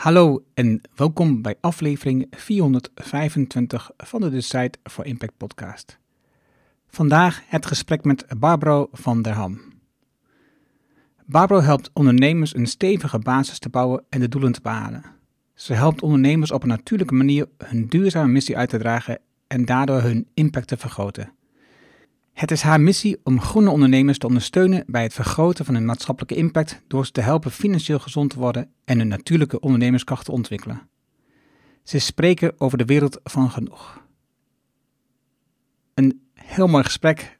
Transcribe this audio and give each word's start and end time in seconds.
Hallo 0.00 0.44
en 0.54 0.80
welkom 0.94 1.42
bij 1.42 1.56
aflevering 1.60 2.26
425 2.30 3.90
van 3.96 4.20
de 4.20 4.30
Decide 4.30 4.78
for 4.82 5.06
Impact 5.06 5.36
podcast. 5.36 5.98
Vandaag 6.88 7.42
het 7.46 7.66
gesprek 7.66 8.04
met 8.04 8.26
Barbro 8.38 8.88
van 8.92 9.22
der 9.22 9.32
Ham. 9.32 9.60
Barbro 11.26 11.60
helpt 11.60 11.90
ondernemers 11.92 12.54
een 12.54 12.66
stevige 12.66 13.18
basis 13.18 13.58
te 13.58 13.68
bouwen 13.68 14.04
en 14.08 14.20
de 14.20 14.28
doelen 14.28 14.52
te 14.52 14.60
behalen. 14.60 15.04
Ze 15.54 15.74
helpt 15.74 16.02
ondernemers 16.02 16.52
op 16.52 16.62
een 16.62 16.68
natuurlijke 16.68 17.14
manier 17.14 17.46
hun 17.64 17.86
duurzame 17.86 18.32
missie 18.32 18.56
uit 18.56 18.68
te 18.68 18.78
dragen 18.78 19.18
en 19.46 19.64
daardoor 19.64 20.02
hun 20.02 20.28
impact 20.34 20.68
te 20.68 20.76
vergroten. 20.76 21.32
Het 22.40 22.50
is 22.50 22.62
haar 22.62 22.80
missie 22.80 23.20
om 23.22 23.40
groene 23.40 23.70
ondernemers 23.70 24.18
te 24.18 24.26
ondersteunen 24.26 24.84
bij 24.86 25.02
het 25.02 25.14
vergroten 25.14 25.64
van 25.64 25.74
hun 25.74 25.84
maatschappelijke 25.84 26.34
impact 26.34 26.82
door 26.86 27.06
ze 27.06 27.12
te 27.12 27.20
helpen 27.20 27.50
financieel 27.50 27.98
gezond 27.98 28.30
te 28.30 28.38
worden 28.38 28.72
en 28.84 28.98
hun 28.98 29.08
natuurlijke 29.08 29.60
ondernemerskracht 29.60 30.24
te 30.24 30.32
ontwikkelen. 30.32 30.88
Ze 31.82 31.98
spreken 31.98 32.60
over 32.60 32.78
de 32.78 32.84
wereld 32.84 33.20
van 33.24 33.50
genoeg. 33.50 34.02
Een 35.94 36.28
heel 36.34 36.66
mooi 36.66 36.84
gesprek, 36.84 37.38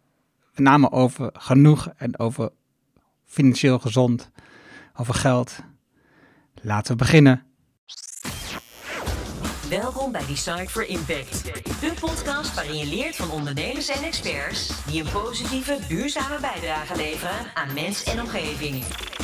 met 0.51 0.65
name 0.65 0.91
over 0.91 1.31
genoeg 1.33 1.89
en 1.97 2.19
over 2.19 2.51
financieel 3.25 3.79
gezond, 3.79 4.31
over 4.95 5.15
geld. 5.15 5.59
Laten 6.63 6.93
we 6.93 6.99
beginnen. 6.99 7.50
Welkom 9.71 10.13
bij 10.13 10.27
Decide 10.27 10.69
for 10.69 10.87
Impact, 10.87 11.45
de 11.81 11.93
podcast 12.01 12.55
waarin 12.55 12.77
je 12.77 12.87
leert 12.87 13.17
van 13.17 13.31
ondernemers 13.31 13.89
en 13.89 14.03
experts 14.03 14.87
die 14.87 15.03
een 15.03 15.13
positieve, 15.13 15.79
duurzame 15.89 16.41
bijdrage 16.41 16.97
leveren 16.97 17.55
aan 17.55 17.75
mens 17.75 18.05
en 18.05 18.21
omgeving. 18.21 18.75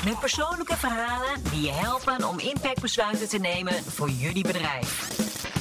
Met 0.04 0.20
persoonlijke 0.20 0.76
verhalen 0.76 1.42
die 1.50 1.60
je 1.60 1.70
helpen 1.70 2.28
om 2.28 2.38
impactbesluiten 2.38 3.28
te 3.28 3.38
nemen 3.38 3.72
voor 3.72 4.08
jullie 4.08 4.42
bedrijf. 4.42 4.90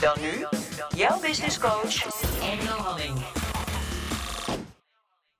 Dan 0.02 0.18
nu, 0.22 0.46
jouw 1.00 1.20
business 1.20 1.60
coach, 1.60 1.96
Engel 2.42 2.78
Halling. 2.78 3.18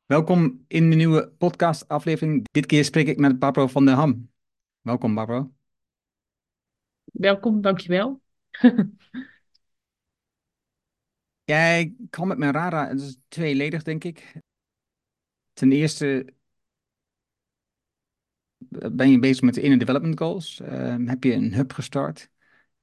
Welkom 0.06 0.66
in 0.68 0.90
de 0.90 0.96
nieuwe 0.96 1.32
podcast 1.38 1.88
aflevering. 1.88 2.48
Dit 2.52 2.66
keer 2.66 2.86
spreek 2.86 3.08
ik 3.08 3.18
met 3.18 3.40
Barbro 3.40 3.68
van 3.68 3.86
der 3.86 3.96
Ham. 3.96 4.32
Welkom 4.82 5.16
Barbro. 5.16 5.54
Welkom, 7.04 7.62
dankjewel. 7.62 8.22
Jij 11.46 11.96
kwam 12.10 12.28
met 12.28 12.38
mijn 12.38 12.52
RARA, 12.52 12.88
het 12.88 13.02
is 13.02 13.18
tweeledig 13.28 13.84
denk 13.84 14.04
ik. 14.04 14.42
Ten 15.54 15.72
eerste 15.72 16.34
ben 18.92 19.10
je 19.12 19.20
bezig 19.20 19.42
met 19.42 19.54
de 19.54 19.62
Inner 19.62 19.80
Development 19.80 20.20
Goals. 20.20 20.60
Ehm, 20.60 21.08
heb 21.08 21.24
je 21.24 21.34
een 21.34 21.54
hub 21.54 21.74
gestart 21.74 22.30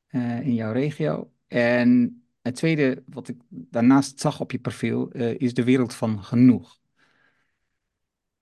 eh, 0.07 0.41
in 0.41 0.55
jouw 0.55 0.73
regio. 0.73 1.33
En 1.47 2.23
het 2.43 2.55
tweede 2.55 3.03
wat 3.07 3.29
ik 3.29 3.37
daarnaast 3.49 4.21
zag 4.21 4.41
op 4.41 4.53
je 4.53 4.59
profiel 4.59 5.11
eh, 5.11 5.41
is 5.41 5.55
de 5.55 5.65
wereld 5.65 5.95
van 5.95 6.25
genoeg. 6.25 6.81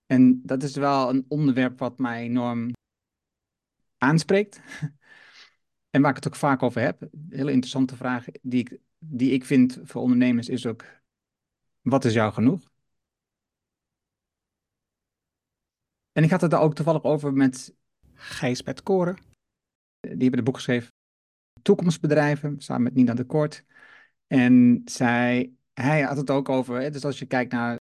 En 0.06 0.40
dat 0.42 0.62
is 0.62 0.76
wel 0.76 1.08
een 1.10 1.24
onderwerp 1.28 1.78
wat 1.78 1.98
mij 1.98 2.22
enorm 2.22 2.72
aanspreekt. 3.98 4.60
En 5.90 6.00
waar 6.02 6.10
ik 6.10 6.16
het 6.16 6.26
ook 6.26 6.36
vaak 6.36 6.62
over 6.62 6.80
heb. 6.80 7.02
Een 7.02 7.26
hele 7.30 7.50
interessante 7.50 7.96
vraag 7.96 8.24
die 8.42 8.60
ik, 8.60 8.78
die 9.04 9.30
ik 9.30 9.44
vind 9.44 9.78
voor 9.82 10.02
ondernemers 10.02 10.48
is 10.48 10.66
ook: 10.66 10.84
wat 11.80 12.04
is 12.04 12.12
jou 12.12 12.32
genoeg? 12.32 12.70
En 16.12 16.24
ik 16.24 16.30
had 16.30 16.40
het 16.40 16.50
daar 16.50 16.60
ook 16.60 16.74
toevallig 16.74 17.02
over 17.02 17.32
met 17.32 17.74
Gijs 18.14 18.62
Bert 18.62 18.82
Koren. 18.82 19.16
Die 20.00 20.10
hebben 20.10 20.34
het 20.34 20.44
boek 20.44 20.54
geschreven 20.54 20.92
Toekomstbedrijven, 21.62 22.60
samen 22.60 22.82
met 22.82 22.94
Nina 22.94 23.14
de 23.14 23.24
Kort. 23.24 23.64
En 24.26 24.82
zij, 24.84 25.52
hij 25.72 26.02
had 26.02 26.16
het 26.16 26.30
ook 26.30 26.48
over, 26.48 26.92
dus 26.92 27.04
als 27.04 27.18
je 27.18 27.26
kijkt 27.26 27.52
naar 27.52 27.78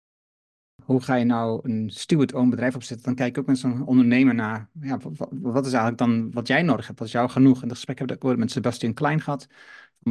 hoe 0.84 1.02
ga 1.02 1.16
je 1.16 1.26
nou 1.26 1.70
een 1.70 1.90
steward-owned 1.90 2.50
bedrijf 2.50 2.76
opzetten, 2.76 3.06
dan 3.06 3.16
kijk 3.16 3.30
ik 3.30 3.38
ook 3.38 3.48
met 3.48 3.58
zo'n 3.58 3.86
ondernemer 3.86 4.36
naar, 4.36 4.70
ja, 4.82 4.98
wat, 5.30 5.66
is 5.66 5.74
eigenlijk 5.74 5.98
dan 5.98 6.32
wat 6.32 6.48
jij 6.48 6.62
nodig 6.62 6.88
hebt, 6.88 7.00
wat 7.00 7.08
is 7.08 7.14
jou 7.14 7.30
genoeg? 7.30 7.62
En 7.62 7.68
dat 7.68 7.78
gesprek 7.78 8.00
heb 8.00 8.12
ik 8.12 8.38
met 8.38 8.52
Sebastian 8.52 8.94
Klein 8.94 9.22
gehad, 9.22 9.48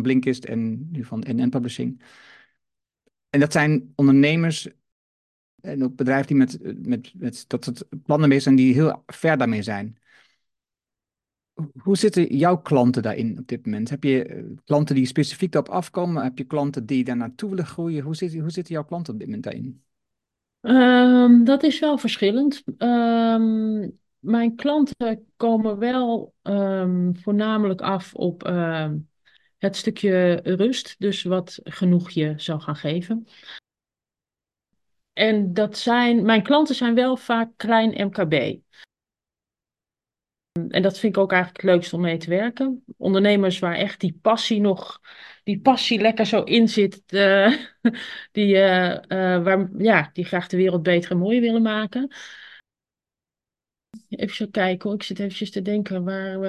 Blinkist 0.03 0.45
en 0.45 0.91
nu 0.91 1.05
van 1.05 1.25
NN 1.29 1.49
Publishing. 1.49 2.03
En 3.31 3.41
dat 3.41 3.53
zijn 3.53 3.93
ondernemers 3.95 4.69
en 5.61 5.85
ook 5.85 5.97
bedrijven 5.97 6.27
die 6.27 6.37
met, 6.37 6.87
met, 6.87 7.13
met 7.15 7.45
dat 7.47 7.65
het 7.65 7.87
plannen 8.03 8.29
mee 8.29 8.41
zijn 8.41 8.55
die 8.55 8.75
heel 8.75 9.03
ver 9.07 9.39
daarmee 9.39 9.63
zijn. 9.63 9.99
Hoe 11.83 11.97
zitten 11.97 12.37
jouw 12.37 12.57
klanten 12.57 13.03
daarin 13.03 13.39
op 13.39 13.49
dit 13.49 13.65
moment? 13.65 13.91
Heb 13.91 14.05
je 14.05 14.25
eh, 14.25 14.45
klanten 14.65 14.95
die 14.95 15.07
specifiek 15.07 15.53
daarop 15.53 15.73
afkomen? 15.73 16.23
Heb 16.23 16.39
je 16.39 16.45
klanten 16.45 16.87
die 16.87 17.05
daar 17.05 17.17
naartoe 17.17 17.51
willen 17.51 17.67
groeien? 17.67 18.03
Hoe, 18.03 18.17
zit, 18.17 18.35
hoe 18.35 18.51
zitten 18.51 18.75
jouw 18.75 18.85
klanten 18.85 19.13
op 19.13 19.19
dit 19.19 19.29
moment 19.29 19.45
daarin? 19.45 19.83
Um, 20.61 21.45
dat 21.45 21.63
is 21.63 21.81
wel 21.81 21.99
verschillend. 21.99 22.63
Um, 22.79 23.99
mijn 24.19 24.55
klanten 24.57 25.27
komen 25.37 25.79
wel 25.79 26.35
um, 26.43 27.17
voornamelijk 27.17 27.81
af 27.81 28.15
op 28.15 28.43
het 29.65 29.77
stukje 29.77 30.41
rust, 30.43 30.95
dus 30.99 31.23
wat 31.23 31.61
genoeg 31.65 32.11
je 32.11 32.35
zou 32.37 32.61
gaan 32.61 32.77
geven. 32.77 33.27
En 35.13 35.55
dat 35.55 35.79
zijn, 35.79 36.25
mijn 36.25 36.43
klanten 36.43 36.75
zijn 36.75 36.95
wel 36.95 37.17
vaak 37.17 37.51
klein 37.57 38.07
MKB. 38.07 38.63
En 40.69 40.83
dat 40.83 40.99
vind 40.99 41.17
ik 41.17 41.23
ook 41.23 41.33
eigenlijk 41.33 41.63
het 41.63 41.73
leukste 41.73 41.97
om 41.97 42.03
mee 42.03 42.17
te 42.17 42.31
werken. 42.31 42.85
Ondernemers 42.97 43.59
waar 43.59 43.75
echt 43.75 44.01
die 44.01 44.19
passie 44.23 44.61
nog, 44.61 45.01
die 45.45 45.61
passie 45.61 46.01
lekker 46.01 46.27
zo 46.27 46.43
in 46.43 46.69
zit, 46.69 47.03
uh, 47.09 47.57
die, 48.33 48.55
uh, 48.55 48.91
uh, 48.91 49.43
waar, 49.43 49.69
ja, 49.79 50.11
die 50.13 50.25
graag 50.25 50.49
de 50.49 50.57
wereld 50.57 50.83
beter 50.83 51.11
en 51.11 51.19
mooier 51.19 51.41
willen 51.41 51.63
maken. 51.63 52.15
Even 54.09 54.51
kijken 54.51 54.89
hoor, 54.89 54.99
ik 54.99 55.03
zit 55.03 55.19
eventjes 55.19 55.51
te 55.51 55.63
denken 55.63 56.05
waar, 56.05 56.41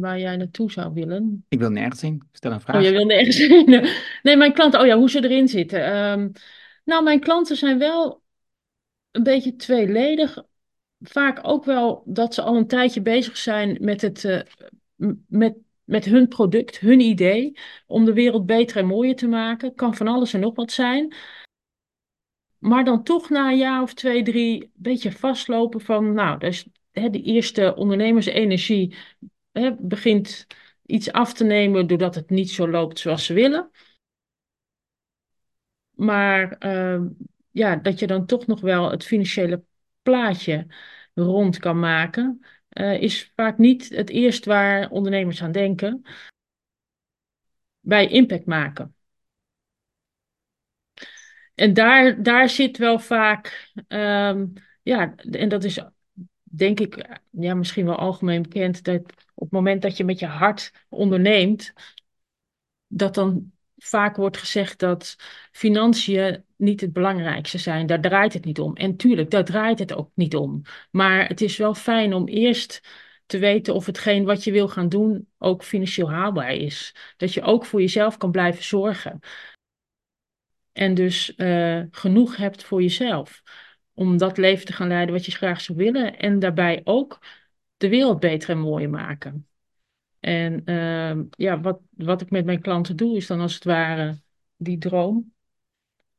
waar 0.00 0.18
jij 0.18 0.36
naartoe 0.36 0.70
zou 0.70 0.92
willen. 0.92 1.44
Ik 1.48 1.58
wil 1.58 1.70
nergens 1.70 2.00
zien, 2.00 2.22
stel 2.32 2.52
een 2.52 2.60
vraag. 2.60 2.76
Oh, 2.76 2.82
je 2.82 2.90
wil 2.90 3.04
nergens 3.04 3.36
zien. 3.46 3.86
Nee, 4.22 4.36
mijn 4.36 4.52
klanten, 4.52 4.80
oh 4.80 4.86
ja, 4.86 4.96
hoe 4.96 5.10
ze 5.10 5.24
erin 5.24 5.48
zitten. 5.48 5.96
Um, 5.96 6.32
nou, 6.84 7.02
mijn 7.02 7.20
klanten 7.20 7.56
zijn 7.56 7.78
wel 7.78 8.22
een 9.10 9.22
beetje 9.22 9.56
tweeledig 9.56 10.44
vaak 11.00 11.38
ook 11.42 11.64
wel 11.64 12.02
dat 12.06 12.34
ze 12.34 12.42
al 12.42 12.56
een 12.56 12.66
tijdje 12.66 13.02
bezig 13.02 13.36
zijn 13.36 13.76
met, 13.80 14.00
het, 14.00 14.24
uh, 14.24 14.40
met, 15.26 15.56
met 15.84 16.04
hun 16.04 16.28
product, 16.28 16.78
hun 16.78 17.00
idee, 17.00 17.58
om 17.86 18.04
de 18.04 18.12
wereld 18.12 18.46
beter 18.46 18.76
en 18.76 18.86
mooier 18.86 19.16
te 19.16 19.28
maken. 19.28 19.74
Kan 19.74 19.94
van 19.94 20.08
alles 20.08 20.34
en 20.34 20.40
nog 20.40 20.54
wat 20.54 20.72
zijn. 20.72 21.14
Maar 22.60 22.84
dan 22.84 23.02
toch 23.02 23.28
na 23.28 23.50
een 23.50 23.58
jaar 23.58 23.82
of 23.82 23.94
twee, 23.94 24.22
drie, 24.22 24.62
een 24.62 24.70
beetje 24.74 25.12
vastlopen 25.12 25.80
van, 25.80 26.12
nou, 26.12 26.38
dus, 26.38 26.66
hè, 26.90 27.10
de 27.10 27.22
eerste 27.22 27.74
ondernemersenergie 27.74 28.96
hè, 29.52 29.74
begint 29.78 30.46
iets 30.86 31.12
af 31.12 31.32
te 31.32 31.44
nemen 31.44 31.86
doordat 31.86 32.14
het 32.14 32.30
niet 32.30 32.50
zo 32.50 32.68
loopt 32.68 32.98
zoals 32.98 33.24
ze 33.24 33.34
willen. 33.34 33.70
Maar 35.90 36.56
uh, 36.66 37.06
ja, 37.50 37.76
dat 37.76 37.98
je 37.98 38.06
dan 38.06 38.26
toch 38.26 38.46
nog 38.46 38.60
wel 38.60 38.90
het 38.90 39.04
financiële 39.04 39.64
plaatje 40.02 40.66
rond 41.14 41.58
kan 41.58 41.78
maken, 41.78 42.44
uh, 42.72 43.02
is 43.02 43.32
vaak 43.34 43.58
niet 43.58 43.88
het 43.88 44.10
eerst 44.10 44.44
waar 44.44 44.90
ondernemers 44.90 45.42
aan 45.42 45.52
denken 45.52 46.02
bij 47.80 48.08
impact 48.08 48.46
maken. 48.46 48.94
En 51.60 51.74
daar, 51.74 52.22
daar 52.22 52.48
zit 52.48 52.76
wel 52.78 52.98
vaak, 52.98 53.72
um, 53.88 54.52
ja, 54.82 55.14
en 55.30 55.48
dat 55.48 55.64
is 55.64 55.80
denk 56.42 56.80
ik 56.80 57.20
ja, 57.30 57.54
misschien 57.54 57.86
wel 57.86 57.96
algemeen 57.96 58.42
bekend, 58.42 58.84
dat 58.84 59.00
op 59.34 59.42
het 59.42 59.50
moment 59.50 59.82
dat 59.82 59.96
je 59.96 60.04
met 60.04 60.18
je 60.18 60.26
hart 60.26 60.72
onderneemt, 60.88 61.72
dat 62.86 63.14
dan 63.14 63.52
vaak 63.76 64.16
wordt 64.16 64.36
gezegd 64.36 64.78
dat 64.78 65.16
financiën 65.52 66.44
niet 66.56 66.80
het 66.80 66.92
belangrijkste 66.92 67.58
zijn. 67.58 67.86
Daar 67.86 68.00
draait 68.00 68.32
het 68.32 68.44
niet 68.44 68.60
om. 68.60 68.76
En 68.76 68.96
tuurlijk, 68.96 69.30
daar 69.30 69.44
draait 69.44 69.78
het 69.78 69.92
ook 69.92 70.10
niet 70.14 70.36
om. 70.36 70.62
Maar 70.90 71.28
het 71.28 71.40
is 71.40 71.56
wel 71.56 71.74
fijn 71.74 72.14
om 72.14 72.28
eerst 72.28 72.80
te 73.26 73.38
weten 73.38 73.74
of 73.74 73.86
hetgeen 73.86 74.24
wat 74.24 74.44
je 74.44 74.52
wil 74.52 74.68
gaan 74.68 74.88
doen 74.88 75.28
ook 75.38 75.64
financieel 75.64 76.10
haalbaar 76.10 76.52
is. 76.52 76.94
Dat 77.16 77.34
je 77.34 77.42
ook 77.42 77.64
voor 77.64 77.80
jezelf 77.80 78.16
kan 78.16 78.30
blijven 78.30 78.64
zorgen. 78.64 79.20
En 80.72 80.94
dus 80.94 81.32
uh, 81.36 81.82
genoeg 81.90 82.36
hebt 82.36 82.64
voor 82.64 82.82
jezelf. 82.82 83.42
Om 83.94 84.16
dat 84.16 84.36
leven 84.36 84.66
te 84.66 84.72
gaan 84.72 84.88
leiden 84.88 85.14
wat 85.14 85.24
je 85.24 85.32
graag 85.32 85.60
zou 85.60 85.78
willen. 85.78 86.18
En 86.18 86.38
daarbij 86.38 86.80
ook 86.84 87.18
de 87.76 87.88
wereld 87.88 88.20
beter 88.20 88.50
en 88.50 88.58
mooier 88.58 88.90
maken. 88.90 89.48
En 90.20 90.62
uh, 90.64 91.24
ja, 91.30 91.60
wat, 91.60 91.80
wat 91.90 92.20
ik 92.20 92.30
met 92.30 92.44
mijn 92.44 92.60
klanten 92.60 92.96
doe, 92.96 93.16
is 93.16 93.26
dan 93.26 93.40
als 93.40 93.54
het 93.54 93.64
ware 93.64 94.20
die 94.56 94.78
droom, 94.78 95.32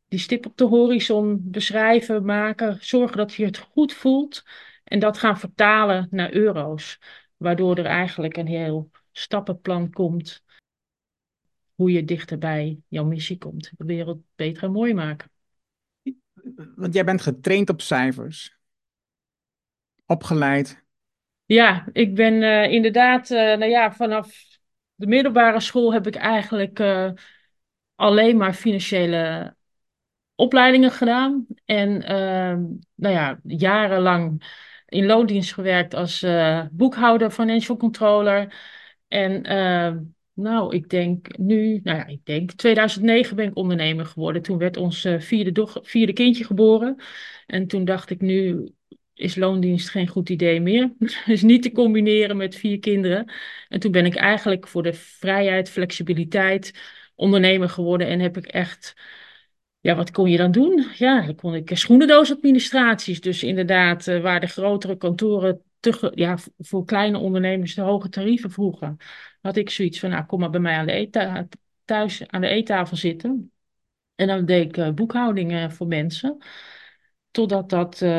die 0.08 0.20
stip 0.20 0.46
op 0.46 0.58
de 0.58 0.64
horizon 0.66 1.40
beschrijven, 1.44 2.26
maken, 2.26 2.78
zorgen 2.82 3.18
dat 3.18 3.34
je 3.34 3.46
het 3.46 3.58
goed 3.58 3.94
voelt 3.94 4.44
en 4.84 5.00
dat 5.00 5.18
gaan 5.18 5.40
vertalen 5.40 6.08
naar 6.12 6.34
euro's. 6.34 7.00
Waardoor 7.38 7.78
er 7.78 7.86
eigenlijk 7.86 8.38
een 8.38 8.48
heel 8.48 8.92
stappenplan 9.12 9.92
komt. 9.92 10.44
Hoe 11.82 11.92
je 11.92 12.06
dichter 12.06 12.38
bij 12.38 12.80
jouw 12.88 13.04
missie 13.04 13.38
komt. 13.38 13.72
De 13.78 13.86
wereld 13.86 14.22
beter 14.36 14.64
en 14.64 14.72
mooi 14.72 14.94
maken. 14.94 15.32
Want 16.76 16.94
jij 16.94 17.04
bent 17.04 17.22
getraind 17.22 17.70
op 17.70 17.82
cijfers. 17.82 18.58
Opgeleid. 20.06 20.84
Ja, 21.46 21.88
ik 21.92 22.16
ben 22.16 22.34
uh, 22.34 22.72
inderdaad, 22.72 23.30
uh, 23.30 23.38
nou 23.38 23.66
ja, 23.66 23.94
vanaf 23.94 24.44
de 24.96 25.08
middelbare 25.08 25.60
school 25.60 25.94
heb 25.94 26.08
ik 26.08 26.16
eigenlijk 26.16 26.80
uh, 26.80 27.12
alleen 27.96 28.38
maar 28.38 28.54
financiële 28.54 29.56
opleidingen 30.36 30.92
gedaan. 30.92 31.46
En 31.66 32.04
ehm, 32.04 32.64
nou 32.96 33.14
ja, 33.16 33.40
jarenlang 33.44 34.44
in 34.86 35.06
loondienst 35.06 35.54
gewerkt 35.54 35.94
als 35.94 36.26
boekhouder, 36.72 37.32
financial 37.32 37.78
controller. 37.78 38.54
En 39.08 39.52
uh, 39.52 40.02
nou, 40.42 40.76
ik 40.76 40.90
denk 40.90 41.38
nu, 41.38 41.80
nou 41.84 41.98
ja, 41.98 42.06
ik 42.06 42.26
denk 42.26 42.52
2009 42.52 43.36
ben 43.36 43.48
ik 43.48 43.56
ondernemer 43.58 44.06
geworden. 44.06 44.42
Toen 44.42 44.58
werd 44.58 44.78
ons 44.78 45.06
uh, 45.06 45.20
vierde, 45.20 45.68
vierde 45.82 46.14
kindje 46.14 46.44
geboren. 46.44 46.96
En 47.48 47.68
toen 47.68 47.86
dacht 47.86 48.10
ik, 48.10 48.22
nu 48.22 48.70
is 49.14 49.36
loondienst 49.36 49.90
geen 49.90 50.08
goed 50.08 50.30
idee 50.30 50.62
meer. 50.62 50.94
dus 51.26 51.42
niet 51.42 51.62
te 51.62 51.72
combineren 51.72 52.38
met 52.38 52.56
vier 52.56 52.80
kinderen. 52.80 53.32
En 53.68 53.80
toen 53.80 53.92
ben 53.92 54.06
ik 54.06 54.16
eigenlijk 54.16 54.68
voor 54.68 54.84
de 54.84 54.94
vrijheid, 54.94 55.70
flexibiliteit 55.70 56.74
ondernemer 57.16 57.70
geworden. 57.70 58.08
En 58.08 58.20
heb 58.20 58.38
ik 58.38 58.46
echt 58.46 58.96
ja, 59.82 59.96
wat 59.96 60.12
kon 60.12 60.30
je 60.30 60.38
dan 60.38 60.52
doen? 60.52 60.88
Ja, 60.98 61.22
dan 61.26 61.36
kon 61.36 61.56
ik 61.56 61.70
schoenendoosadministraties. 61.74 63.22
Dus 63.22 63.44
inderdaad, 63.44 64.08
uh, 64.08 64.22
waar 64.22 64.40
de 64.40 64.48
grotere 64.48 64.98
kantoren 64.98 65.62
te, 65.82 66.12
ja, 66.16 66.38
voor 66.58 66.86
kleine 66.86 67.18
ondernemers 67.18 67.76
de 67.76 67.82
hoge 67.82 68.10
tarieven 68.10 68.52
vroegen, 68.52 68.98
had 69.42 69.56
ik 69.56 69.70
zoiets 69.70 70.00
van, 70.00 70.10
nou, 70.10 70.26
kom 70.26 70.40
maar 70.40 70.50
bij 70.50 70.60
mij 70.60 70.76
aan 70.76 70.86
de 70.86 71.48
thuis 71.86 72.28
aan 72.28 72.42
de 72.42 72.48
eettafel 72.48 72.98
zitten. 72.98 73.52
En 74.16 74.28
dan 74.28 74.46
deed 74.46 74.66
ik 74.66 74.78
uh, 74.78 74.92
boekhoudingen 74.92 75.72
voor 75.72 75.88
mensen. 75.88 76.38
Totdat 77.32 77.70
dat, 77.70 78.02
uh, 78.02 78.10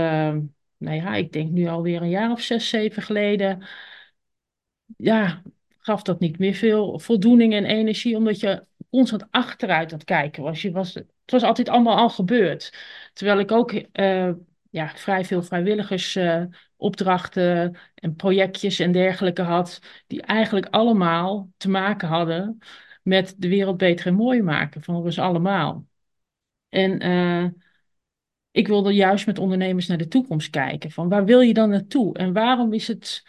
nou 0.77 0.97
ja, 0.97 1.15
ik 1.15 1.33
denk 1.33 1.51
nu 1.51 1.67
alweer 1.67 2.03
een 2.03 2.09
jaar 2.09 2.31
of 2.31 2.41
zes, 2.41 2.69
zeven 2.69 3.03
geleden, 3.03 3.67
ja, 4.97 5.43
gaf 5.79 6.03
dat 6.03 6.21
niet 6.21 6.39
meer 6.39 6.55
veel 6.55 6.99
voldoening 6.99 7.53
en 7.53 7.65
energie, 7.65 8.17
omdat 8.17 8.41
je 8.41 8.67
constant 8.91 9.27
achteruit 9.31 9.93
aan 9.93 10.05
kijken 10.05 10.43
was. 10.43 10.63
Je 10.63 10.71
was 10.71 10.95
het 10.95 11.31
was 11.31 11.43
altijd 11.43 11.69
allemaal 11.69 11.97
al 11.97 12.11
gebeurd. 12.11 12.75
Terwijl 13.13 13.39
ik 13.39 13.51
ook 13.53 13.73
uh, 13.73 14.33
ja, 14.71 14.89
vrij 14.89 15.25
veel 15.25 15.43
vrijwilligersopdrachten 15.43 16.51
uh, 16.51 16.57
en 17.95 18.15
projectjes 18.17 18.79
en 18.79 18.93
dergelijke 18.93 19.43
had, 19.43 19.81
die 20.07 20.23
eigenlijk 20.23 20.67
allemaal 20.71 21.51
te 21.57 21.71
maken 21.71 22.09
hadden 22.09 22.59
met 23.03 23.35
de 23.39 23.49
wereld 23.49 23.77
beter 23.77 24.07
en 24.07 24.15
mooi 24.15 24.43
maken 24.43 24.83
van 24.83 24.95
ons 24.95 25.19
allemaal. 25.19 25.87
En 26.69 27.07
uh, 27.07 27.49
ik 28.51 28.69
wilde 28.69 28.93
juist 28.93 29.27
met 29.27 29.39
ondernemers 29.39 29.87
naar 29.87 29.99
de 29.99 30.09
toekomst 30.09 30.51
kijken. 30.51 30.91
Van 30.91 31.09
waar 31.09 31.25
wil 31.25 31.41
je 31.41 31.55
dan 31.55 31.69
naartoe? 31.71 32.17
En 32.19 32.33
waarom 32.33 32.73
is 32.73 32.89
het. 32.89 33.27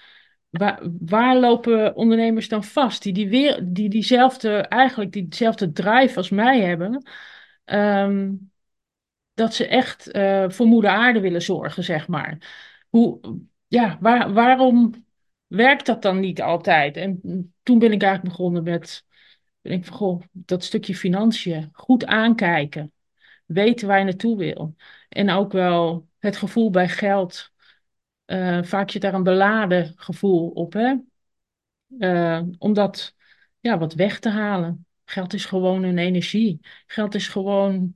Waar, 0.50 0.82
waar 1.00 1.38
lopen 1.38 1.96
ondernemers 1.96 2.48
dan 2.48 2.64
vast? 2.64 3.04
Die, 3.04 3.14
die, 3.14 3.30
weer, 3.30 3.60
die 3.64 3.90
diezelfde, 3.90 4.58
eigenlijk 4.58 5.12
diezelfde 5.12 5.72
drive 5.72 6.18
als 6.18 6.30
mij 6.30 6.62
hebben. 6.62 7.06
Um, 7.66 8.52
dat 9.34 9.54
ze 9.54 9.68
echt 9.68 10.16
uh, 10.16 10.50
voor 10.50 10.66
moeder 10.66 10.92
aarde 10.92 11.20
willen 11.20 11.42
zorgen, 11.42 11.84
zeg 11.84 12.08
maar. 12.08 12.38
Hoe, 12.94 13.40
ja, 13.68 13.98
waar, 14.02 14.34
waarom 14.34 15.06
werkt 15.48 15.86
dat 15.86 16.02
dan 16.02 16.20
niet 16.20 16.42
altijd? 16.42 16.98
En 16.98 17.22
toen 17.64 17.80
ben 17.80 17.92
ik 17.92 18.02
eigenlijk 18.02 18.36
begonnen 18.36 18.64
met, 18.64 19.06
ben 19.62 19.72
ik 19.72 19.86
van, 19.86 19.98
goh, 19.98 20.22
dat 20.32 20.64
stukje 20.64 20.96
financiën 20.96 21.70
goed 21.72 22.06
aankijken. 22.06 22.92
Weten 23.46 23.88
waar 23.88 23.98
je 23.98 24.04
naartoe 24.04 24.38
wil. 24.38 24.76
En 25.10 25.30
ook 25.30 25.52
wel 25.52 26.08
het 26.20 26.38
gevoel 26.38 26.70
bij 26.70 26.90
geld. 26.90 27.52
Uh, 28.26 28.64
vaak 28.64 28.92
zit 28.92 29.02
daar 29.02 29.14
een 29.14 29.24
beladen 29.24 29.94
gevoel 29.96 30.50
op, 30.50 30.74
hè? 30.74 30.96
Uh, 32.00 32.42
om 32.58 32.74
dat 32.74 33.16
ja, 33.60 33.78
wat 33.78 33.94
weg 33.94 34.20
te 34.20 34.30
halen. 34.30 34.86
Geld 35.06 35.34
is 35.34 35.46
gewoon 35.46 35.84
een 35.84 35.98
energie. 35.98 36.60
Geld 36.86 37.16
is 37.16 37.28
gewoon, 37.28 37.96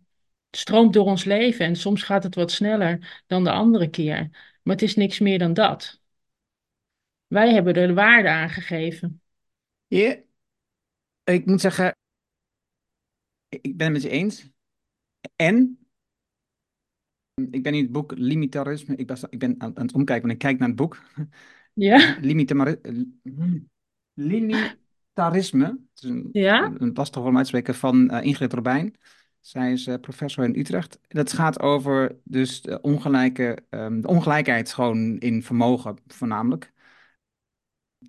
stroomt 0.51 0.93
door 0.93 1.05
ons 1.05 1.23
leven. 1.23 1.65
En 1.65 1.75
soms 1.75 2.03
gaat 2.03 2.23
het 2.23 2.35
wat 2.35 2.51
sneller 2.51 3.23
dan 3.27 3.43
de 3.43 3.51
andere 3.51 3.89
keer. 3.89 4.29
Maar 4.67 4.75
het 4.75 4.85
is 4.85 4.95
niks 4.95 5.19
meer 5.19 5.39
dan 5.39 5.53
dat. 5.53 6.01
Wij 7.27 7.53
hebben 7.53 7.73
er 7.73 7.87
de 7.87 7.93
waarde 7.93 8.29
aan 8.29 8.49
gegeven. 8.49 9.21
Ja, 9.87 10.21
ik 11.23 11.45
moet 11.45 11.61
zeggen, 11.61 11.95
ik 13.49 13.77
ben 13.77 13.93
het 13.93 13.93
met 13.93 14.01
je 14.01 14.09
eens. 14.09 14.49
En 15.35 15.87
ik 17.33 17.63
ben 17.63 17.73
in 17.73 17.83
het 17.83 17.91
boek 17.91 18.17
Limitarisme. 18.17 18.95
Ik 18.95 19.07
ben, 19.07 19.17
ik 19.29 19.39
ben 19.39 19.55
aan, 19.57 19.77
aan 19.77 19.85
het 19.85 19.95
omkijken, 19.95 20.27
want 20.27 20.33
ik 20.33 20.47
kijk 20.47 20.59
naar 20.59 20.67
het 20.67 20.77
boek. 20.77 21.01
Ja. 21.73 22.17
Limitarisme. 24.13 25.65
Het 25.65 26.03
is 26.03 26.09
een, 26.09 26.29
ja? 26.31 26.73
een 26.77 26.91
lastig 26.93 27.35
uitspreken 27.35 27.75
van 27.75 28.13
uh, 28.13 28.23
Ingrid 28.23 28.53
Robijn. 28.53 28.95
Zij 29.39 29.71
is 29.71 29.87
uh, 29.87 29.95
professor 30.01 30.43
in 30.43 30.59
Utrecht. 30.59 30.99
Dat 31.07 31.33
gaat 31.33 31.59
over 31.59 32.19
dus 32.23 32.61
de, 32.61 32.81
ongelijke, 32.81 33.57
um, 33.69 34.01
de 34.01 34.07
ongelijkheid 34.07 34.73
gewoon 34.73 35.17
in 35.17 35.43
vermogen 35.43 35.97
voornamelijk. 36.07 36.73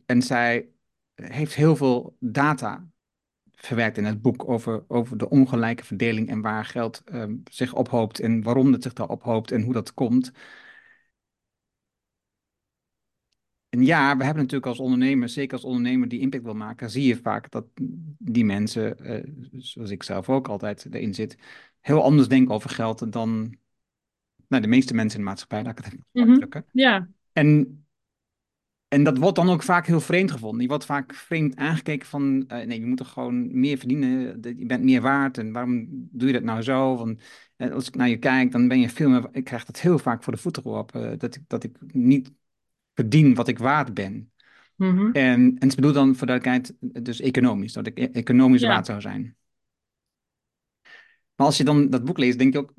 En 0.07 0.23
zij 0.23 0.69
heeft 1.15 1.55
heel 1.55 1.77
veel 1.77 2.17
data 2.21 2.89
verwerkt 3.53 3.99
in 3.99 4.05
het 4.05 4.23
boek 4.23 4.49
over, 4.49 4.85
over 4.89 5.19
de 5.19 5.29
ongelijke 5.29 5.85
verdeling 5.85 6.29
en 6.29 6.41
waar 6.41 6.65
geld 6.65 7.03
um, 7.13 7.43
zich 7.51 7.75
ophoopt 7.75 8.21
en 8.21 8.43
waarom 8.43 8.73
het 8.73 8.83
zich 8.83 8.93
daar 8.93 9.09
ophoopt 9.09 9.51
en 9.51 9.63
hoe 9.63 9.73
dat 9.73 9.95
komt. 9.95 10.33
En 13.69 13.85
ja, 13.85 14.17
we 14.17 14.25
hebben 14.25 14.43
natuurlijk 14.43 14.67
als 14.67 14.79
ondernemer, 14.79 15.29
zeker 15.29 15.53
als 15.53 15.65
ondernemer 15.65 16.09
die 16.09 16.21
impact 16.21 16.45
wil 16.45 16.55
maken, 16.55 16.91
zie 16.91 17.07
je 17.07 17.17
vaak 17.17 17.51
dat 17.51 17.67
die 18.19 18.45
mensen, 18.45 18.97
uh, 19.01 19.61
zoals 19.63 19.91
ik 19.91 20.03
zelf 20.03 20.29
ook 20.29 20.49
altijd 20.49 20.87
erin 20.91 21.15
zit, 21.15 21.39
heel 21.81 22.03
anders 22.03 22.29
denken 22.29 22.55
over 22.55 22.71
geld 22.71 23.13
dan 23.13 23.57
nou, 24.49 24.63
de 24.63 24.69
meeste 24.69 24.95
mensen 24.95 25.19
in 25.19 25.25
de 25.25 25.31
maatschappij, 25.31 25.63
laat 25.63 25.79
ik 25.79 25.85
het 25.85 25.87
even 25.87 26.05
mm 26.13 26.25
-hmm. 26.25 26.65
Ja. 26.73 27.09
En, 27.33 27.85
en 28.89 29.05
dat 29.05 29.19
wordt 29.19 29.37
dan 29.37 29.51
ook 29.51 29.63
vaak 29.63 29.87
heel 29.87 30.01
vreemd 30.01 30.31
gevonden. 30.31 30.61
Je 30.61 30.69
wordt 30.69 30.85
vaak 30.85 31.15
vreemd 31.15 31.57
aangekeken 31.57 32.07
van, 32.07 32.45
uh, 32.49 32.65
nee, 32.65 32.81
je 32.81 32.87
moet 32.87 33.01
er 33.01 33.07
gewoon 33.07 33.61
meer 33.61 33.79
verdienen, 33.79 34.41
je 34.43 34.67
bent 34.67 34.85
meer 34.85 35.01
waard 35.01 35.39
en 35.39 35.53
waarom 35.53 35.87
doe 35.91 36.27
je 36.27 36.35
dat 36.35 36.43
nou 36.43 36.63
zo? 36.63 36.97
Want 36.97 37.23
uh, 37.57 37.73
als 37.73 37.89
ik 37.89 37.95
naar 37.95 38.09
je 38.09 38.19
kijk, 38.19 38.53
dan 38.53 38.69
ben 38.69 38.81
je 38.81 38.89
veel 38.89 39.09
meer, 39.09 39.29
ik 39.33 39.45
krijg 39.45 39.65
dat 39.65 39.81
heel 39.81 39.99
vaak 39.99 40.23
voor 40.23 40.33
de 40.33 40.39
voeten 40.39 40.63
geworpen, 40.63 41.19
dat, 41.19 41.35
ik, 41.35 41.43
dat 41.47 41.65
ik 41.65 41.77
niet 41.93 42.31
verdien 42.99 43.35
wat 43.35 43.49
ik 43.49 43.59
waard 43.59 43.95
ben. 43.95 44.33
Mm 44.77 44.97
-hmm. 44.97 45.13
En, 45.13 45.59
en 45.59 45.71
ze 45.71 45.77
bedoelt 45.77 45.95
dan 45.95 46.17
voor 46.17 46.27
duidelijkheid 46.27 46.75
dus 47.05 47.21
economisch, 47.21 47.73
dat 47.73 47.87
ik 47.87 47.99
e-, 47.99 48.05
economisch 48.13 48.61
ja. 48.61 48.69
waard 48.69 48.87
zou 48.87 49.01
zijn. 49.01 49.37
Maar 51.35 51.47
als 51.47 51.57
je 51.57 51.65
dan 51.65 51.91
dat 51.91 52.05
boek 52.05 52.19
leest, 52.19 52.39
denk 52.39 52.53
je 52.53 52.59
ook, 52.59 52.73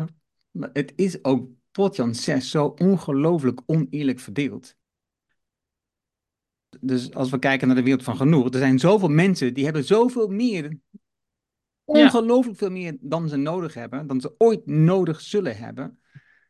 het 0.72 0.92
is 0.96 1.24
ook 1.24 1.48
tot 1.70 1.96
Jan 1.96 2.14
6 2.14 2.50
zo 2.50 2.66
ongelooflijk 2.66 3.60
oneerlijk 3.66 4.18
verdeeld. 4.18 4.76
Dus 6.80 7.14
als 7.14 7.30
we 7.30 7.38
kijken 7.38 7.66
naar 7.66 7.76
de 7.76 7.82
wereld 7.82 8.02
van 8.02 8.16
genoeg, 8.16 8.52
er 8.52 8.58
zijn 8.58 8.78
zoveel 8.78 9.08
mensen 9.08 9.54
die 9.54 9.64
hebben 9.64 9.84
zoveel 9.84 10.28
meer, 10.28 10.78
ongelooflijk 11.84 12.58
veel 12.58 12.70
meer 12.70 12.96
dan 13.00 13.28
ze 13.28 13.36
nodig 13.36 13.74
hebben, 13.74 14.06
dan 14.06 14.20
ze 14.20 14.34
ooit 14.38 14.66
nodig 14.66 15.20
zullen 15.20 15.56
hebben. 15.56 15.98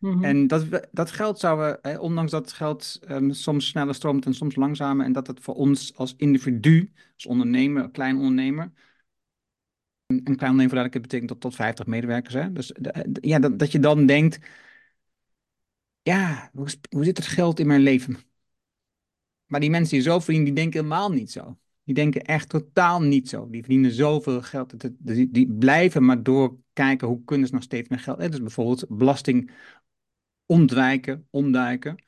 -hmm. 0.00 0.25
En 0.25 0.47
dat, 0.47 0.88
dat 0.93 1.11
geld 1.11 1.38
zouden, 1.38 1.78
hè, 1.83 1.99
ondanks 1.99 2.31
dat 2.31 2.52
geld 2.52 3.00
um, 3.09 3.33
soms 3.33 3.67
sneller 3.67 3.95
stroomt 3.95 4.26
en 4.26 4.35
soms 4.35 4.57
langzamer, 4.57 5.07
en 5.07 5.12
dat 5.12 5.26
het 5.26 5.40
voor 5.40 5.55
ons 5.55 5.97
als 5.97 6.14
individu, 6.17 6.93
als 7.14 7.26
ondernemer, 7.26 7.90
klein 7.90 8.17
ondernemer, 8.17 8.73
een, 10.07 10.21
een 10.25 10.37
klein 10.37 10.52
ondernemer, 10.52 10.90
dat 10.90 11.02
betekent 11.02 11.28
tot, 11.28 11.40
tot 11.40 11.55
50 11.55 11.87
medewerkers, 11.87 12.35
hè? 12.35 12.52
Dus 12.52 12.73
de, 12.78 13.17
ja, 13.21 13.38
dat, 13.38 13.59
dat 13.59 13.73
je 13.73 13.78
dan 13.78 14.07
denkt, 14.07 14.38
ja, 16.02 16.50
hoe, 16.52 16.69
hoe 16.90 17.05
zit 17.05 17.17
het 17.17 17.26
geld 17.26 17.61
in 17.61 17.67
mijn 17.67 17.81
leven? 17.81 18.17
Maar 19.47 19.61
die 19.61 19.71
mensen 19.71 19.95
die 19.95 20.05
zo 20.05 20.19
verdienen, 20.19 20.45
die 20.45 20.55
denken 20.55 20.81
helemaal 20.81 21.12
niet 21.12 21.31
zo. 21.31 21.59
Die 21.85 21.95
denken 21.95 22.23
echt 22.23 22.49
totaal 22.49 23.02
niet 23.02 23.28
zo. 23.28 23.49
Die 23.50 23.61
verdienen 23.61 23.90
zoveel 23.93 24.43
geld. 24.43 24.75
Die, 24.99 25.31
die 25.31 25.52
blijven 25.52 26.05
maar 26.05 26.23
doorkijken 26.23 27.09
hoe 27.09 27.25
kunnen 27.25 27.49
ze 27.49 27.55
nog 27.55 27.62
steeds 27.62 27.88
meer 27.88 27.99
geld. 27.99 28.19
Dus 28.19 28.40
bijvoorbeeld 28.40 28.85
belasting 28.88 29.50
ontwijken, 30.49 31.26
omduiken. 31.31 32.05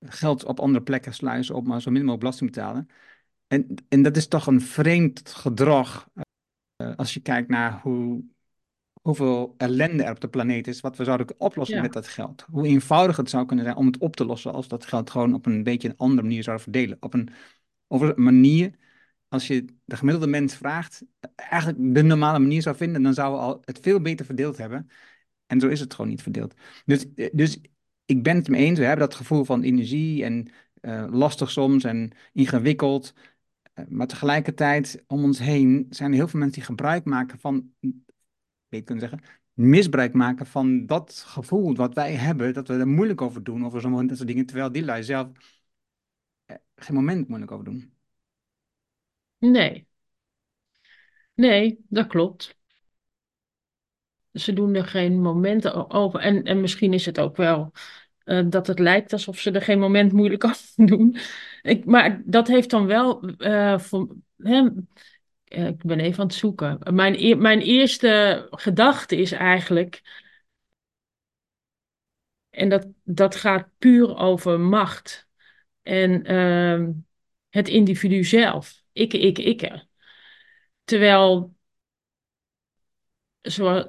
Geld 0.00 0.44
op 0.44 0.60
andere 0.60 0.84
plekken 0.84 1.14
sluizen 1.14 1.54
op, 1.54 1.66
maar 1.66 1.82
zo 1.82 1.90
min 1.90 2.00
mogelijk 2.00 2.20
belasting 2.22 2.50
betalen. 2.50 2.88
En, 3.46 3.74
en 3.88 4.02
dat 4.02 4.16
is 4.16 4.28
toch 4.28 4.46
een 4.46 4.60
vreemd 4.60 5.28
gedrag 5.28 6.08
uh, 6.82 6.96
als 6.96 7.14
je 7.14 7.20
kijkt 7.20 7.48
naar 7.48 7.80
hoe, 7.82 8.24
hoeveel 9.02 9.54
ellende 9.56 10.02
er 10.02 10.10
op 10.10 10.20
de 10.20 10.28
planeet 10.28 10.66
is, 10.66 10.80
wat 10.80 10.96
we 10.96 11.04
zouden 11.04 11.40
oplossen 11.40 11.76
ja. 11.76 11.82
met 11.82 11.92
dat 11.92 12.08
geld. 12.08 12.44
Hoe 12.50 12.66
eenvoudig 12.66 13.16
het 13.16 13.30
zou 13.30 13.46
kunnen 13.46 13.64
zijn 13.64 13.76
om 13.76 13.86
het 13.86 13.98
op 13.98 14.16
te 14.16 14.24
lossen 14.24 14.52
als 14.52 14.68
dat 14.68 14.86
geld 14.86 15.10
gewoon 15.10 15.34
op 15.34 15.46
een 15.46 15.62
beetje 15.62 15.88
een 15.88 15.96
andere 15.96 16.22
manier 16.22 16.42
zou 16.42 16.60
verdelen. 16.60 16.96
Op 17.00 17.14
een 17.14 17.28
over 17.88 18.16
een 18.16 18.22
manier, 18.22 18.74
als 19.28 19.46
je 19.46 19.64
de 19.84 19.96
gemiddelde 19.96 20.26
mens 20.26 20.56
vraagt, 20.56 21.04
eigenlijk 21.34 21.94
de 21.94 22.02
normale 22.02 22.38
manier 22.38 22.62
zou 22.62 22.76
vinden, 22.76 23.02
dan 23.02 23.14
zouden 23.14 23.40
we 23.40 23.46
al 23.46 23.62
het 23.64 23.78
veel 23.82 24.00
beter 24.00 24.26
verdeeld 24.26 24.56
hebben. 24.56 24.90
En 25.48 25.60
zo 25.60 25.68
is 25.68 25.80
het 25.80 25.94
gewoon 25.94 26.10
niet 26.10 26.22
verdeeld. 26.22 26.54
Dus, 26.84 27.06
dus 27.32 27.60
ik 28.04 28.22
ben 28.22 28.36
het 28.36 28.48
me 28.48 28.56
eens, 28.56 28.78
we 28.78 28.84
hebben 28.84 29.08
dat 29.08 29.16
gevoel 29.16 29.44
van 29.44 29.62
energie 29.62 30.24
en 30.24 30.48
uh, 30.80 31.06
lastig 31.10 31.50
soms 31.50 31.84
en 31.84 32.12
ingewikkeld. 32.32 33.14
Uh, 33.74 33.84
maar 33.88 34.06
tegelijkertijd 34.06 35.04
om 35.06 35.24
ons 35.24 35.38
heen 35.38 35.86
zijn 35.90 36.10
er 36.10 36.16
heel 36.16 36.28
veel 36.28 36.38
mensen 36.38 36.58
die 36.58 36.68
gebruik 36.68 37.04
maken 37.04 37.38
van, 37.38 37.72
weet 38.68 38.84
kunnen 38.84 39.08
zeggen, 39.08 39.28
misbruik 39.52 40.12
maken 40.12 40.46
van 40.46 40.86
dat 40.86 41.22
gevoel 41.26 41.74
wat 41.74 41.94
wij 41.94 42.14
hebben, 42.14 42.54
dat 42.54 42.68
we 42.68 42.74
er 42.74 42.88
moeilijk 42.88 43.20
over 43.22 43.42
doen, 43.44 43.64
over 43.64 43.80
zo'n 43.80 44.10
soort 44.12 44.28
dingen, 44.28 44.46
terwijl 44.46 44.72
die 44.72 44.84
lui 44.84 45.02
zelf 45.02 45.28
uh, 46.46 46.56
geen 46.76 46.94
moment 46.94 47.28
moeilijk 47.28 47.52
over 47.52 47.64
doen. 47.64 47.92
Nee. 49.38 49.86
Nee, 51.34 51.84
dat 51.88 52.06
klopt. 52.06 52.57
Ze 54.32 54.52
doen 54.52 54.74
er 54.74 54.84
geen 54.84 55.20
momenten 55.20 55.90
over. 55.90 56.20
En, 56.20 56.42
en 56.42 56.60
misschien 56.60 56.92
is 56.92 57.06
het 57.06 57.20
ook 57.20 57.36
wel 57.36 57.72
uh, 58.24 58.44
dat 58.48 58.66
het 58.66 58.78
lijkt 58.78 59.12
alsof 59.12 59.38
ze 59.38 59.50
er 59.50 59.62
geen 59.62 59.78
moment 59.78 60.12
moeilijk 60.12 60.44
over 60.48 60.86
doen. 60.86 61.16
Ik, 61.62 61.84
maar 61.84 62.22
dat 62.24 62.48
heeft 62.48 62.70
dan 62.70 62.86
wel 62.86 63.30
uh, 63.38 63.78
hè, 64.36 64.68
ik 65.44 65.82
ben 65.84 66.00
even 66.00 66.20
aan 66.20 66.26
het 66.26 66.34
zoeken. 66.34 66.78
Mijn, 66.94 67.38
mijn 67.38 67.60
eerste 67.60 68.46
gedachte 68.50 69.16
is 69.16 69.32
eigenlijk. 69.32 70.02
En 72.50 72.68
dat, 72.68 72.86
dat 73.04 73.36
gaat 73.36 73.68
puur 73.78 74.16
over 74.16 74.60
macht. 74.60 75.28
En 75.82 76.32
uh, 76.32 76.88
het 77.48 77.68
individu 77.68 78.24
zelf. 78.24 78.82
Ik, 78.92 79.12
ik, 79.12 79.38
ik. 79.38 79.86
Terwijl 80.84 81.56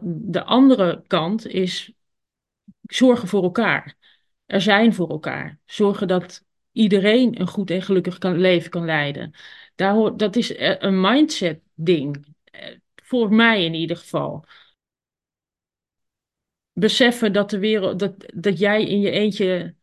de 0.01 0.43
andere 0.43 1.03
kant 1.07 1.47
is 1.47 1.93
zorgen 2.81 3.27
voor 3.27 3.43
elkaar. 3.43 3.97
Er 4.45 4.61
zijn 4.61 4.93
voor 4.93 5.09
elkaar. 5.09 5.59
Zorgen 5.65 6.07
dat 6.07 6.45
iedereen 6.71 7.39
een 7.39 7.47
goed 7.47 7.71
en 7.71 7.81
gelukkig 7.81 8.17
kan, 8.17 8.37
leven 8.37 8.69
kan 8.69 8.85
leiden. 8.85 9.33
Daar 9.75 10.17
dat 10.17 10.35
is 10.35 10.55
eh, 10.55 10.75
een 10.79 11.01
mindset 11.01 11.61
ding. 11.73 12.35
Eh, 12.43 12.75
voor 12.95 13.33
mij 13.33 13.65
in 13.65 13.73
ieder 13.73 13.97
geval. 13.97 14.45
Beseffen 16.73 17.33
dat, 17.33 17.49
de 17.49 17.59
wereld, 17.59 17.99
dat, 17.99 18.13
dat 18.35 18.59
jij 18.59 18.85
in 18.85 18.99
je 18.99 19.09
eentje 19.09 19.75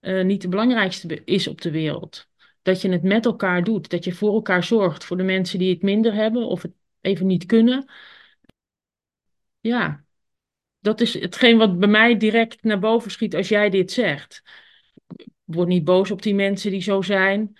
uh, 0.00 0.24
niet 0.24 0.42
de 0.42 0.48
belangrijkste 0.48 1.24
is 1.24 1.48
op 1.48 1.60
de 1.60 1.70
wereld. 1.70 2.28
Dat 2.62 2.82
je 2.82 2.88
het 2.88 3.02
met 3.02 3.24
elkaar 3.24 3.64
doet. 3.64 3.90
Dat 3.90 4.04
je 4.04 4.12
voor 4.12 4.34
elkaar 4.34 4.64
zorgt. 4.64 5.04
Voor 5.04 5.16
de 5.16 5.22
mensen 5.22 5.58
die 5.58 5.72
het 5.72 5.82
minder 5.82 6.14
hebben 6.14 6.46
of 6.46 6.62
het 6.62 6.72
even 7.00 7.26
niet 7.26 7.46
kunnen. 7.46 7.90
Ja, 9.60 10.04
dat 10.78 11.00
is 11.00 11.14
hetgeen 11.14 11.58
wat 11.58 11.78
bij 11.78 11.88
mij 11.88 12.16
direct 12.16 12.62
naar 12.62 12.78
boven 12.78 13.10
schiet 13.10 13.34
als 13.34 13.48
jij 13.48 13.70
dit 13.70 13.92
zegt. 13.92 14.42
Word 15.44 15.68
niet 15.68 15.84
boos 15.84 16.10
op 16.10 16.22
die 16.22 16.34
mensen 16.34 16.70
die 16.70 16.82
zo 16.82 17.02
zijn. 17.02 17.58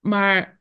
Maar 0.00 0.60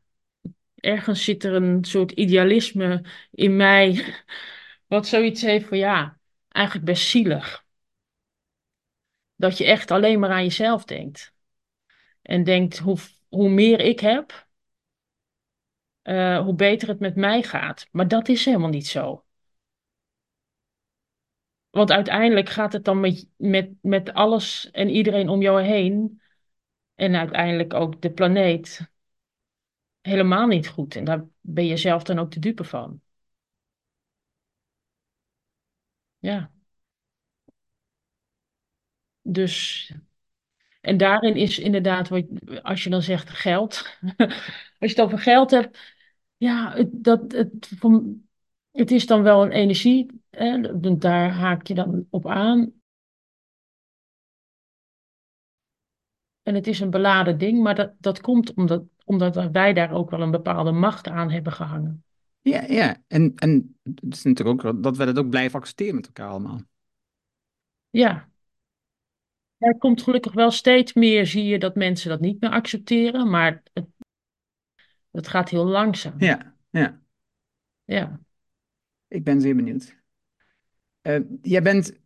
ergens 0.76 1.24
zit 1.24 1.44
er 1.44 1.54
een 1.54 1.84
soort 1.86 2.12
idealisme 2.12 3.04
in 3.32 3.56
mij. 3.56 4.06
Wat 4.88 5.08
zoiets 5.08 5.42
heeft 5.42 5.68
van 5.68 5.78
ja, 5.78 6.20
eigenlijk 6.48 6.86
best 6.86 7.08
zielig. 7.08 7.66
Dat 9.36 9.58
je 9.58 9.66
echt 9.66 9.92
alleen 9.92 10.20
maar 10.20 10.30
aan 10.30 10.44
jezelf 10.44 10.86
denkt. 10.86 11.34
En 12.22 12.44
denkt 12.44 12.78
hoe, 12.78 12.98
hoe 13.30 13.50
meer 13.50 13.80
ik 13.80 14.00
heb, 14.00 14.48
uh, 16.04 16.40
hoe 16.40 16.54
beter 16.54 16.88
het 16.88 17.00
met 17.00 17.16
mij 17.16 17.44
gaat. 17.44 17.88
Maar 17.92 18.08
dat 18.08 18.28
is 18.28 18.46
helemaal 18.46 18.70
niet 18.70 18.88
zo. 18.88 19.24
Want 21.72 21.92
uiteindelijk 21.92 22.50
gaat 22.50 22.74
het 22.74 22.86
dan 22.86 23.00
met, 23.00 23.28
met, 23.36 23.70
met 23.82 24.14
alles 24.14 24.72
en 24.72 24.90
iedereen 24.90 25.30
om 25.30 25.42
jou 25.42 25.62
heen. 25.62 26.22
En 26.96 27.16
uiteindelijk 27.16 27.74
ook 27.74 28.02
de 28.02 28.12
planeet. 28.12 28.92
Helemaal 30.02 30.48
niet 30.48 30.68
goed. 30.68 30.96
En 30.96 31.04
daar 31.04 31.26
ben 31.42 31.66
je 31.66 31.78
zelf 31.78 32.04
dan 32.04 32.20
ook 32.20 32.32
de 32.32 32.40
dupe 32.40 32.64
van. 32.64 33.02
Ja. 36.20 36.52
Dus. 39.22 39.92
En 40.82 40.98
daarin 40.98 41.36
is 41.36 41.60
inderdaad, 41.60 42.10
wat, 42.10 42.26
als 42.62 42.84
je 42.84 42.90
dan 42.90 43.02
zegt 43.02 43.30
geld. 43.30 43.98
als 44.18 44.32
je 44.80 44.88
het 44.88 45.02
over 45.02 45.20
geld 45.20 45.52
hebt. 45.52 45.78
Ja, 46.38 46.86
dat, 46.92 47.32
het, 47.32 47.72
van, 47.78 48.24
het 48.72 48.92
is 48.92 49.06
dan 49.06 49.24
wel 49.24 49.44
een 49.44 49.52
energie, 49.52 50.22
hè, 50.30 50.80
daar 50.98 51.32
haak 51.32 51.68
je 51.68 51.74
dan 51.74 52.08
op 52.10 52.28
aan. 52.28 52.74
En 56.42 56.56
het 56.56 56.68
is 56.68 56.80
een 56.80 56.90
beladen 56.90 57.38
ding, 57.38 57.64
maar 57.64 57.76
dat, 57.76 57.94
dat 58.00 58.22
komt 58.22 58.54
omdat, 58.54 58.84
omdat 59.06 59.52
wij 59.52 59.74
daar 59.74 59.92
ook 59.92 60.10
wel 60.10 60.22
een 60.22 60.32
bepaalde 60.32 60.72
macht 60.72 61.08
aan 61.08 61.32
hebben 61.32 61.54
gehangen. 61.54 62.04
Ja, 62.42 62.62
ja. 62.62 63.04
En, 63.08 63.36
en 63.36 63.80
het 63.84 64.14
is 64.16 64.24
natuurlijk 64.24 64.66
ook 64.66 64.84
dat 64.84 64.98
we 64.98 65.06
dat 65.06 65.18
ook 65.18 65.30
blijven 65.30 65.60
accepteren 65.60 65.96
met 65.96 66.06
elkaar 66.06 66.30
allemaal. 66.30 66.62
Ja. 67.90 68.30
Er 69.58 69.78
komt 69.78 70.02
gelukkig 70.02 70.34
wel 70.34 70.52
steeds 70.52 70.94
meer, 70.94 71.26
zie 71.26 71.44
je, 71.44 71.60
dat 71.60 71.76
mensen 71.76 72.10
dat 72.10 72.20
niet 72.20 72.42
meer 72.42 72.50
accepteren, 72.50 73.30
maar 73.30 73.64
het, 73.74 73.86
het 75.12 75.28
gaat 75.28 75.50
heel 75.50 75.66
langzaam. 75.66 76.14
Ja, 76.18 76.56
ja. 76.70 77.02
Ja. 77.84 78.20
Ik 79.12 79.24
ben 79.24 79.42
zeer 79.42 79.56
benieuwd. 79.56 79.96
Uh, 81.02 81.20
jij 81.42 81.62
bent, 81.62 82.00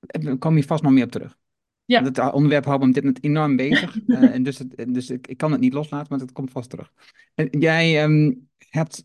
daar 0.00 0.38
kom 0.38 0.56
je 0.56 0.64
vast 0.64 0.82
nog 0.82 0.92
meer 0.92 1.04
op 1.04 1.10
terug. 1.10 1.38
Ja. 1.84 2.02
Het 2.02 2.32
onderwerp 2.32 2.64
houdt 2.64 2.82
me 2.82 2.88
op 2.88 2.94
dit 2.94 3.04
moment 3.04 3.24
enorm 3.24 3.56
bezig. 3.56 4.06
uh, 4.06 4.22
en 4.34 4.42
dus 4.42 4.58
het, 4.58 4.94
dus 4.94 5.10
ik, 5.10 5.26
ik, 5.26 5.36
kan 5.36 5.52
het 5.52 5.60
niet 5.60 5.72
loslaten, 5.72 6.06
maar 6.10 6.18
het 6.18 6.32
komt 6.32 6.50
vast 6.50 6.70
terug. 6.70 6.92
En 7.34 7.48
jij 7.58 8.04
um, 8.04 8.48
hebt 8.58 8.98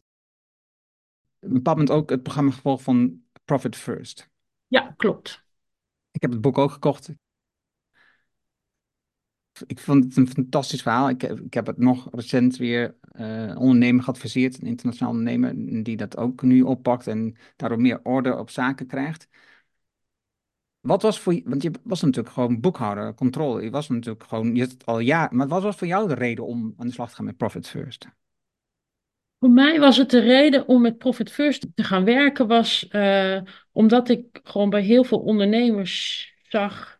op 1.39 1.47
een 1.47 1.53
bepaald 1.53 1.77
moment 1.77 1.97
ook 1.97 2.09
het 2.09 2.23
programma 2.23 2.51
gevolgd 2.51 2.83
van 2.83 3.21
Profit 3.45 3.75
First. 3.75 4.29
Ja, 4.67 4.93
klopt. 4.97 5.43
Ik 6.11 6.21
heb 6.21 6.31
het 6.31 6.41
boek 6.41 6.57
ook 6.57 6.71
gekocht 6.71 7.07
ik 7.07 7.17
vond 9.67 10.03
het 10.03 10.17
een 10.17 10.27
fantastisch 10.27 10.81
verhaal. 10.81 11.09
Ik, 11.09 11.23
ik 11.23 11.53
heb 11.53 11.65
het 11.65 11.77
nog 11.77 12.07
recent 12.11 12.57
weer 12.57 12.95
uh, 13.19 13.55
ondernemer 13.59 14.03
geadviseerd, 14.03 14.61
een 14.61 14.67
internationaal 14.67 15.11
ondernemer, 15.11 15.83
die 15.83 15.97
dat 15.97 16.17
ook 16.17 16.41
nu 16.41 16.61
oppakt 16.61 17.07
en 17.07 17.35
daardoor 17.55 17.81
meer 17.81 17.99
orde 18.03 18.37
op 18.37 18.49
zaken 18.49 18.87
krijgt. 18.87 19.27
Wat 20.79 21.01
was 21.01 21.19
voor 21.19 21.33
je, 21.33 21.41
want 21.45 21.63
je 21.63 21.71
was 21.83 22.01
natuurlijk 22.01 22.33
gewoon 22.33 22.59
boekhouder, 22.59 23.13
controle. 23.13 23.63
Je 23.63 23.69
was 23.69 23.89
natuurlijk 23.89 24.23
gewoon, 24.23 24.55
je 24.55 24.61
het 24.61 24.85
al 24.85 24.99
jaar, 24.99 25.35
maar 25.35 25.47
wat 25.47 25.61
was 25.61 25.75
voor 25.75 25.87
jou 25.87 26.07
de 26.07 26.13
reden 26.13 26.45
om 26.45 26.73
aan 26.77 26.87
de 26.87 26.93
slag 26.93 27.09
te 27.09 27.15
gaan 27.15 27.25
met 27.25 27.37
Profit 27.37 27.67
First? 27.67 28.07
Voor 29.39 29.51
mij 29.51 29.79
was 29.79 29.97
het 29.97 30.09
de 30.09 30.19
reden 30.19 30.67
om 30.67 30.81
met 30.81 30.97
Profit 30.97 31.31
First 31.31 31.67
te 31.75 31.83
gaan 31.83 32.03
werken, 32.03 32.47
was 32.47 32.87
uh, 32.91 33.41
omdat 33.71 34.09
ik 34.09 34.39
gewoon 34.43 34.69
bij 34.69 34.81
heel 34.81 35.03
veel 35.03 35.19
ondernemers 35.19 36.29
zag 36.47 36.99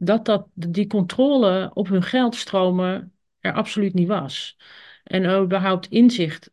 dat, 0.00 0.24
dat 0.24 0.48
die 0.54 0.86
controle 0.86 1.70
op 1.74 1.88
hun 1.88 2.02
geldstromen 2.02 3.12
er 3.38 3.52
absoluut 3.52 3.94
niet 3.94 4.08
was. 4.08 4.56
En 5.04 5.42
überhaupt 5.42 5.86
inzicht 5.86 6.50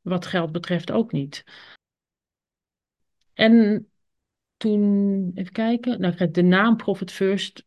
wat 0.00 0.26
geld 0.26 0.52
betreft 0.52 0.90
ook 0.90 1.12
niet. 1.12 1.44
En 3.34 3.86
toen, 4.56 5.30
even 5.34 5.52
kijken, 5.52 6.00
nou, 6.00 6.30
de 6.30 6.42
naam 6.42 6.76
Profit 6.76 7.12
First 7.12 7.66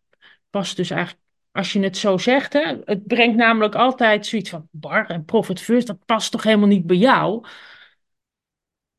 past 0.50 0.76
dus 0.76 0.90
eigenlijk, 0.90 1.24
als 1.52 1.74
je 1.74 1.80
het 1.80 1.98
zo 1.98 2.18
zegt, 2.18 2.54
hè, 2.54 2.78
het 2.84 3.08
brengt 3.08 3.38
namelijk 3.38 3.76
altijd 3.76 4.26
zoiets 4.26 4.50
van 4.50 4.68
bar 4.72 5.10
en 5.10 5.26
Profit 5.26 5.62
First, 5.62 5.88
dat 5.88 6.06
past 6.06 6.32
toch 6.32 6.44
helemaal 6.44 6.68
niet 6.68 6.86
bij 6.86 6.98
jou. 6.98 7.46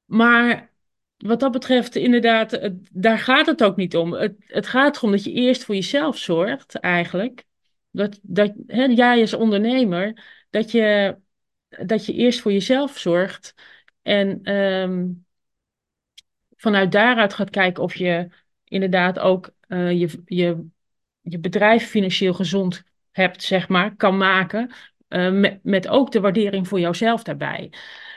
Maar 0.05 0.70
wat 1.27 1.41
dat 1.41 1.53
betreft, 1.53 1.97
inderdaad, 1.97 2.71
daar 2.91 3.19
gaat 3.19 3.47
het 3.47 3.63
ook 3.63 3.77
niet 3.77 3.97
om. 3.97 4.13
Het, 4.13 4.35
het 4.39 4.67
gaat 4.67 4.97
erom 4.97 5.11
dat 5.11 5.25
je 5.25 5.33
eerst 5.33 5.65
voor 5.65 5.75
jezelf 5.75 6.19
zorgt, 6.19 6.75
eigenlijk. 6.75 7.45
Dat, 7.91 8.19
dat 8.23 8.53
hè, 8.67 8.85
jij 8.85 9.21
als 9.21 9.35
ondernemer, 9.35 10.25
dat 10.51 10.71
je, 10.71 11.17
dat 11.69 12.07
je 12.07 12.13
eerst 12.13 12.41
voor 12.41 12.53
jezelf 12.53 12.99
zorgt. 12.99 13.55
En 14.03 14.55
um, 14.55 15.27
vanuit 16.57 16.93
daaruit 16.93 17.35
gaat 17.35 17.51
kijken 17.51 17.83
of 17.83 17.95
je 17.95 18.29
inderdaad 18.65 19.19
ook 19.19 19.51
uh, 19.69 20.01
je, 20.01 20.23
je, 20.25 20.67
je 21.21 21.39
bedrijf 21.39 21.89
financieel 21.89 22.35
gezond 22.35 22.83
hebt, 23.11 23.43
zeg 23.43 23.69
maar, 23.69 23.97
kan 23.97 24.17
maken. 24.17 24.71
Met, 25.09 25.59
met 25.63 25.89
ook 25.89 26.13
de 26.13 26.21
waardering 26.21 26.69
voor 26.69 26.81
jouzelf 26.81 27.23
daarbij. 27.23 27.73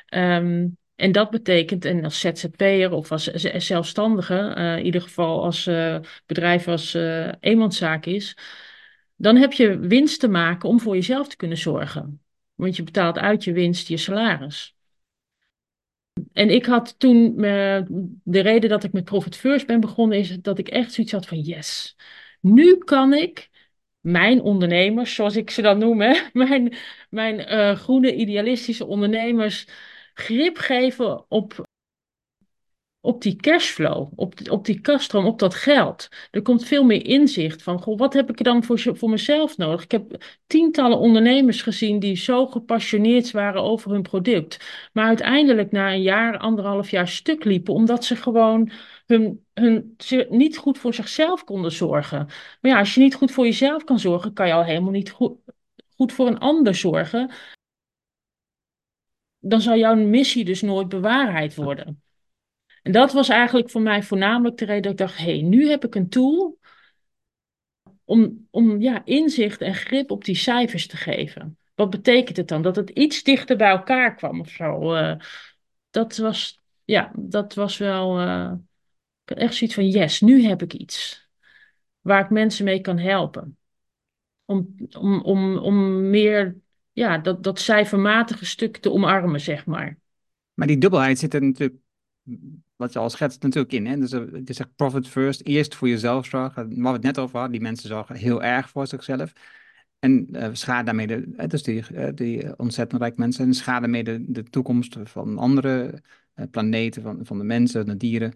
Um, 0.10 0.78
en 1.04 1.12
dat 1.12 1.30
betekent, 1.30 1.86
en 1.86 2.04
als 2.04 2.20
ZZP'er 2.20 2.92
of 2.92 3.12
als 3.12 3.24
zelfstandige, 3.58 4.56
uh, 4.58 4.78
in 4.78 4.86
ieder 4.86 5.02
geval 5.02 5.44
als 5.44 5.68
uh, 5.68 6.00
bedrijf 6.26 6.68
als 6.68 6.96
uh, 6.96 7.32
eenmanszaak 7.40 8.06
is, 8.06 8.38
dan 9.16 9.36
heb 9.36 9.54
je 9.54 9.80
winst 9.80 10.20
te 10.20 10.28
maken 10.28 10.70
om 10.70 10.80
voor 10.80 10.96
jezelf 10.96 11.28
te 11.28 11.36
kunnen 11.36 11.58
zorgen. 11.58 12.22
Want 12.56 12.76
je 12.76 12.84
betaalt 12.84 13.18
uit 13.18 13.44
je 13.44 13.54
winst 13.54 13.88
je 13.88 13.98
salaris. 13.98 14.76
En 16.34 16.50
ik 16.50 16.66
had 16.66 17.00
toen, 17.00 17.36
de 18.24 18.40
reden 18.40 18.70
dat 18.70 18.84
ik 18.84 18.94
met 18.94 19.04
Profit 19.04 19.36
First 19.36 19.68
ben 19.68 19.80
begonnen, 19.80 20.18
is 20.18 20.38
dat 20.42 20.60
ik 20.60 20.68
echt 20.68 20.94
zoiets 20.94 21.14
had 21.14 21.26
van 21.26 21.40
yes, 21.40 21.96
nu 22.42 22.78
kan 22.78 23.14
ik 23.14 23.50
mijn 24.00 24.42
ondernemers, 24.42 25.16
zoals 25.16 25.36
ik 25.36 25.50
ze 25.50 25.62
dan 25.62 25.78
noem, 25.78 25.98
mijn, 26.34 26.74
mijn 27.10 27.78
groene 27.78 28.16
idealistische 28.16 28.86
ondernemers, 28.86 29.68
grip 30.14 30.58
geven 30.58 31.26
op 31.28 31.66
op 33.06 33.22
die 33.22 33.36
cashflow, 33.36 34.12
op, 34.16 34.34
op 34.50 34.66
die 34.66 34.80
kaststroom, 34.82 35.26
op 35.26 35.40
dat 35.40 35.54
geld. 35.54 36.08
Er 36.32 36.42
komt 36.42 36.66
veel 36.66 36.84
meer 36.84 37.06
inzicht 37.06 37.64
van, 37.64 37.82
goh, 37.82 37.98
wat 37.98 38.14
heb 38.14 38.30
ik 38.30 38.44
dan 38.44 38.64
voor, 38.64 38.80
voor 38.80 39.10
mezelf 39.10 39.58
nodig? 39.58 39.84
Ik 39.84 39.92
heb 39.92 40.24
tientallen 40.48 40.98
ondernemers 40.98 41.62
gezien 41.62 42.00
die 42.00 42.16
zo 42.16 42.48
gepassioneerd 42.48 43.32
waren 43.32 43.62
over 43.62 43.92
hun 43.92 44.02
product, 44.02 44.66
maar 44.94 45.06
uiteindelijk 45.06 45.72
na 45.72 45.94
een 45.94 46.02
jaar, 46.02 46.38
anderhalf 46.38 46.90
jaar 46.90 47.08
stuk 47.08 47.44
liepen, 47.44 47.74
omdat 47.74 48.06
ze 48.06 48.16
gewoon 48.16 48.72
hun, 49.06 49.46
hun, 49.54 49.96
niet 50.30 50.58
goed 50.58 50.78
voor 50.78 50.94
zichzelf 50.94 51.44
konden 51.44 51.72
zorgen. 51.72 52.26
Maar 52.62 52.72
ja, 52.72 52.80
als 52.80 52.94
je 52.94 53.02
niet 53.02 53.16
goed 53.16 53.32
voor 53.32 53.46
jezelf 53.46 53.84
kan 53.84 54.00
zorgen, 54.00 54.34
kan 54.34 54.48
je 54.48 54.54
al 54.54 54.64
helemaal 54.64 54.92
niet 54.92 55.12
goed, 55.12 55.38
goed 55.96 56.14
voor 56.14 56.28
een 56.28 56.40
ander 56.40 56.76
zorgen. 56.76 57.32
Dan 59.46 59.62
zal 59.62 59.78
jouw 59.78 59.96
missie 59.96 60.46
dus 60.46 60.62
nooit 60.62 60.90
bewaarheid 60.90 61.56
worden. 61.56 62.02
En 62.82 62.92
dat 62.92 63.14
was 63.14 63.30
eigenlijk 63.30 63.70
voor 63.70 63.82
mij 63.82 64.04
voornamelijk 64.04 64.58
de 64.58 64.66
reden 64.66 64.82
dat 64.82 64.92
ik 64.92 64.98
dacht, 64.98 65.18
hé, 65.18 65.24
hey, 65.24 65.42
nu 65.42 65.70
heb 65.70 65.86
ik 65.86 65.96
een 65.96 66.10
tool 66.10 66.60
om, 68.04 68.48
om 68.52 68.82
ja, 68.82 69.06
inzicht 69.06 69.62
en 69.62 69.74
grip 69.74 70.12
op 70.12 70.26
die 70.26 70.36
cijfers 70.36 70.88
te 70.88 70.98
geven. 70.98 71.58
Wat 71.76 71.90
betekent 71.90 72.38
het 72.38 72.48
dan? 72.48 72.62
Dat 72.62 72.76
het 72.76 72.90
iets 72.90 73.24
dichter 73.24 73.58
bij 73.58 73.70
elkaar 73.70 74.16
kwam 74.16 74.40
of 74.40 74.50
zo. 74.50 74.96
Uh, 74.96 75.16
dat 75.90 76.18
was, 76.18 76.60
ja, 76.84 77.12
dat 77.16 77.54
was 77.54 77.78
wel 77.78 78.22
uh, 78.22 78.52
echt 79.26 79.56
zoiets 79.56 79.76
van, 79.76 79.90
yes, 79.90 80.22
nu 80.22 80.44
heb 80.44 80.62
ik 80.62 80.74
iets 80.74 81.28
waar 82.02 82.24
ik 82.24 82.30
mensen 82.30 82.66
mee 82.66 82.82
kan 82.82 82.98
helpen. 82.98 83.58
Om, 84.46 84.76
om, 84.98 85.22
om, 85.22 85.58
om 85.58 86.10
meer 86.10 86.58
ja, 86.94 87.18
dat, 87.18 87.44
dat 87.44 87.60
cijfermatige 87.60 88.46
stuk 88.46 88.78
te 88.78 88.92
omarmen, 88.92 89.40
zeg 89.40 89.66
maar. 89.66 89.98
Maar 90.54 90.68
die 90.68 90.78
dubbelheid 90.78 91.20
zit 91.20 91.34
er 91.34 91.42
natuurlijk 91.42 91.80
wat 92.76 92.94
je 92.94 93.00
al 93.00 93.10
schetst 93.10 93.42
natuurlijk 93.42 93.74
in. 93.74 93.86
Hè? 93.86 93.98
Dus 93.98 94.12
het 94.12 94.50
is 94.50 94.60
profit 94.76 95.08
first, 95.08 95.42
eerst 95.42 95.76
voor 95.76 95.88
jezelf 95.88 96.26
zorgen. 96.26 96.82
Waar 96.82 96.92
we 96.92 96.98
het 96.98 97.02
net 97.02 97.20
over 97.20 97.34
hadden, 97.34 97.52
die 97.52 97.62
mensen 97.62 97.88
zorgen 97.88 98.16
heel 98.16 98.44
erg 98.44 98.70
voor 98.70 98.88
zichzelf. 98.88 99.34
En 100.00 100.28
uh, 100.32 100.50
schade 100.52 100.86
daarmee, 100.86 101.08
de, 101.08 101.48
dus 101.48 101.64
die, 101.64 102.14
die 102.14 102.58
ontzettend 102.58 103.02
rijk 103.02 103.18
mensen, 103.18 103.46
en 103.46 103.54
schade 103.54 103.80
daarmee 103.80 104.04
de, 104.04 104.32
de 104.32 104.44
toekomst 104.44 104.98
van 105.04 105.38
andere 105.38 106.02
planeten, 106.52 107.02
van, 107.02 107.26
van 107.26 107.38
de 107.38 107.44
mensen, 107.44 107.86
de 107.86 107.98
dieren. 107.98 108.34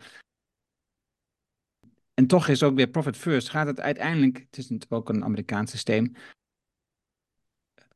En 2.14 2.28
toch 2.28 2.48
is 2.48 2.64
ook 2.64 2.76
weer 2.76 2.88
profit 2.88 3.18
first, 3.18 3.50
gaat 3.50 3.68
het 3.68 3.80
uiteindelijk, 3.80 4.38
het 4.38 4.58
is 4.58 4.70
natuurlijk 4.70 4.94
ook 5.02 5.16
een 5.16 5.24
Amerikaans 5.24 5.72
systeem, 5.72 6.14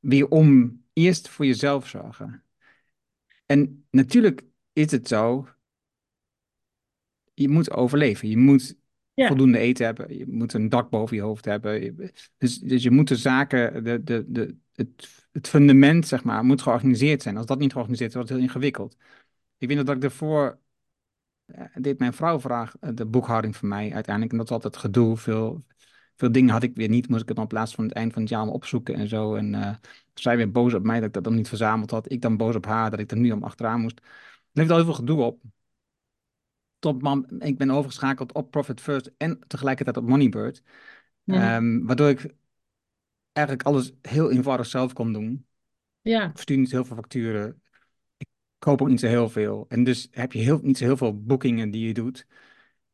weer 0.02 0.28
om 0.28 0.82
eerst 0.94 1.30
voor 1.30 1.46
jezelf 1.46 1.88
zorgen. 1.88 2.44
En 3.46 3.86
natuurlijk 3.90 4.44
is 4.74 4.92
het 4.92 5.08
zo 5.08 5.48
je 7.34 7.50
moet 7.50 7.72
overleven. 7.72 8.30
Je 8.30 8.38
moet 8.38 8.80
voldoende 9.16 9.58
eten 9.58 9.86
hebben. 9.86 10.18
Je 10.18 10.28
moet 10.28 10.54
een 10.54 10.70
dak 10.70 10.90
boven 10.90 11.16
je 11.16 11.22
hoofd 11.22 11.46
hebben. 11.46 11.96
Dus, 12.38 12.60
dus 12.60 12.84
je 12.84 12.92
moet 12.92 13.08
de 13.08 13.16
zaken, 13.16 13.84
de, 13.84 14.04
de, 14.04 14.26
de, 14.28 14.56
het, 14.74 15.26
het 15.32 15.48
fundament, 15.48 16.08
zeg 16.08 16.24
maar, 16.24 16.44
moet 16.44 16.62
georganiseerd 16.62 17.22
zijn. 17.22 17.38
Als 17.38 17.46
dat 17.46 17.60
niet 17.60 17.72
georganiseerd 17.72 18.10
is, 18.10 18.16
wordt 18.16 18.30
het 18.30 18.38
heel 18.38 18.48
ingewikkeld. 18.48 18.98
Ik 19.58 19.68
weet 19.68 19.86
dat 19.86 19.96
ik 19.96 20.04
ervoor 20.04 20.60
uh, 21.46 21.66
deed 21.76 22.00
mijn 22.00 22.14
vrouw 22.14 22.40
vraag 22.40 22.76
eh, 22.80 22.90
de 22.94 23.06
boekhouding 23.06 23.56
voor 23.56 23.68
mij 23.68 23.94
uiteindelijk. 23.94 24.32
En 24.32 24.38
dat 24.38 24.48
is 24.48 24.54
altijd 24.54 24.78
gedoe. 24.78 25.18
Veel, 25.18 25.64
veel 26.22 26.32
dingen 26.32 26.54
had 26.54 26.64
ik 26.64 26.76
weer 26.76 26.90
niet. 26.90 27.08
Moest 27.10 27.22
ik 27.22 27.28
het 27.28 27.38
dan 27.38 27.48
plaats 27.48 27.76
van 27.76 27.84
het 27.84 27.94
eind 27.94 28.14
van 28.14 28.22
het 28.22 28.32
jaar 28.32 28.48
opzoeken 28.48 28.96
en 28.96 29.08
zo. 29.08 29.36
En 29.36 29.54
uh, 29.54 29.76
zij 30.14 30.38
weer 30.38 30.52
boos 30.52 30.74
op 30.74 30.84
mij 30.84 30.96
dat 30.96 31.08
ik 31.08 31.14
dat 31.14 31.24
dan 31.24 31.36
niet 31.36 31.48
verzameld 31.48 31.92
had. 31.92 32.12
Ik 32.12 32.22
dan 32.22 32.38
boos 32.38 32.56
op 32.56 32.66
haar 32.66 32.90
dat 32.90 33.00
ik 33.00 33.12
er 33.12 33.18
nu 33.18 33.32
om 33.32 33.44
achteraan 33.44 33.82
moest. 33.82 34.00
Er 34.00 34.06
levert 34.52 34.72
al 34.72 34.78
heel 34.78 34.86
veel 34.86 34.94
gedoe 34.94 35.22
op 35.22 35.42
topman. 36.80 37.26
Ik 37.40 37.58
ben 37.58 37.72
overgeschakeld 37.72 38.34
op 38.34 38.52
Profit 38.52 38.82
First 38.82 39.12
en 39.18 39.40
tegelijkertijd 39.48 39.98
op 39.98 40.08
Moneybird. 40.08 40.64
Ehm, 41.26 41.86
waardoor 41.86 42.10
ik 42.10 42.34
eigenlijk 43.32 43.68
alles 43.68 43.92
heel 44.02 44.32
eenvoudig 44.32 44.66
zelf 44.66 44.94
kon 44.94 45.14
doen. 45.14 45.46
Ja. 46.02 46.26
Ik 46.26 46.32
verstuur 46.32 46.58
niet 46.58 46.72
heel 46.72 46.86
veel 46.86 46.96
facturen. 46.96 47.62
Ik 48.18 48.28
koop 48.60 48.82
ook 48.82 48.88
niet 48.88 49.00
zo 49.00 49.08
heel 49.08 49.30
veel. 49.30 49.66
En 49.70 49.84
dus 49.84 50.08
heb 50.12 50.32
je 50.32 50.40
heel, 50.40 50.60
niet 50.62 50.78
zo 50.78 50.84
heel 50.84 50.98
veel 50.98 51.22
boekingen 51.24 51.72
die 51.72 51.88
je 51.88 51.94
doet. 51.94 52.28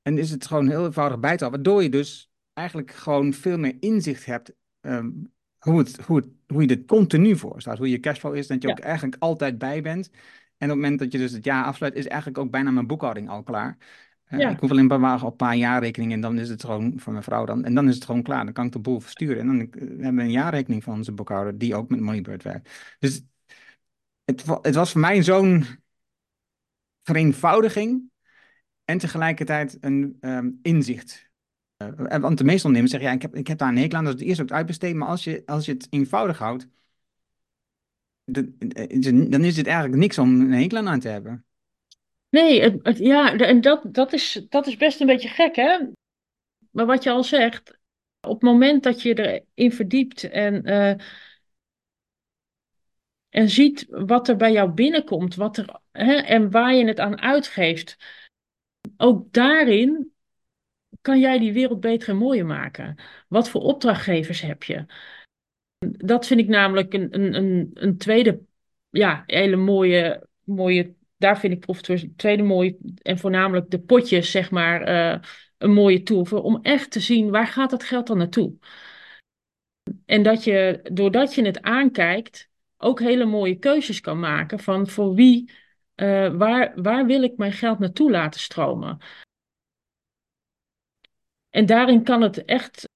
En 0.01 0.17
is 0.17 0.31
het 0.31 0.45
gewoon 0.45 0.67
heel 0.67 0.85
eenvoudig 0.85 1.19
bij 1.19 1.37
te 1.37 1.43
houden. 1.43 1.63
Waardoor 1.63 1.83
je 1.83 1.89
dus 1.89 2.26
eigenlijk 2.57 2.91
gewoon 2.91 3.33
veel 3.33 3.57
meer 3.57 3.77
inzicht 3.79 4.25
hebt 4.25 4.53
ehm, 4.81 5.09
hoe, 5.59 5.77
het, 5.79 6.05
hoe, 6.05 6.17
het, 6.17 6.27
hoe 6.47 6.61
je 6.61 6.67
dit 6.67 6.85
continu 6.85 7.35
voor 7.35 7.61
staat. 7.61 7.77
Hoe 7.77 7.89
je 7.89 7.99
cashflow 7.99 8.35
is. 8.35 8.47
Dat 8.47 8.61
je 8.61 8.69
ook 8.69 8.79
eigenlijk 8.79 9.15
altijd 9.19 9.57
bij 9.57 9.81
bent. 9.81 10.09
En 10.57 10.69
op 10.71 10.75
het 10.75 10.83
moment 10.83 10.99
dat 10.99 11.11
je 11.11 11.17
dus 11.17 11.31
het 11.31 11.43
jaar 11.43 11.63
afsluit, 11.63 11.95
is 11.95 12.07
eigenlijk 12.07 12.39
ook 12.39 12.51
bijna 12.51 12.71
mijn 12.71 12.87
boekhouding 12.87 13.29
al 13.29 13.43
klaar. 13.43 13.77
Uh, 14.29 14.49
Ik 14.49 14.59
hoef 14.59 14.69
alleen 14.71 14.91
een 14.91 15.01
paar, 15.01 15.23
op 15.23 15.31
een 15.31 15.35
paar 15.35 15.55
jaarrekeningen 15.55 16.15
en 16.15 16.21
dan 16.21 16.39
is 16.39 16.49
het 16.49 16.63
gewoon 16.63 16.99
voor 16.99 17.11
mijn 17.11 17.23
vrouw 17.23 17.45
dan. 17.45 17.63
En 17.65 17.73
dan 17.73 17.87
is 17.87 17.95
het 17.95 18.05
gewoon 18.05 18.23
klaar. 18.23 18.43
Dan 18.43 18.53
kan 18.53 18.65
ik 18.65 18.71
de 18.71 18.79
boel 18.79 18.99
versturen. 18.99 19.39
En 19.39 19.47
dan 19.47 19.59
uh, 19.59 19.89
hebben 19.89 20.15
we 20.15 20.21
een 20.21 20.31
jaarrekening 20.31 20.83
van 20.83 20.93
onze 20.93 21.11
boekhouder 21.11 21.57
die 21.57 21.75
ook 21.75 21.89
met 21.89 21.99
Moneybird 21.99 22.43
werkt. 22.43 22.95
Dus 22.99 23.21
het, 24.25 24.45
het 24.61 24.75
was 24.75 24.91
voor 24.91 25.01
mij 25.01 25.23
zo'n 25.23 25.65
vereenvoudiging 27.03 28.11
en 28.85 28.97
tegelijkertijd 28.97 29.77
een 29.79 30.17
um, 30.21 30.59
inzicht. 30.61 31.26
Uh, 31.77 32.17
want 32.19 32.37
de 32.37 32.43
meeste 32.43 32.67
ondernemers 32.67 32.91
zeggen, 32.91 33.09
ja, 33.09 33.15
ik 33.15 33.21
heb, 33.21 33.35
ik 33.35 33.47
heb 33.47 33.57
daar 33.57 33.69
een 33.69 33.77
hekel 33.77 33.97
aan, 33.97 34.05
is 34.05 34.11
het 34.11 34.21
eerst 34.21 34.41
ook 34.41 34.51
uitbesteed. 34.51 34.95
Maar 34.95 35.07
als 35.07 35.23
je, 35.23 35.43
als 35.45 35.65
je 35.65 35.71
het 35.71 35.87
eenvoudig 35.89 36.37
houdt, 36.37 36.67
dan 38.25 39.43
is 39.43 39.57
het 39.57 39.67
eigenlijk 39.67 39.97
niks 39.97 40.17
om 40.17 40.41
een 40.41 40.51
hekel 40.53 40.87
aan 40.87 40.99
te 40.99 41.07
hebben. 41.07 41.45
Nee, 42.29 42.61
het, 42.61 42.97
ja, 42.97 43.35
en 43.37 43.61
dat, 43.61 43.83
dat, 43.91 44.13
is, 44.13 44.45
dat 44.49 44.67
is 44.67 44.77
best 44.77 45.01
een 45.01 45.07
beetje 45.07 45.29
gek, 45.29 45.55
hè? 45.55 45.79
Maar 46.71 46.85
wat 46.85 47.03
je 47.03 47.09
al 47.09 47.23
zegt, 47.23 47.79
op 48.21 48.33
het 48.33 48.41
moment 48.41 48.83
dat 48.83 49.01
je 49.01 49.43
erin 49.55 49.71
verdiept 49.71 50.23
en, 50.23 50.67
uh, 50.69 50.93
en 53.29 53.49
ziet 53.49 53.85
wat 53.89 54.27
er 54.27 54.35
bij 54.35 54.51
jou 54.51 54.69
binnenkomt, 54.71 55.35
wat 55.35 55.57
er, 55.57 55.79
hè, 55.91 56.13
en 56.13 56.51
waar 56.51 56.73
je 56.73 56.85
het 56.85 56.99
aan 56.99 57.21
uitgeeft, 57.21 57.97
ook 58.97 59.33
daarin 59.33 60.15
kan 61.01 61.19
jij 61.19 61.39
die 61.39 61.53
wereld 61.53 61.79
beter 61.79 62.09
en 62.09 62.17
mooier 62.17 62.45
maken. 62.45 62.95
Wat 63.27 63.49
voor 63.49 63.61
opdrachtgevers 63.61 64.41
heb 64.41 64.63
je? 64.63 64.85
Dat 65.79 66.27
vind 66.27 66.39
ik 66.39 66.47
namelijk 66.47 66.93
een, 66.93 67.15
een, 67.15 67.33
een, 67.33 67.71
een 67.73 67.97
tweede, 67.97 68.41
ja, 68.89 69.23
hele 69.25 69.55
mooie, 69.55 70.27
mooie, 70.43 70.95
daar 71.17 71.39
vind 71.39 71.53
ik 71.53 71.87
een 71.87 72.13
tweede 72.15 72.43
mooie, 72.43 72.77
en 73.01 73.17
voornamelijk 73.17 73.69
de 73.69 73.79
potjes, 73.79 74.31
zeg 74.31 74.51
maar, 74.51 74.89
uh, 74.89 75.21
een 75.57 75.73
mooie 75.73 76.03
tool 76.03 76.25
voor, 76.25 76.41
om 76.41 76.59
echt 76.61 76.91
te 76.91 76.99
zien, 76.99 77.29
waar 77.29 77.47
gaat 77.47 77.69
dat 77.69 77.83
geld 77.83 78.07
dan 78.07 78.17
naartoe? 78.17 78.53
En 80.05 80.23
dat 80.23 80.43
je, 80.43 80.79
doordat 80.93 81.33
je 81.33 81.45
het 81.45 81.61
aankijkt, 81.61 82.49
ook 82.77 82.99
hele 82.99 83.25
mooie 83.25 83.55
keuzes 83.55 83.99
kan 83.99 84.19
maken 84.19 84.59
van 84.59 84.87
voor 84.87 85.13
wie, 85.13 85.51
uh, 85.95 86.35
waar, 86.35 86.81
waar 86.81 87.05
wil 87.05 87.23
ik 87.23 87.37
mijn 87.37 87.51
geld 87.51 87.79
naartoe 87.79 88.11
laten 88.11 88.39
stromen? 88.39 88.97
En 91.57 91.65
daarin 91.65 92.03
kan 92.03 92.21
het 92.21 92.45
echt 92.45 92.89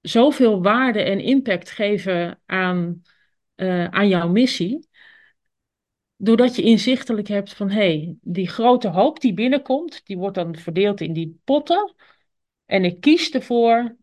zoveel 0.00 0.62
waarde 0.62 1.02
en 1.02 1.20
impact 1.20 1.70
geven 1.70 2.40
aan, 2.46 3.02
uh, 3.56 3.84
aan 3.84 4.08
jouw 4.08 4.28
missie. 4.28 4.88
Doordat 6.16 6.56
je 6.56 6.62
inzichtelijk 6.62 7.28
hebt 7.28 7.52
van 7.52 7.70
hé, 7.70 7.76
hey, 7.76 8.16
die 8.20 8.48
grote 8.48 8.88
hoop 8.88 9.20
die 9.20 9.34
binnenkomt, 9.34 10.06
die 10.06 10.18
wordt 10.18 10.34
dan 10.34 10.56
verdeeld 10.56 11.00
in 11.00 11.12
die 11.12 11.40
potten. 11.44 11.94
En 12.66 12.84
ik 12.84 13.00
kies 13.00 13.30
ervoor, 13.30 13.96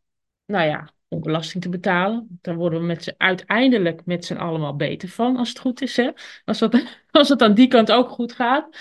nou 0.45 0.67
ja, 0.67 0.93
om 1.07 1.21
belasting 1.21 1.63
te 1.63 1.69
betalen. 1.69 2.39
Daar 2.41 2.55
worden 2.55 2.79
we 2.79 2.85
met 2.85 3.03
z'n, 3.03 3.13
uiteindelijk 3.17 4.05
met 4.05 4.25
z'n 4.25 4.35
allemaal 4.35 4.75
beter 4.75 5.09
van, 5.09 5.37
als 5.37 5.49
het 5.49 5.59
goed 5.59 5.81
is. 5.81 5.97
Hè? 5.97 6.11
Als, 6.45 6.59
dat, 6.59 6.97
als 7.11 7.29
het 7.29 7.41
aan 7.41 7.53
die 7.53 7.67
kant 7.67 7.91
ook 7.91 8.09
goed 8.09 8.33
gaat. 8.33 8.77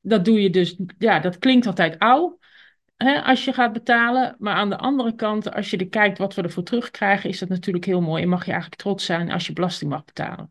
Dat 0.00 0.24
doe 0.24 0.42
je 0.42 0.50
dus, 0.50 0.76
ja, 0.98 1.18
dat 1.18 1.38
klinkt 1.38 1.66
altijd 1.66 1.98
oud 1.98 2.38
hè, 3.04 3.22
als 3.22 3.44
je 3.44 3.52
gaat 3.52 3.72
betalen. 3.72 4.36
Maar 4.38 4.54
aan 4.54 4.70
de 4.70 4.78
andere 4.78 5.14
kant, 5.14 5.52
als 5.52 5.70
je 5.70 5.76
er 5.76 5.88
kijkt 5.88 6.18
wat 6.18 6.34
we 6.34 6.42
ervoor 6.42 6.62
terugkrijgen, 6.62 7.30
is 7.30 7.38
dat 7.38 7.48
natuurlijk 7.48 7.84
heel 7.84 8.00
mooi. 8.00 8.22
En 8.22 8.28
mag 8.28 8.44
je 8.44 8.50
eigenlijk 8.50 8.80
trots 8.80 9.04
zijn 9.04 9.30
als 9.30 9.46
je 9.46 9.52
belasting 9.52 9.90
mag 9.90 10.04
betalen. 10.04 10.50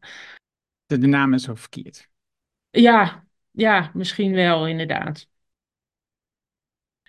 De, 0.86 0.98
de 0.98 1.08
naam 1.08 1.34
is 1.34 1.44
zo 1.44 1.56
verkeerd. 1.56 2.10
Ja, 2.70 3.26
ja, 3.52 3.92
misschien 3.94 4.34
wel, 4.34 4.68
inderdaad. 4.68 5.28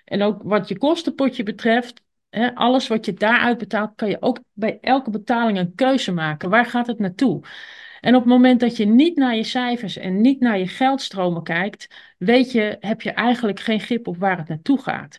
En 0.04 0.22
ook 0.22 0.42
wat 0.42 0.68
je 0.68 0.78
kostenpotje 0.78 1.42
betreft, 1.42 2.02
hè, 2.28 2.54
alles 2.54 2.88
wat 2.88 3.04
je 3.04 3.14
daaruit 3.14 3.58
betaalt, 3.58 3.94
kan 3.94 4.08
je 4.08 4.22
ook 4.22 4.40
bij 4.52 4.78
elke 4.80 5.10
betaling 5.10 5.58
een 5.58 5.74
keuze 5.74 6.12
maken. 6.12 6.50
Waar 6.50 6.66
gaat 6.66 6.86
het 6.86 6.98
naartoe? 6.98 7.42
En 8.00 8.14
op 8.14 8.20
het 8.20 8.30
moment 8.30 8.60
dat 8.60 8.76
je 8.76 8.84
niet 8.84 9.16
naar 9.16 9.36
je 9.36 9.44
cijfers 9.44 9.96
en 9.96 10.20
niet 10.20 10.40
naar 10.40 10.58
je 10.58 10.68
geldstromen 10.68 11.42
kijkt, 11.42 11.86
weet 12.18 12.52
je, 12.52 12.76
heb 12.80 13.02
je 13.02 13.10
eigenlijk 13.10 13.60
geen 13.60 13.80
grip 13.80 14.06
op 14.06 14.16
waar 14.16 14.38
het 14.38 14.48
naartoe 14.48 14.82
gaat. 14.82 15.16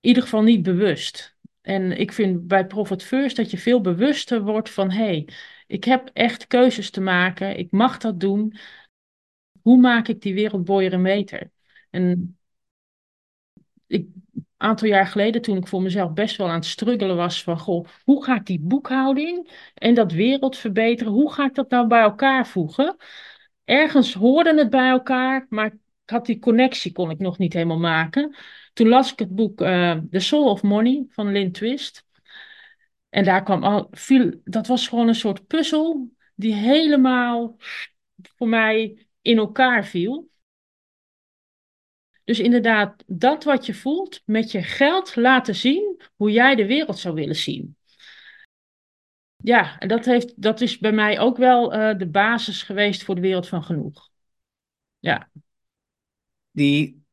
In 0.00 0.08
ieder 0.08 0.22
geval 0.22 0.42
niet 0.42 0.62
bewust. 0.62 1.36
En 1.60 1.98
ik 1.98 2.12
vind 2.12 2.46
bij 2.46 2.66
Profit 2.66 3.02
First 3.02 3.36
dat 3.36 3.50
je 3.50 3.58
veel 3.58 3.80
bewuster 3.80 4.42
wordt 4.42 4.70
van 4.70 4.90
hé, 4.90 5.04
hey, 5.04 5.28
ik 5.66 5.84
heb 5.84 6.10
echt 6.12 6.46
keuzes 6.46 6.90
te 6.90 7.00
maken, 7.00 7.58
ik 7.58 7.70
mag 7.70 7.98
dat 7.98 8.20
doen. 8.20 8.56
Hoe 9.62 9.80
maak 9.80 10.08
ik 10.08 10.20
die 10.20 10.34
wereld 10.34 10.68
mooier 10.68 10.92
en 10.92 11.02
beter? 11.02 11.50
En 11.90 12.38
ik, 13.86 14.08
aantal 14.56 14.88
jaar 14.88 15.06
geleden, 15.06 15.42
toen 15.42 15.56
ik 15.56 15.66
voor 15.66 15.82
mezelf 15.82 16.12
best 16.12 16.36
wel 16.36 16.48
aan 16.48 16.54
het 16.54 16.64
struggelen 16.64 17.16
was 17.16 17.42
van, 17.42 17.58
goh, 17.58 17.86
hoe 18.04 18.24
ga 18.24 18.34
ik 18.34 18.46
die 18.46 18.60
boekhouding 18.60 19.50
en 19.74 19.94
dat 19.94 20.12
wereld 20.12 20.56
verbeteren, 20.56 21.12
hoe 21.12 21.32
ga 21.32 21.44
ik 21.44 21.54
dat 21.54 21.70
nou 21.70 21.86
bij 21.86 22.00
elkaar 22.00 22.46
voegen? 22.46 22.96
Ergens 23.64 24.14
hoorde 24.14 24.54
het 24.58 24.70
bij 24.70 24.88
elkaar, 24.88 25.46
maar 25.48 25.66
ik 25.66 26.10
had 26.10 26.26
die 26.26 26.38
connectie 26.38 26.92
kon 26.92 27.10
ik 27.10 27.18
nog 27.18 27.38
niet 27.38 27.52
helemaal 27.52 27.78
maken. 27.78 28.36
Toen 28.72 28.88
las 28.88 29.12
ik 29.12 29.18
het 29.18 29.34
boek 29.34 29.60
uh, 29.60 29.96
The 30.10 30.20
Soul 30.20 30.50
of 30.50 30.62
Money 30.62 31.06
van 31.08 31.32
Lynn 31.32 31.52
Twist. 31.52 32.04
En 33.08 33.24
daar 33.24 33.42
kwam 33.42 33.64
al 33.64 33.88
viel, 33.90 34.40
dat 34.44 34.66
was 34.66 34.88
gewoon 34.88 35.08
een 35.08 35.14
soort 35.14 35.46
puzzel 35.46 36.10
die 36.34 36.54
helemaal 36.54 37.56
voor 38.36 38.48
mij 38.48 39.06
in 39.22 39.36
elkaar 39.36 39.84
viel. 39.84 40.30
Dus 42.26 42.38
inderdaad, 42.38 43.04
dat 43.06 43.44
wat 43.44 43.66
je 43.66 43.74
voelt, 43.74 44.22
met 44.24 44.50
je 44.50 44.62
geld 44.62 45.16
laten 45.16 45.54
zien 45.54 46.00
hoe 46.16 46.30
jij 46.30 46.54
de 46.54 46.66
wereld 46.66 46.98
zou 46.98 47.14
willen 47.14 47.36
zien. 47.36 47.76
Ja, 49.36 49.78
en 49.78 49.88
dat, 49.88 50.04
heeft, 50.04 50.42
dat 50.42 50.60
is 50.60 50.78
bij 50.78 50.92
mij 50.92 51.20
ook 51.20 51.36
wel 51.36 51.74
uh, 51.74 51.98
de 51.98 52.08
basis 52.08 52.62
geweest 52.62 53.04
voor 53.04 53.14
de 53.14 53.20
wereld 53.20 53.48
van 53.48 53.64
genoeg. 53.64 54.10
Ja. 54.98 55.30
Die 56.50 57.04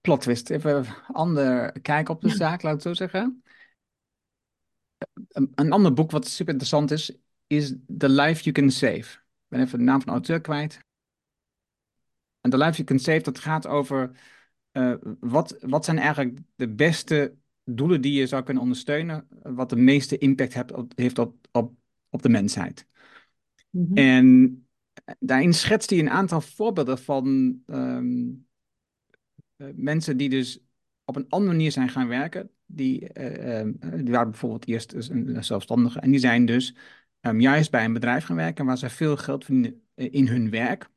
plot 0.00 0.20
twist, 0.20 0.50
even 0.50 0.76
een 0.76 0.86
ander 1.12 1.80
kijk 1.80 2.08
op 2.08 2.20
de 2.20 2.28
zaak, 2.28 2.62
laat 2.62 2.76
ik 2.76 2.84
het 2.84 2.88
zo 2.88 2.94
zeggen. 2.94 3.42
Een, 5.28 5.52
een, 5.54 5.72
ander 5.72 5.92
boek 5.92 6.10
wat 6.10 6.28
super 6.28 6.52
interessant 6.52 6.90
is, 6.90 7.16
is 7.46 7.74
The 7.98 8.08
Life 8.08 8.42
You 8.42 8.54
Can 8.54 8.70
Save. 8.70 9.18
Ik 9.18 9.48
ben 9.48 9.60
even 9.60 9.78
de 9.78 9.84
naam 9.84 9.98
van 9.98 10.06
de 10.06 10.12
auteur 10.12 10.40
kwijt. 10.40 10.86
En 12.48 12.58
The 12.58 12.64
Life 12.64 12.82
You 12.82 12.84
Can 12.84 12.98
Save, 12.98 13.22
dat 13.22 13.38
gaat 13.38 13.66
over 13.66 14.10
uh, 14.72 14.94
wat, 15.20 15.56
wat 15.60 15.84
zijn 15.84 15.98
eigenlijk 15.98 16.38
de 16.54 16.68
beste 16.68 17.36
doelen 17.64 18.00
die 18.00 18.12
je 18.12 18.26
zou 18.26 18.42
kunnen 18.42 18.62
ondersteunen, 18.62 19.28
wat 19.42 19.70
de 19.70 19.76
meeste 19.76 20.18
impact 20.18 20.54
heeft 20.54 20.72
op, 20.72 20.92
heeft 20.94 21.18
op, 21.18 21.46
op, 21.52 21.72
op 22.08 22.22
de 22.22 22.28
mensheid. 22.28 22.86
Mm 23.70 23.86
-hmm. 23.86 23.96
En 23.96 24.68
daarin 25.18 25.54
schetst 25.54 25.90
hij 25.90 25.98
een 25.98 26.10
aantal 26.10 26.40
voorbeelden 26.40 26.98
van 26.98 27.58
um, 27.66 28.46
uh, 29.56 29.68
mensen 29.74 30.16
die 30.16 30.28
dus 30.28 30.60
op 31.04 31.16
een 31.16 31.28
andere 31.28 31.52
manier 31.52 31.72
zijn 31.72 31.88
gaan 31.88 32.08
werken. 32.08 32.50
Die, 32.66 33.10
uh, 33.14 33.60
uh, 33.60 33.72
die 33.80 34.12
waren 34.12 34.30
bijvoorbeeld 34.30 34.66
eerst 34.66 34.90
dus 34.90 35.08
een 35.08 35.44
zelfstandige 35.44 36.00
en 36.00 36.10
die 36.10 36.20
zijn 36.20 36.46
dus 36.46 36.74
um, 37.20 37.40
juist 37.40 37.70
bij 37.70 37.84
een 37.84 37.92
bedrijf 37.92 38.24
gaan 38.24 38.36
werken 38.36 38.64
waar 38.64 38.78
ze 38.78 38.90
veel 38.90 39.16
geld 39.16 39.44
verdienen 39.44 39.82
in 39.94 40.26
hun 40.26 40.50
werk. 40.50 40.90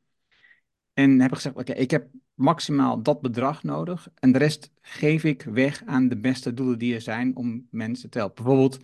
En 0.93 1.19
hebben 1.19 1.37
gezegd, 1.37 1.55
oké, 1.55 1.71
okay, 1.71 1.83
ik 1.83 1.91
heb 1.91 2.07
maximaal 2.33 3.01
dat 3.01 3.21
bedrag 3.21 3.63
nodig 3.63 4.09
en 4.15 4.31
de 4.31 4.37
rest 4.37 4.71
geef 4.81 5.23
ik 5.23 5.43
weg 5.43 5.83
aan 5.85 6.07
de 6.07 6.17
beste 6.17 6.53
doelen 6.53 6.79
die 6.79 6.93
er 6.93 7.01
zijn 7.01 7.35
om 7.35 7.67
mensen 7.71 8.09
te 8.09 8.17
helpen. 8.17 8.43
Bijvoorbeeld 8.43 8.79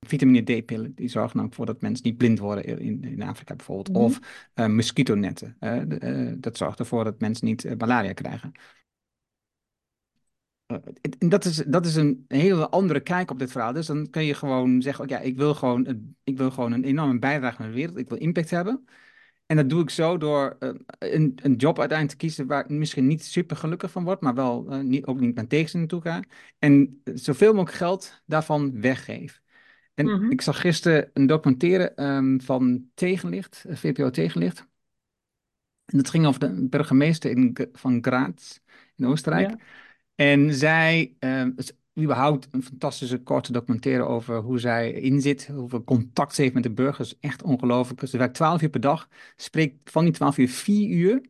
vitamine 0.00 0.42
D-pillen, 0.42 0.94
die 0.94 1.08
zorgen 1.08 1.30
namelijk 1.32 1.56
voor 1.56 1.66
dat 1.66 1.80
mensen 1.80 2.06
niet 2.06 2.16
blind 2.16 2.38
worden 2.38 2.80
in, 2.80 3.04
in 3.04 3.22
Afrika 3.22 3.54
bijvoorbeeld. 3.54 3.88
Mm 3.88 3.94
-hmm. 3.94 4.04
Of 4.04 4.20
uh, 4.54 4.66
mosquitonetten, 4.66 5.56
uh, 5.60 5.82
uh, 5.82 6.32
dat 6.36 6.56
zorgt 6.56 6.78
ervoor 6.78 7.04
dat 7.04 7.20
mensen 7.20 7.46
niet 7.46 7.74
malaria 7.78 8.12
krijgen. 8.12 8.52
En 11.18 11.28
dat 11.28 11.44
is, 11.44 11.56
dat 11.56 11.86
is 11.86 11.94
een 11.94 12.24
hele 12.28 12.68
andere 12.68 13.00
kijk 13.00 13.30
op 13.30 13.38
dit 13.38 13.50
verhaal. 13.50 13.72
Dus 13.72 13.86
dan 13.86 14.10
kun 14.10 14.24
je 14.24 14.34
gewoon 14.34 14.82
zeggen, 14.82 15.04
oké, 15.04 15.14
okay, 15.14 15.26
ik, 15.26 15.36
wil 15.36 15.54
gewoon, 15.54 16.14
ik 16.22 16.36
wil 16.36 16.50
gewoon 16.50 16.72
een 16.72 16.84
enorme 16.84 17.18
bijdrage 17.18 17.60
naar 17.60 17.70
de 17.70 17.76
wereld. 17.76 17.98
Ik 17.98 18.08
wil 18.08 18.18
impact 18.18 18.50
hebben. 18.50 18.84
En 19.46 19.56
dat 19.56 19.68
doe 19.68 19.82
ik 19.82 19.90
zo 19.90 20.18
door 20.18 20.56
uh, 20.60 20.70
een, 20.98 21.38
een 21.42 21.54
job 21.54 21.78
uiteindelijk 21.78 22.18
te 22.18 22.26
kiezen 22.26 22.46
waar 22.46 22.64
ik 22.64 22.68
misschien 22.68 23.06
niet 23.06 23.24
super 23.24 23.56
gelukkig 23.56 23.90
van 23.90 24.04
word, 24.04 24.20
maar 24.20 24.34
wel 24.34 24.66
uh, 24.72 24.80
niet, 24.80 25.06
ook 25.06 25.20
niet 25.20 25.34
mijn 25.34 25.48
tegenstander 25.48 25.88
toe 25.88 26.00
ga. 26.00 26.22
En 26.58 27.02
zoveel 27.14 27.52
mogelijk 27.52 27.76
geld 27.76 28.22
daarvan 28.26 28.80
weggeef. 28.80 29.42
En 29.94 30.06
mm 30.06 30.18
-hmm. 30.18 30.30
ik 30.30 30.40
zag 30.40 30.60
gisteren 30.60 31.10
een 31.12 31.26
documentaire 31.26 31.92
um, 31.96 32.40
van 32.40 32.90
Tegenlicht, 32.94 33.64
VPO 33.68 34.10
Tegenlicht. 34.10 34.66
En 35.84 35.96
dat 35.96 36.10
ging 36.10 36.26
over 36.26 36.40
de 36.40 36.68
burgemeester 36.68 37.30
in, 37.30 37.56
van 37.72 37.98
Graz 38.00 38.58
in 38.96 39.06
Oostenrijk. 39.06 39.50
Ja. 39.50 39.56
En 40.14 40.54
zij, 40.54 41.16
uh, 41.20 41.46
überhaupt 41.98 42.48
een 42.50 42.62
fantastische 42.62 43.22
korte 43.22 43.52
documentaire 43.52 44.02
over 44.02 44.38
hoe 44.38 44.58
zij 44.58 44.92
inzit, 44.92 45.46
hoeveel 45.46 45.84
contact 45.84 46.34
ze 46.34 46.42
heeft 46.42 46.54
met 46.54 46.62
de 46.62 46.72
burgers. 46.72 47.18
Echt 47.20 47.42
ongelooflijk. 47.42 48.08
Ze 48.08 48.18
werkt 48.18 48.34
twaalf 48.34 48.62
uur 48.62 48.68
per 48.68 48.80
dag, 48.80 49.08
spreekt 49.36 49.90
van 49.90 50.04
die 50.04 50.12
twaalf 50.12 50.38
uur 50.38 50.48
vier 50.48 50.88
uur 50.90 51.20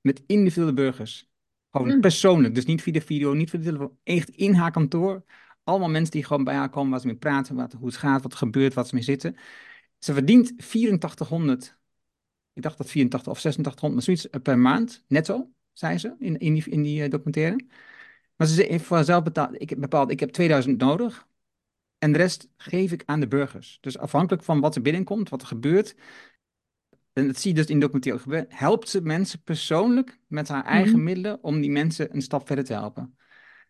met 0.00 0.22
individuele 0.26 0.72
burgers. 0.72 1.28
Gewoon 1.70 1.94
mm. 1.94 2.00
persoonlijk, 2.00 2.54
dus 2.54 2.64
niet 2.64 2.82
via 2.82 2.92
de 2.92 3.00
video, 3.00 3.32
niet 3.32 3.50
via 3.50 3.58
de 3.58 3.64
telefoon, 3.64 3.96
echt 4.02 4.28
in 4.28 4.54
haar 4.54 4.70
kantoor. 4.70 5.24
Allemaal 5.64 5.88
mensen 5.88 6.12
die 6.12 6.24
gewoon 6.24 6.44
bij 6.44 6.54
haar 6.54 6.70
komen, 6.70 6.90
waar 6.90 7.00
ze 7.00 7.06
mee 7.06 7.16
praten, 7.16 7.56
wat, 7.56 7.72
hoe 7.72 7.86
het 7.86 7.96
gaat, 7.96 8.22
wat 8.22 8.32
er 8.32 8.38
gebeurt, 8.38 8.74
wat 8.74 8.88
ze 8.88 8.94
mee 8.94 9.04
zitten. 9.04 9.36
Ze 9.98 10.12
verdient 10.12 10.52
8400, 10.56 11.78
ik 12.52 12.62
dacht 12.62 12.78
dat 12.78 12.90
84 12.90 13.32
of 13.32 13.36
8600, 13.38 13.94
maar 13.94 14.16
zoiets 14.16 14.42
per 14.42 14.58
maand, 14.58 15.04
netto, 15.08 15.50
zei 15.72 15.98
ze 15.98 16.14
in, 16.18 16.38
in 16.38 16.54
die, 16.54 16.70
in 16.70 16.82
die 16.82 17.02
uh, 17.04 17.10
documentaire. 17.10 17.66
Maar 18.40 18.48
ze 18.48 18.62
heeft 18.62 18.84
voor 18.84 18.96
zichzelf 18.96 19.22
bepaald, 19.22 19.60
ik 19.60 19.70
heb 19.70 19.80
bepaald, 19.80 20.10
ik 20.10 20.20
heb 20.20 20.30
2000 20.30 20.80
nodig. 20.80 21.26
En 21.98 22.12
de 22.12 22.18
rest 22.18 22.48
geef 22.56 22.92
ik 22.92 23.02
aan 23.06 23.20
de 23.20 23.28
burgers. 23.28 23.78
Dus 23.80 23.98
afhankelijk 23.98 24.44
van 24.44 24.60
wat 24.60 24.74
er 24.76 24.82
binnenkomt, 24.82 25.28
wat 25.28 25.40
er 25.40 25.46
gebeurt. 25.46 25.94
En 27.12 27.26
dat 27.26 27.38
zie 27.38 27.50
je 27.50 27.56
dus 27.56 27.66
in 27.66 27.74
de 27.74 27.80
documentaire 27.80 28.22
gebeuren. 28.22 28.46
Helpt 28.48 28.88
ze 28.88 29.00
mensen 29.00 29.42
persoonlijk 29.42 30.20
met 30.26 30.48
haar 30.48 30.64
eigen 30.64 30.88
mm-hmm. 30.88 31.04
middelen 31.04 31.42
om 31.42 31.60
die 31.60 31.70
mensen 31.70 32.14
een 32.14 32.22
stap 32.22 32.46
verder 32.46 32.64
te 32.64 32.72
helpen. 32.72 33.16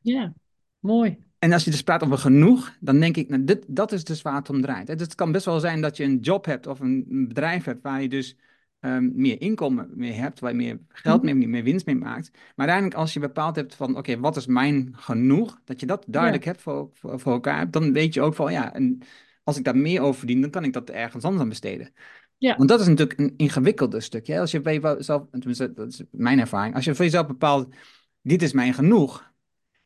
Ja, 0.01 0.35
mooi. 0.79 1.19
En 1.39 1.53
als 1.53 1.65
je 1.65 1.71
dus 1.71 1.83
praat 1.83 2.05
over 2.05 2.19
genoeg, 2.19 2.77
dan 2.81 3.01
denk 3.01 3.17
ik, 3.17 3.29
nou, 3.29 3.45
dit, 3.45 3.65
dat 3.69 3.93
is 3.93 4.05
dus 4.05 4.23
waar 4.23 4.35
het 4.35 4.51
om 4.51 4.61
draait. 4.61 4.87
Dus 4.87 5.01
het 5.01 5.15
kan 5.15 5.33
best 5.33 5.45
wel 5.45 5.61
zijn 5.61 5.81
dat 5.81 5.97
je 5.97 6.05
een 6.05 6.19
job 6.19 6.45
hebt 6.45 6.67
of 6.67 6.81
een 6.81 7.27
bedrijf 7.29 7.65
hebt 7.65 7.83
waar 7.83 8.03
je 8.03 8.09
dus 8.09 8.37
um, 8.81 9.13
meer 9.15 9.41
inkomen 9.41 9.91
mee 9.95 10.13
hebt, 10.13 10.41
waar 10.41 10.51
je 10.51 10.57
meer 10.57 10.79
geld 10.89 11.23
mee, 11.23 11.35
meer 11.35 11.63
winst 11.63 11.87
mee 11.87 11.95
maakt. 11.95 12.31
Maar 12.33 12.69
uiteindelijk 12.69 12.97
als 12.97 13.13
je 13.13 13.21
bepaald 13.21 13.57
hebt 13.57 13.75
van, 13.75 13.91
oké, 13.91 13.99
okay, 13.99 14.19
wat 14.19 14.37
is 14.37 14.47
mijn 14.47 14.89
genoeg? 14.93 15.61
Dat 15.65 15.81
je 15.81 15.87
dat 15.87 16.05
duidelijk 16.09 16.45
ja. 16.45 16.51
hebt 16.51 16.63
voor, 16.63 16.89
voor, 16.93 17.21
voor, 17.21 17.33
elkaar, 17.33 17.71
dan 17.71 17.93
weet 17.93 18.15
je 18.15 18.23
ook 18.23 18.35
van, 18.35 18.53
ja, 18.53 18.75
en 18.75 19.03
als 19.45 19.59
ik 19.59 19.65
daar 19.65 19.77
meer 19.77 20.01
over 20.01 20.19
verdien, 20.19 20.41
dan 20.41 20.51
kan 20.51 20.65
ik 20.65 20.73
dat 20.73 20.91
ergens 20.91 21.25
anders 21.25 21.43
aan 21.43 21.49
besteden. 21.49 21.93
Ja. 22.39 22.57
Want 22.57 22.69
dat 22.69 22.81
is 22.81 22.87
natuurlijk 22.87 23.19
een 23.19 23.35
ingewikkelde 23.37 24.01
stukje. 24.01 24.41
Als 24.41 24.51
je 24.51 24.61
bij 24.61 24.81
jezelf, 24.81 25.27
tenminste, 25.31 25.73
dat 25.73 25.89
is 25.89 26.03
mijn 26.11 26.39
ervaring, 26.39 26.75
als 26.75 26.85
je 26.85 26.95
voor 26.95 27.05
jezelf 27.05 27.27
bepaalt, 27.27 27.75
dit 28.23 28.43
is 28.43 28.53
mijn 28.53 28.75
genoeg. 28.75 29.33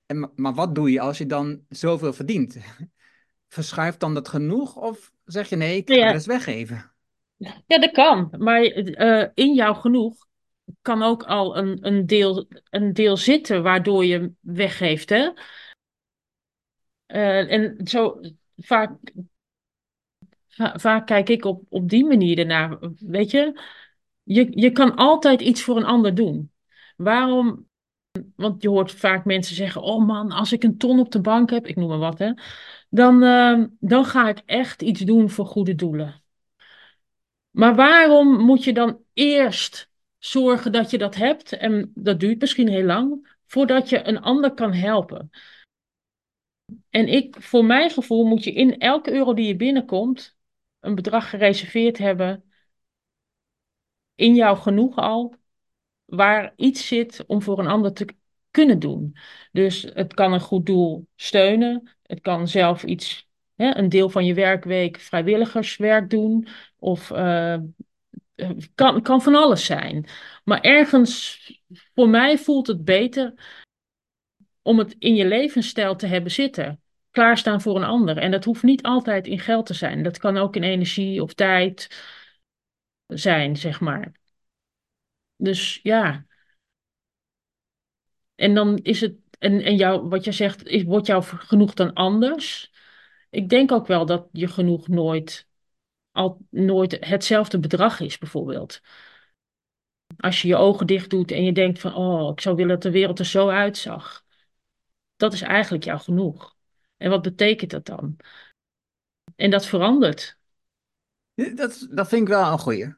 En, 0.06 0.30
maar 0.36 0.54
wat 0.54 0.74
doe 0.74 0.90
je 0.90 1.00
als 1.00 1.18
je 1.18 1.26
dan 1.26 1.60
zoveel 1.68 2.12
verdient? 2.12 2.56
Verschuift 3.48 4.00
dan 4.00 4.14
dat 4.14 4.28
genoeg 4.28 4.76
of 4.76 5.12
zeg 5.24 5.48
je 5.48 5.56
nee, 5.56 5.76
ik 5.76 5.88
ga 5.88 5.94
ja. 5.94 6.12
het 6.12 6.24
weggeven? 6.24 6.93
Ja, 7.66 7.78
dat 7.78 7.90
kan. 7.90 8.34
Maar 8.38 8.64
uh, 8.64 9.26
in 9.34 9.54
jouw 9.54 9.74
genoeg 9.74 10.26
kan 10.82 11.02
ook 11.02 11.22
al 11.22 11.56
een, 11.56 11.86
een, 11.86 12.06
deel, 12.06 12.46
een 12.70 12.92
deel 12.92 13.16
zitten 13.16 13.62
waardoor 13.62 14.04
je 14.04 14.32
weggeeft. 14.40 15.08
Hè? 15.08 15.30
Uh, 17.06 17.52
en 17.52 17.86
zo 17.86 18.20
vaak, 18.56 18.90
va 20.48 20.78
vaak 20.78 21.06
kijk 21.06 21.28
ik 21.28 21.44
op, 21.44 21.62
op 21.68 21.88
die 21.88 22.04
manier 22.04 22.38
ernaar. 22.38 22.78
Weet 22.98 23.30
je, 23.30 23.60
je, 24.22 24.60
je 24.60 24.70
kan 24.70 24.94
altijd 24.94 25.40
iets 25.40 25.62
voor 25.62 25.76
een 25.76 25.84
ander 25.84 26.14
doen. 26.14 26.52
Waarom? 26.96 27.68
Want 28.36 28.62
je 28.62 28.68
hoort 28.68 28.92
vaak 28.92 29.24
mensen 29.24 29.56
zeggen: 29.56 29.82
Oh 29.82 30.06
man, 30.06 30.30
als 30.32 30.52
ik 30.52 30.62
een 30.62 30.78
ton 30.78 30.98
op 30.98 31.10
de 31.10 31.20
bank 31.20 31.50
heb, 31.50 31.66
ik 31.66 31.76
noem 31.76 31.88
maar 31.88 31.98
wat, 31.98 32.18
hè, 32.18 32.32
dan, 32.88 33.22
uh, 33.22 33.64
dan 33.80 34.04
ga 34.04 34.28
ik 34.28 34.42
echt 34.46 34.82
iets 34.82 35.00
doen 35.00 35.30
voor 35.30 35.46
goede 35.46 35.74
doelen. 35.74 36.23
Maar 37.54 37.74
waarom 37.74 38.44
moet 38.44 38.64
je 38.64 38.72
dan 38.72 39.02
eerst 39.12 39.90
zorgen 40.18 40.72
dat 40.72 40.90
je 40.90 40.98
dat 40.98 41.14
hebt, 41.14 41.52
en 41.52 41.92
dat 41.94 42.20
duurt 42.20 42.40
misschien 42.40 42.68
heel 42.68 42.84
lang, 42.84 43.36
voordat 43.46 43.88
je 43.88 44.06
een 44.06 44.20
ander 44.20 44.54
kan 44.54 44.72
helpen? 44.72 45.30
En 46.90 47.08
ik, 47.08 47.36
voor 47.42 47.64
mijn 47.64 47.90
gevoel, 47.90 48.24
moet 48.24 48.44
je 48.44 48.52
in 48.52 48.78
elke 48.78 49.12
euro 49.12 49.34
die 49.34 49.46
je 49.46 49.56
binnenkomt, 49.56 50.36
een 50.80 50.94
bedrag 50.94 51.30
gereserveerd 51.30 51.98
hebben, 51.98 52.44
in 54.14 54.34
jouw 54.34 54.54
genoeg 54.54 54.96
al, 54.96 55.34
waar 56.04 56.52
iets 56.56 56.86
zit 56.86 57.24
om 57.26 57.42
voor 57.42 57.58
een 57.58 57.66
ander 57.66 57.92
te, 57.92 58.06
kunnen 58.54 58.78
doen. 58.78 59.16
Dus 59.52 59.82
het 59.82 60.14
kan 60.14 60.32
een 60.32 60.40
goed 60.40 60.66
doel 60.66 61.06
steunen. 61.16 61.90
Het 62.02 62.20
kan 62.20 62.48
zelf 62.48 62.84
iets, 62.84 63.28
een 63.56 63.88
deel 63.88 64.08
van 64.08 64.24
je 64.24 64.34
werkweek 64.34 64.98
vrijwilligerswerk 65.00 66.10
doen. 66.10 66.46
Of 66.78 67.10
uh, 67.10 67.56
kan, 68.74 69.02
kan 69.02 69.22
van 69.22 69.34
alles 69.34 69.64
zijn. 69.64 70.06
Maar 70.44 70.60
ergens, 70.60 71.40
voor 71.94 72.08
mij 72.08 72.38
voelt 72.38 72.66
het 72.66 72.84
beter 72.84 73.34
om 74.62 74.78
het 74.78 74.96
in 74.98 75.14
je 75.14 75.26
levensstijl 75.26 75.96
te 75.96 76.06
hebben 76.06 76.30
zitten. 76.30 76.82
Klaarstaan 77.10 77.60
voor 77.60 77.76
een 77.76 77.84
ander. 77.84 78.16
En 78.16 78.30
dat 78.30 78.44
hoeft 78.44 78.62
niet 78.62 78.82
altijd 78.82 79.26
in 79.26 79.38
geld 79.38 79.66
te 79.66 79.74
zijn. 79.74 80.02
Dat 80.02 80.18
kan 80.18 80.36
ook 80.36 80.56
in 80.56 80.62
energie 80.62 81.22
of 81.22 81.34
tijd 81.34 82.04
zijn, 83.06 83.56
zeg 83.56 83.80
maar. 83.80 84.12
Dus 85.36 85.80
ja. 85.82 86.26
En 88.34 88.54
dan 88.54 88.78
is 88.78 89.00
het, 89.00 89.14
en, 89.38 89.62
en 89.62 89.76
jou, 89.76 90.08
wat 90.08 90.24
je 90.24 90.32
zegt, 90.32 90.66
is, 90.66 90.82
wordt 90.82 91.06
jouw 91.06 91.20
genoeg 91.20 91.74
dan 91.74 91.92
anders? 91.92 92.72
Ik 93.34 93.48
denk 93.48 93.72
ook 93.72 93.86
wel 93.86 94.06
dat 94.06 94.28
je 94.32 94.48
genoeg 94.48 94.88
nooit, 94.88 95.48
al, 96.10 96.46
nooit 96.50 96.96
hetzelfde 97.06 97.58
bedrag 97.58 98.00
is, 98.00 98.18
bijvoorbeeld. 98.18 98.80
Als 100.16 100.42
je 100.42 100.48
je 100.48 100.56
ogen 100.56 100.86
dicht 100.86 101.10
doet 101.10 101.30
en 101.30 101.44
je 101.44 101.52
denkt 101.52 101.78
van, 101.78 101.94
oh, 101.94 102.30
ik 102.30 102.40
zou 102.40 102.56
willen 102.56 102.72
dat 102.72 102.82
de 102.82 102.90
wereld 102.90 103.18
er 103.18 103.24
zo 103.24 103.48
uitzag. 103.48 104.24
Dat 105.16 105.32
is 105.32 105.40
eigenlijk 105.40 105.84
jouw 105.84 105.98
genoeg. 105.98 106.56
En 106.96 107.10
wat 107.10 107.22
betekent 107.22 107.70
dat 107.70 107.86
dan? 107.86 108.16
En 109.36 109.50
dat 109.50 109.66
verandert. 109.66 110.38
Dat, 111.34 111.86
dat 111.90 112.08
vind 112.08 112.22
ik 112.22 112.28
wel 112.28 112.52
een 112.52 112.58
goeie. 112.58 112.94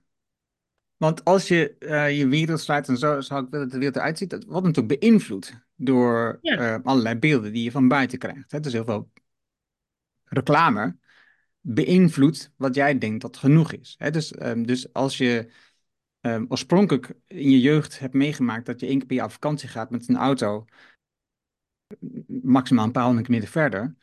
Want 0.96 1.24
als 1.24 1.48
je 1.48 1.76
uh, 1.78 2.18
je 2.18 2.26
wereld 2.28 2.60
sluit 2.60 2.88
en 2.88 2.96
zo 2.96 3.20
zou 3.20 3.44
ik 3.44 3.50
willen 3.50 3.66
dat 3.66 3.74
de 3.74 3.78
wereld 3.78 3.96
eruit 3.96 4.18
ziet, 4.18 4.30
dat 4.30 4.44
wordt 4.44 4.66
natuurlijk 4.66 5.00
beïnvloed 5.00 5.64
door 5.74 6.38
uh, 6.42 6.76
allerlei 6.82 7.18
beelden 7.18 7.52
die 7.52 7.64
je 7.64 7.70
van 7.70 7.88
buiten 7.88 8.18
krijgt. 8.18 8.50
Hè? 8.50 8.60
Dus 8.60 8.72
heel 8.72 8.84
veel 8.84 9.10
reclame 10.28 10.96
beïnvloedt 11.60 12.52
wat 12.56 12.74
jij 12.74 12.98
denkt 12.98 13.22
dat 13.22 13.36
genoeg 13.36 13.72
is. 13.72 13.94
Hè? 13.98 14.10
Dus, 14.10 14.42
um, 14.42 14.66
dus 14.66 14.92
als 14.92 15.18
je 15.18 15.50
um, 16.20 16.46
oorspronkelijk 16.48 17.12
in 17.26 17.50
je 17.50 17.60
jeugd 17.60 17.98
hebt 17.98 18.14
meegemaakt 18.14 18.66
dat 18.66 18.80
je 18.80 18.86
één 18.86 18.98
keer 18.98 19.06
per 19.06 19.16
jaar 19.16 19.26
op 19.26 19.32
vakantie 19.32 19.68
gaat 19.68 19.90
met 19.90 20.08
een 20.08 20.16
auto, 20.16 20.64
maximaal 22.26 22.84
een 22.84 22.92
paar 22.92 23.04
honderd 23.04 23.26
kilometer 23.26 23.52
verder. 23.52 23.96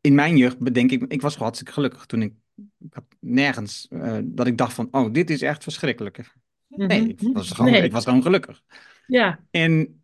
In 0.00 0.14
mijn 0.14 0.36
jeugd 0.36 0.58
bedenk 0.58 0.90
ik, 0.90 1.02
ik 1.02 1.20
was 1.20 1.32
gewoon 1.32 1.46
hartstikke 1.46 1.72
gelukkig 1.72 2.06
toen 2.06 2.22
ik 2.22 2.34
ik 2.56 2.94
had 2.94 3.04
nergens 3.20 3.86
uh, 3.90 4.18
dat 4.22 4.46
ik 4.46 4.58
dacht 4.58 4.72
van, 4.72 4.88
oh, 4.90 5.12
dit 5.12 5.30
is 5.30 5.42
echt 5.42 5.62
verschrikkelijk. 5.62 6.32
Nee, 6.68 7.00
mm 7.00 7.14
-hmm. 7.18 7.28
ik, 7.28 7.34
was 7.34 7.50
gewoon, 7.50 7.70
nee. 7.70 7.82
ik 7.82 7.92
was 7.92 8.04
gewoon 8.04 8.22
gelukkig. 8.22 8.62
Ja. 9.06 9.40
En, 9.50 10.03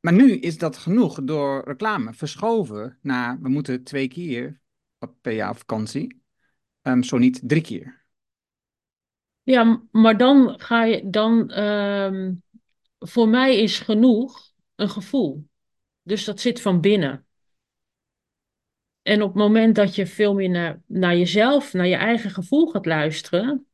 maar 0.00 0.12
nu 0.12 0.38
is 0.38 0.58
dat 0.58 0.76
genoeg 0.76 1.24
door 1.24 1.64
reclame 1.64 2.12
verschoven 2.12 2.98
naar, 3.02 3.38
we 3.40 3.48
moeten 3.48 3.84
twee 3.84 4.08
keer 4.08 4.60
per 5.20 5.32
jaar 5.32 5.56
vakantie, 5.56 6.22
um, 6.82 7.02
zo 7.02 7.18
niet 7.18 7.40
drie 7.42 7.62
keer. 7.62 8.06
Ja, 9.42 9.82
maar 9.90 10.16
dan 10.16 10.60
ga 10.60 10.84
je, 10.84 11.10
dan, 11.10 11.58
um, 11.62 12.42
voor 12.98 13.28
mij 13.28 13.58
is 13.58 13.78
genoeg 13.78 14.52
een 14.74 14.90
gevoel. 14.90 15.48
Dus 16.02 16.24
dat 16.24 16.40
zit 16.40 16.60
van 16.60 16.80
binnen. 16.80 17.26
En 19.02 19.22
op 19.22 19.28
het 19.28 19.38
moment 19.38 19.74
dat 19.74 19.94
je 19.94 20.06
veel 20.06 20.34
meer 20.34 20.50
naar, 20.50 20.82
naar 20.86 21.16
jezelf, 21.16 21.72
naar 21.72 21.86
je 21.86 21.96
eigen 21.96 22.30
gevoel 22.30 22.66
gaat 22.66 22.86
luisteren, 22.86 23.66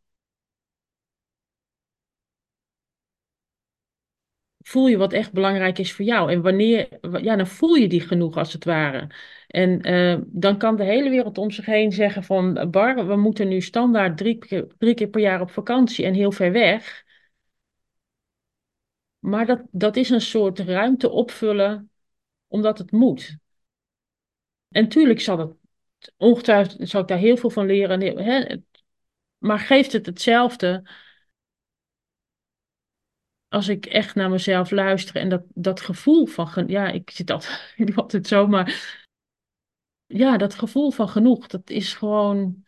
voel 4.65 4.87
je 4.87 4.97
wat 4.97 5.13
echt 5.13 5.33
belangrijk 5.33 5.79
is 5.79 5.93
voor 5.93 6.05
jou. 6.05 6.33
En 6.33 6.43
wanneer, 6.43 6.89
ja, 7.23 7.37
dan 7.37 7.47
voel 7.47 7.75
je 7.75 7.89
die 7.89 8.01
genoeg 8.01 8.37
als 8.37 8.53
het 8.53 8.65
ware. 8.65 9.11
En 9.47 9.89
uh, 9.89 10.19
dan 10.27 10.59
kan 10.59 10.77
de 10.77 10.85
hele 10.85 11.11
wereld 11.11 11.39
om 11.39 11.51
zich 11.51 11.67
heen 11.67 11.93
zeggen 11.93 12.23
van, 12.23 12.71
Bar, 12.71 13.07
we 13.07 13.17
moeten 13.17 13.49
nu 13.49 13.61
standaard 13.61 14.17
drie 14.17 14.39
keer, 14.39 14.67
drie 14.79 14.95
keer 14.95 15.09
per 15.09 15.21
jaar 15.21 15.41
op 15.41 15.51
vakantie 15.51 16.05
en 16.05 16.15
heel 16.15 16.33
ver 16.33 16.53
weg. 16.53 17.05
Maar 19.19 19.47
dat, 19.47 19.63
dat 19.71 19.97
is 19.97 20.11
een 20.11 20.21
soort 20.21 20.59
ruimte 20.59 21.11
opvullen 21.11 21.91
omdat 22.49 22.79
het 22.79 22.91
moet. 22.91 23.37
En 24.69 24.89
tuurlijk 24.89 25.21
zal 25.21 25.39
het, 25.39 25.53
ongetwijfeld 26.17 26.89
zal 26.89 27.01
ik 27.01 27.09
daar 27.09 27.19
heel 27.19 27.37
veel 27.37 27.51
van 27.51 27.67
leren. 27.67 28.01
Hè? 28.25 28.57
Maar 29.39 29.59
geeft 29.59 29.93
het 29.93 30.07
hetzelfde 30.07 30.89
als 33.55 33.69
ik 33.69 33.87
echt 33.87 34.15
naar 34.15 34.31
mezelf 34.31 34.71
luister 34.71 35.17
en 35.17 35.29
dat, 35.29 35.43
dat 35.49 35.81
gevoel 35.81 36.27
van, 36.27 36.67
ja, 36.67 36.89
ik 36.89 37.11
zit 37.11 37.31
altijd, 37.31 37.75
ik 38.15 38.27
zo, 38.27 38.47
maar 38.47 38.99
ja, 40.07 40.37
dat 40.37 40.55
gevoel 40.55 40.91
van 40.91 41.09
genoeg, 41.09 41.47
dat 41.47 41.71
is 41.71 41.95
gewoon, 41.95 42.65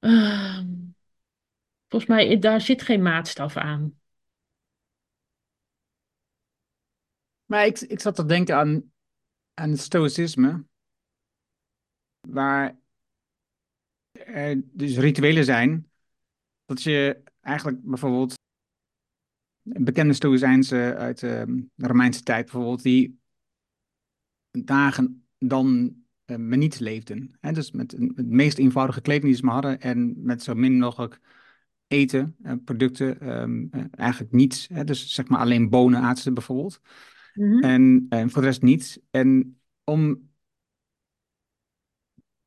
uh, 0.00 0.60
volgens 1.88 2.10
mij, 2.10 2.38
daar 2.38 2.60
zit 2.60 2.82
geen 2.82 3.02
maatstaf 3.02 3.56
aan. 3.56 4.00
Maar 7.44 7.66
ik, 7.66 7.80
ik 7.80 8.00
zat 8.00 8.14
te 8.14 8.24
denken 8.24 8.56
aan 8.56 8.92
aan 9.54 9.70
het 9.70 9.80
stoïcisme, 9.80 10.64
waar 12.20 12.78
dus 14.64 14.96
rituelen 14.96 15.44
zijn, 15.44 15.90
dat 16.64 16.82
je 16.82 17.22
eigenlijk 17.40 17.82
bijvoorbeeld 17.82 18.34
bekende 19.66 20.12
stoïcijnse 20.12 20.94
uit 20.96 21.20
de 21.20 21.66
Romeinse 21.76 22.22
tijd 22.22 22.44
bijvoorbeeld, 22.44 22.82
die 22.82 23.20
dagen 24.50 25.26
dan 25.38 25.96
uh, 26.26 26.36
niet 26.36 26.80
leefden. 26.80 27.36
Hè? 27.40 27.52
Dus 27.52 27.70
met 27.70 27.92
het 27.92 28.26
meest 28.26 28.58
eenvoudige 28.58 29.00
kleding 29.00 29.24
die 29.24 29.34
ze 29.34 29.44
maar 29.44 29.54
hadden 29.54 29.80
en 29.80 30.14
met 30.24 30.42
zo 30.42 30.54
min 30.54 30.78
mogelijk 30.78 31.20
eten, 31.86 32.36
uh, 32.42 32.52
producten, 32.64 33.40
um, 33.40 33.68
uh, 33.72 33.84
eigenlijk 33.90 34.32
niets. 34.32 34.68
Hè? 34.68 34.84
Dus 34.84 35.14
zeg 35.14 35.28
maar 35.28 35.40
alleen 35.40 35.68
bonen 35.68 36.00
aten 36.00 36.22
ze 36.22 36.32
bijvoorbeeld. 36.32 36.80
Mm 37.34 37.50
-hmm. 37.50 37.62
en, 37.62 38.06
en 38.08 38.30
voor 38.30 38.40
de 38.40 38.48
rest 38.48 38.62
niets. 38.62 38.98
En 39.10 39.60
om 39.84 40.30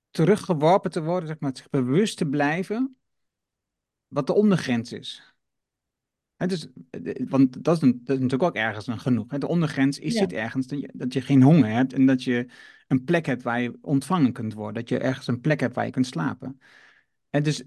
teruggeworpen 0.10 0.92
te 0.92 1.04
worden, 1.04 1.28
zeg 1.28 1.40
maar, 1.40 1.52
zich 1.58 1.70
bewust 1.70 2.18
te 2.18 2.26
blijven 2.26 2.98
wat 4.08 4.28
de 4.28 4.34
ondergrens 4.34 4.92
is. 4.92 5.34
He, 6.39 6.47
dus, 6.47 6.67
want 7.28 7.63
dat 7.63 7.75
is, 7.75 7.82
een, 7.82 7.91
dat 8.04 8.15
is, 8.15 8.21
natuurlijk 8.21 8.43
ook 8.43 8.56
ergens 8.56 8.88
een 8.88 8.99
genoeg. 8.99 9.28
De 9.28 9.47
ondergrens 9.47 9.99
is 9.99 10.13
ja. 10.13 10.19
zit 10.19 10.34
ergens 10.34 10.67
dat 10.67 10.80
je, 10.80 10.89
dat 10.93 11.13
je, 11.13 11.21
geen 11.21 11.41
honger 11.41 11.69
hebt 11.69 11.93
en 11.93 12.06
dat 12.06 12.23
je 12.23 12.47
een 12.88 13.04
plek 13.04 13.25
hebt 13.25 13.43
waar 13.43 13.62
je 13.62 13.78
ontvangen 13.82 14.34
kunt 14.34 14.54
worden. 14.54 14.73
Dat 14.73 14.89
je 14.89 14.97
ergens 14.97 15.28
een 15.28 15.41
plek 15.41 15.60
hebt 15.60 15.75
waar 15.75 15.86
je 15.86 15.91
kunt 15.91 16.06
slapen. 16.06 16.60
En 17.30 17.43
dus 17.43 17.63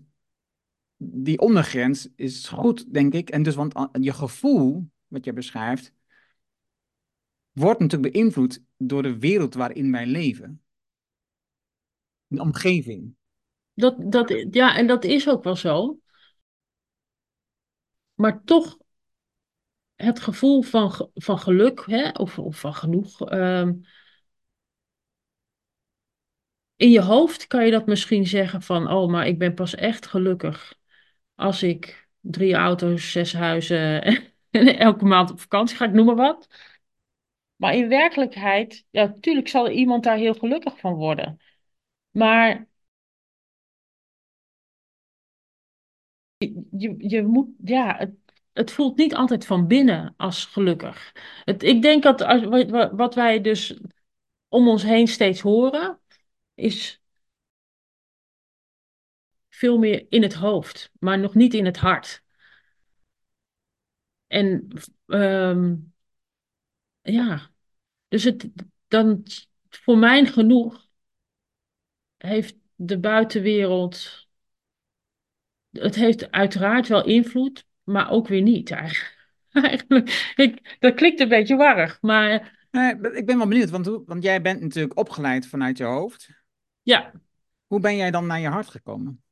die 0.97 1.39
ondergrens 1.39 2.09
is 2.17 2.49
goed, 2.49 2.93
denk 2.93 3.13
ik. 3.13 3.31
En 3.31 3.43
dus, 3.43 3.55
want 3.55 3.89
je 4.01 4.13
gevoel, 4.13 4.91
wat 5.07 5.25
je 5.25 5.33
beschrijft, 5.33 5.93
wordt 7.53 7.81
natuurlijk 7.81 8.13
beïnvloed 8.13 8.63
door 8.77 9.03
de 9.03 9.19
wereld 9.19 9.55
waarin 9.55 9.93
wij 9.93 10.07
leven. 10.07 10.63
De 12.27 12.41
omgeving. 12.41 13.15
Dat, 13.75 14.13
dat, 14.13 14.47
ja, 14.51 14.77
en 14.77 14.87
dat 14.87 15.05
is 15.05 15.29
ook 15.29 15.45
wel 15.45 15.57
zo. 15.57 15.99
Maar 18.23 18.45
toch, 18.45 18.79
het 19.95 20.21
gevoel 20.21 20.63
van, 20.63 21.11
van 21.15 21.39
geluk, 21.39 21.85
hè, 21.87 22.09
of, 22.09 22.39
of 22.39 22.61
van 22.61 22.75
genoeg. 22.75 23.33
Um, 23.33 23.85
in 26.77 26.91
je 26.91 27.01
hoofd 27.01 27.47
kan 27.47 27.65
je 27.65 27.71
dat 27.71 27.87
misschien 27.87 28.27
zeggen 28.27 28.63
van, 28.63 28.91
oh, 28.91 29.11
maar 29.11 29.27
ik 29.27 29.39
ben 29.39 29.55
pas 29.55 29.75
echt 29.75 30.07
gelukkig 30.07 30.79
als 31.35 31.63
ik 31.63 32.09
drie 32.21 32.55
auto's, 32.55 33.13
zes 33.13 33.33
huizen 33.33 34.03
en 34.51 34.79
elke 34.79 35.05
maand 35.05 35.31
op 35.31 35.41
vakantie 35.41 35.77
ga, 35.77 35.85
ik 35.85 35.93
noem 35.93 36.07
maar 36.07 36.15
wat. 36.15 36.49
Maar 37.57 37.75
in 37.75 37.89
werkelijkheid, 37.89 38.87
ja, 38.91 39.05
natuurlijk 39.05 39.49
zal 39.49 39.69
iemand 39.71 40.05
daar 40.05 40.17
heel 40.17 40.35
gelukkig 40.35 40.79
van 40.79 40.95
worden. 40.95 41.41
Maar 42.11 42.69
je, 46.71 46.95
je 46.99 47.23
moet, 47.23 47.49
ja, 47.65 47.97
het, 47.97 48.11
het 48.53 48.71
voelt 48.71 48.97
niet 48.97 49.15
altijd 49.15 49.47
van 49.47 49.67
binnen 49.67 50.15
als 50.17 50.45
gelukkig. 50.45 51.13
Het, 51.45 51.63
ik 51.63 51.83
denk 51.83 52.03
dat 52.03 52.21
als, 52.21 52.45
wat, 52.93 53.15
wij 53.15 53.41
dus 53.41 53.79
om 54.49 54.69
ons 54.69 54.83
heen 54.83 55.09
steeds 55.09 55.41
horen, 55.41 56.01
is 56.55 57.01
veel 59.49 59.79
meer 59.79 60.07
in 60.09 60.23
het 60.23 60.35
hoofd, 60.35 60.91
maar 60.99 61.19
nog 61.19 61.35
niet 61.35 61.55
in 61.55 61.65
het 61.65 61.77
hart. 61.77 62.23
En 64.27 64.69
um, 65.07 65.95
ja, 67.01 67.51
dus 68.09 68.25
het, 68.25 68.49
dan 68.89 69.23
voor 69.69 69.99
mijn 69.99 70.27
genoeg 70.27 70.89
heeft 72.17 72.57
de 72.75 72.99
buitenwereld. 72.99 74.29
Het 75.73 75.95
heeft 75.95 76.31
uiteraard 76.31 76.89
wel 76.89 77.05
invloed, 77.05 77.65
maar 77.83 78.11
ook 78.11 78.29
weer 78.29 78.43
niet 78.43 78.71
eigenlijk. 78.71 79.21
Eigenlijk, 79.53 80.33
ik, 80.37 80.77
dat 80.79 80.95
klinkt 80.95 81.21
een 81.21 81.29
beetje 81.29 81.57
warrig, 81.57 81.99
maar 82.01 82.61
Nee, 82.71 82.95
ik 83.13 83.27
ben 83.27 83.39
wel 83.39 83.47
benieuwd, 83.49 83.71
want, 83.71 83.87
want 84.07 84.23
jij 84.23 84.43
bent 84.43 84.61
natuurlijk 84.61 84.99
opgeleid 84.99 85.47
vanuit 85.47 85.79
je 85.79 85.85
hoofd. 85.85 86.29
ja. 86.83 87.13
Hoe 87.67 87.81
ben 87.81 87.97
jij 87.97 88.11
dan 88.11 88.27
naar 88.27 88.41
je 88.41 88.49
hart 88.49 88.69
gekomen? 88.69 89.23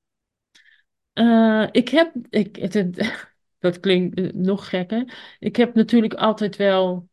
Eh, 1.12 1.66
ik 1.70 1.88
heb, 1.88 2.12
ik, 2.30 2.56
het, 2.56 2.74
het- 2.74 3.28
dat 3.58 3.80
klinkt 3.80 4.18
eh, 4.18 4.32
nog 4.32 4.68
gekker. 4.68 5.36
Ik 5.38 5.56
heb 5.56 5.74
natuurlijk 5.74 6.14
altijd 6.14 6.56
wel 6.56 7.08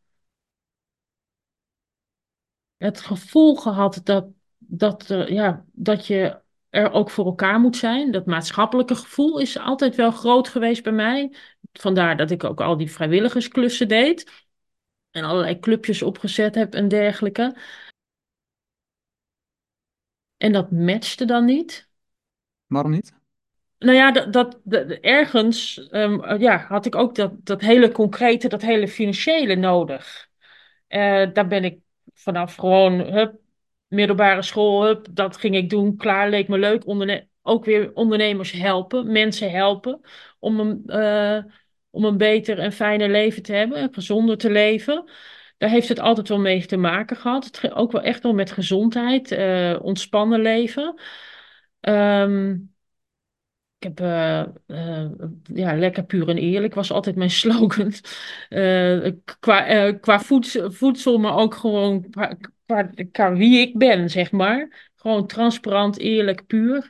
het 2.77 3.01
gevoel 3.01 3.55
gehad 3.55 4.01
dat, 4.03 4.27
dat, 4.57 5.09
er, 5.09 5.33
ja, 5.33 5.65
dat 5.71 6.07
je 6.07 6.41
er 6.77 6.91
ook 6.91 7.09
voor 7.09 7.25
elkaar 7.25 7.59
moet 7.59 7.75
zijn. 7.77 8.11
Dat 8.11 8.25
maatschappelijke 8.25 8.95
gevoel 8.95 9.39
is 9.39 9.57
altijd 9.59 9.95
wel 9.95 10.11
groot 10.11 10.47
geweest 10.47 10.83
bij 10.83 10.91
mij. 10.91 11.33
Vandaar 11.73 12.17
dat 12.17 12.31
ik 12.31 12.43
ook 12.43 12.61
al 12.61 12.77
die 12.77 12.91
vrijwilligersklussen 12.91 13.87
deed. 13.87 14.31
En 15.11 15.23
allerlei 15.23 15.59
clubjes 15.59 16.01
opgezet 16.01 16.55
heb 16.55 16.73
en 16.73 16.87
dergelijke. 16.87 17.55
En 20.37 20.51
dat 20.51 20.71
matchte 20.71 21.25
dan 21.25 21.45
niet. 21.45 21.89
Waarom 22.65 22.91
niet? 22.91 23.13
Nou 23.79 23.95
ja, 23.95 24.11
dat, 24.11 24.33
dat, 24.33 24.59
dat- 24.63 24.89
ergens 24.89 25.87
ehm, 25.89 26.19
eh, 26.19 26.39
ja, 26.39 26.57
had 26.57 26.85
ik 26.85 26.95
ook 26.95 27.15
dat, 27.15 27.45
dat 27.45 27.61
hele 27.61 27.91
concrete, 27.91 28.47
dat 28.47 28.61
hele 28.61 28.87
financiële 28.87 29.55
nodig. 29.55 30.29
Eh, 30.87 31.33
daar 31.33 31.47
ben 31.47 31.63
ik 31.63 31.79
vanaf 32.13 32.55
gewoon, 32.55 32.99
hup, 32.99 33.39
middelbare 33.87 34.41
school, 34.41 34.85
hup, 34.85 35.07
dat 35.11 35.37
ging 35.37 35.55
ik 35.55 35.69
doen. 35.69 35.97
Klaar, 35.97 36.29
leek 36.29 36.47
me 36.47 36.57
leuk. 36.57 36.83
Ook 37.41 37.65
weer 37.65 37.93
ondernemers 37.93 38.51
helpen, 38.51 39.11
mensen 39.11 39.51
helpen 39.51 40.01
om 40.39 40.59
een, 40.59 40.83
eh, 40.85 41.43
om 41.89 42.05
een 42.05 42.17
beter 42.17 42.59
en 42.59 42.71
fijner 42.71 43.09
leven 43.09 43.43
te 43.43 43.53
hebben, 43.53 43.77
en 43.77 43.93
gezonder 43.93 44.37
te 44.37 44.49
leven. 44.49 45.09
Daar 45.57 45.69
heeft 45.69 45.89
het 45.89 45.99
altijd 45.99 46.27
wel 46.27 46.39
mee 46.39 46.65
te 46.65 46.77
maken 46.77 47.17
gehad. 47.17 47.45
Het 47.45 47.71
ook 47.71 47.91
wel 47.91 48.01
echt 48.01 48.23
wel 48.23 48.33
met 48.33 48.51
gezondheid, 48.51 49.31
eh, 49.31 49.77
ontspannen 49.81 50.41
leven. 50.41 51.01
Ehm 51.79 52.55
ik 53.79 53.83
heb 53.83 53.99
eh, 53.99 55.09
ja, 55.43 55.75
lekker 55.75 56.05
puur 56.05 56.29
en 56.29 56.37
eerlijk 56.37 56.73
was 56.73 56.91
altijd 56.91 57.15
mijn 57.15 57.29
slogan. 57.41 57.93
Qua, 59.39 59.91
qua 59.91 60.19
voedsel, 60.69 61.17
maar 61.17 61.35
ook 61.35 61.55
gewoon 61.55 62.05
qua, 62.67 62.89
qua 63.11 63.33
wie 63.33 63.59
ik 63.59 63.77
ben, 63.77 64.09
zeg 64.09 64.31
maar. 64.31 64.91
Gewoon 64.95 65.27
transparant, 65.27 65.97
eerlijk, 65.97 66.45
puur. 66.45 66.89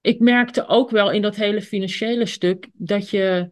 Ik 0.00 0.20
merkte 0.20 0.66
ook 0.66 0.90
wel 0.90 1.10
in 1.10 1.22
dat 1.22 1.36
hele 1.36 1.62
financiële 1.62 2.26
stuk 2.26 2.68
dat 2.72 3.10
je, 3.10 3.48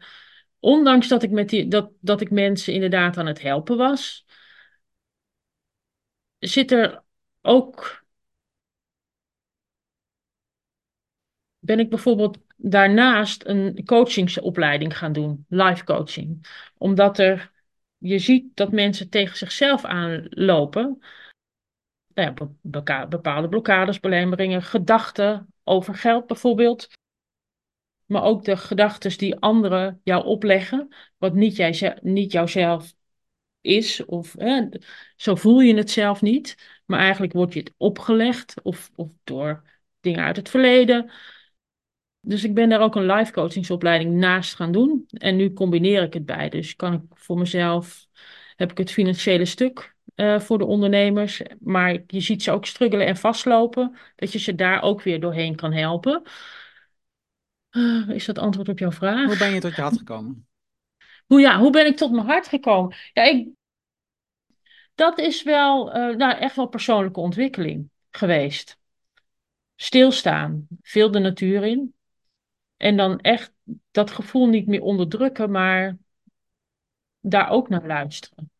ondanks 0.58 1.08
dat 1.08 1.22
ik, 1.22 1.30
met 1.30 1.48
die, 1.48 1.68
dat, 1.68 1.90
dat 2.00 2.20
ik 2.20 2.30
mensen 2.30 2.74
inderdaad 2.74 3.16
aan 3.16 3.26
het 3.26 3.42
helpen 3.42 3.76
was, 3.76 4.24
zit 6.38 6.70
er 6.70 7.02
ook 7.40 8.02
ben 11.62 11.78
ik 11.78 11.90
bijvoorbeeld 11.90 12.38
daarnaast 12.56 13.46
een 13.46 13.84
coachingsopleiding 13.84 14.98
gaan 14.98 15.12
doen, 15.12 15.46
life 15.48 15.84
coaching. 15.84 16.46
Omdat 16.78 17.18
er, 17.18 17.52
je 18.02 18.18
ziet 18.18 18.56
dat 18.56 18.72
mensen 18.72 19.08
tegen 19.08 19.36
zichzelf 19.36 19.84
aanlopen. 19.84 21.02
Nou 22.14 22.34
ja, 22.82 23.06
bepaalde 23.06 23.48
blokkades, 23.48 24.00
belemmeringen, 24.00 24.62
gedachten 24.62 25.54
over 25.64 25.94
geld 25.94 26.26
bijvoorbeeld. 26.26 26.88
Maar 28.06 28.22
ook 28.22 28.44
de 28.44 28.56
gedachten 28.56 29.18
die 29.18 29.36
anderen 29.36 30.00
jou 30.04 30.24
opleggen, 30.24 30.94
wat 31.16 31.34
niet, 31.34 31.56
jij, 31.56 31.98
niet 32.02 32.32
jouzelf 32.32 32.94
is. 33.60 34.04
Of 34.04 34.34
zo 35.16 35.34
voel 35.34 35.60
je 35.60 35.74
het 35.74 35.90
zelf 35.90 36.22
niet. 36.22 36.80
Maar 36.86 36.98
eigenlijk 36.98 37.32
wordt 37.32 37.52
je 37.52 37.60
het 37.60 37.74
opgelegd 37.76 38.62
of, 38.62 38.90
of 38.94 39.08
door 39.24 39.62
dingen 40.00 40.24
uit 40.24 40.36
het 40.36 40.48
verleden. 40.48 41.10
Dus 42.24 42.44
ik 42.44 42.54
ben 42.54 42.68
daar 42.68 42.80
ook 42.80 42.94
een 42.94 43.06
life 43.06 43.32
coachingsopleiding 43.32 44.14
naast 44.14 44.54
gaan 44.54 44.72
doen. 44.72 45.06
En 45.08 45.36
nu 45.36 45.52
combineer 45.52 46.02
ik 46.02 46.12
het 46.14 46.26
bij. 46.26 46.48
Dus 46.48 46.76
kan 46.76 46.92
ik 46.92 47.00
voor 47.10 47.38
mezelf, 47.38 48.06
heb 48.56 48.70
ik 48.70 48.78
het 48.78 48.92
financiële 48.92 49.44
stuk 49.44 49.94
eh, 50.14 50.40
voor 50.40 50.58
de 50.58 50.64
ondernemers. 50.64 51.42
Maar 51.60 51.98
je 52.06 52.20
ziet 52.20 52.42
ze 52.42 52.50
ook 52.50 52.66
struggelen 52.66 53.06
en 53.06 53.16
vastlopen. 53.16 53.96
Dat 54.16 54.32
je 54.32 54.38
ze 54.38 54.54
daar 54.54 54.82
ook 54.82 55.02
weer 55.02 55.20
doorheen 55.20 55.56
kan 55.56 55.72
helpen. 55.72 56.22
Eh, 57.70 58.08
is 58.08 58.24
dat 58.24 58.38
antwoord 58.38 58.68
op 58.68 58.78
jouw 58.78 58.88
Hoe 58.88 58.96
vraag? 58.98 59.38
ben 59.38 59.52
je 59.52 59.60
tot 59.60 59.76
je 59.76 59.82
hart 59.82 59.98
gekomen? 59.98 60.46
Hoe, 61.26 61.40
ja, 61.40 61.58
hoe 61.58 61.70
ben 61.70 61.86
ik 61.86 61.96
tot 61.96 62.12
mijn 62.12 62.26
hart 62.26 62.48
gekomen? 62.48 62.96
Ja, 63.12 63.22
ik, 63.22 63.48
dat 64.94 65.18
is 65.18 65.42
wel 65.42 65.92
eh, 65.92 66.16
nou, 66.16 66.38
echt 66.38 66.56
wel 66.56 66.66
persoonlijke 66.66 67.20
ontwikkeling 67.20 67.90
geweest. 68.10 68.78
Stilstaan, 69.76 70.66
veel 70.82 71.10
de 71.10 71.18
natuur 71.18 71.64
in. 71.64 71.94
En 72.82 72.96
dan 72.96 73.20
echt 73.20 73.52
dat 73.90 74.10
gevoel 74.10 74.46
niet 74.48 74.66
meer 74.66 74.82
onderdrukken, 74.82 75.50
maar 75.50 75.98
daar 77.20 77.50
ook 77.50 77.68
naar 77.68 77.86
luisteren. 77.86 78.50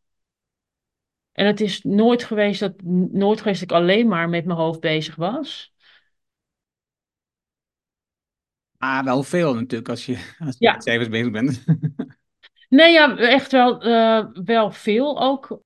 En 1.33 1.47
het 1.47 1.61
is 1.61 1.83
nooit 1.83 2.25
geweest 2.25 2.61
dat, 2.61 2.83
nooit 3.13 3.39
geweest 3.41 3.61
dat 3.61 3.71
ik 3.71 3.77
alleen 3.77 4.09
maar 4.09 4.29
met 4.29 4.45
mijn 4.45 4.59
hoofd 4.59 4.81
bezig 4.81 5.15
was. 5.17 5.73
Ah, 8.79 9.05
wel 9.05 9.23
veel 9.23 9.55
natuurlijk 9.55 9.89
als 9.89 10.07
je, 10.07 10.13
als 10.39 10.57
je 10.59 10.65
Ja. 10.65 10.73
met 10.73 10.83
cijfers 10.83 11.09
bezig 11.09 11.31
bent. 11.31 11.65
Nee, 12.69 12.93
ja, 12.93 13.17
echt 13.17 13.53
wel, 13.53 13.81
eh, 13.83 14.27
wel 14.45 14.71
veel 14.71 15.21
ook. 15.23 15.61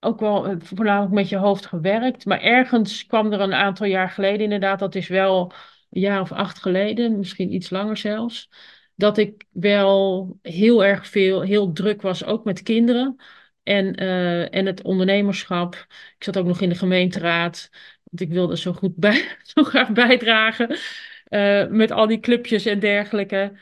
Ook 0.00 0.20
wel 0.20 0.46
eh, 0.46 0.56
voornamelijk 0.58 1.12
met 1.12 1.28
je 1.28 1.36
hoofd 1.36 1.66
gewerkt. 1.66 2.24
Maar 2.24 2.40
ergens 2.40 3.06
kwam 3.06 3.32
er 3.32 3.40
een 3.40 3.54
aantal 3.54 3.86
jaar 3.86 4.10
geleden, 4.10 4.40
inderdaad, 4.40 4.78
dat 4.78 4.94
is 4.94 5.08
wel 5.08 5.52
een 5.90 6.00
jaar 6.00 6.20
of 6.20 6.32
acht 6.32 6.58
geleden, 6.58 7.18
misschien 7.18 7.52
iets 7.54 7.70
langer 7.70 7.96
zelfs. 7.96 8.50
Dat 8.94 9.18
ik 9.18 9.44
wel 9.50 10.38
heel 10.42 10.84
erg 10.84 11.06
veel, 11.06 11.40
heel 11.40 11.72
druk 11.72 12.02
was, 12.02 12.24
ook 12.24 12.44
met 12.44 12.62
kinderen. 12.62 13.16
En, 13.62 13.94
eh, 13.94 14.54
en 14.54 14.66
het 14.66 14.82
ondernemerschap. 14.82 15.74
Ik 16.16 16.24
zat 16.24 16.38
ook 16.38 16.46
nog 16.46 16.60
in 16.60 16.68
de 16.68 16.74
gemeenteraad. 16.74 17.70
Want 18.04 18.20
ik 18.20 18.32
wilde 18.32 18.56
zo 18.56 18.72
goed 18.72 18.96
bij, 18.96 19.36
zo 19.54 19.62
graag 19.62 19.90
bijdragen. 19.92 20.76
eh, 21.24 21.66
met 21.66 21.90
al 21.90 22.06
die 22.06 22.20
clubjes 22.20 22.66
en 22.66 22.78
dergelijke. 22.78 23.52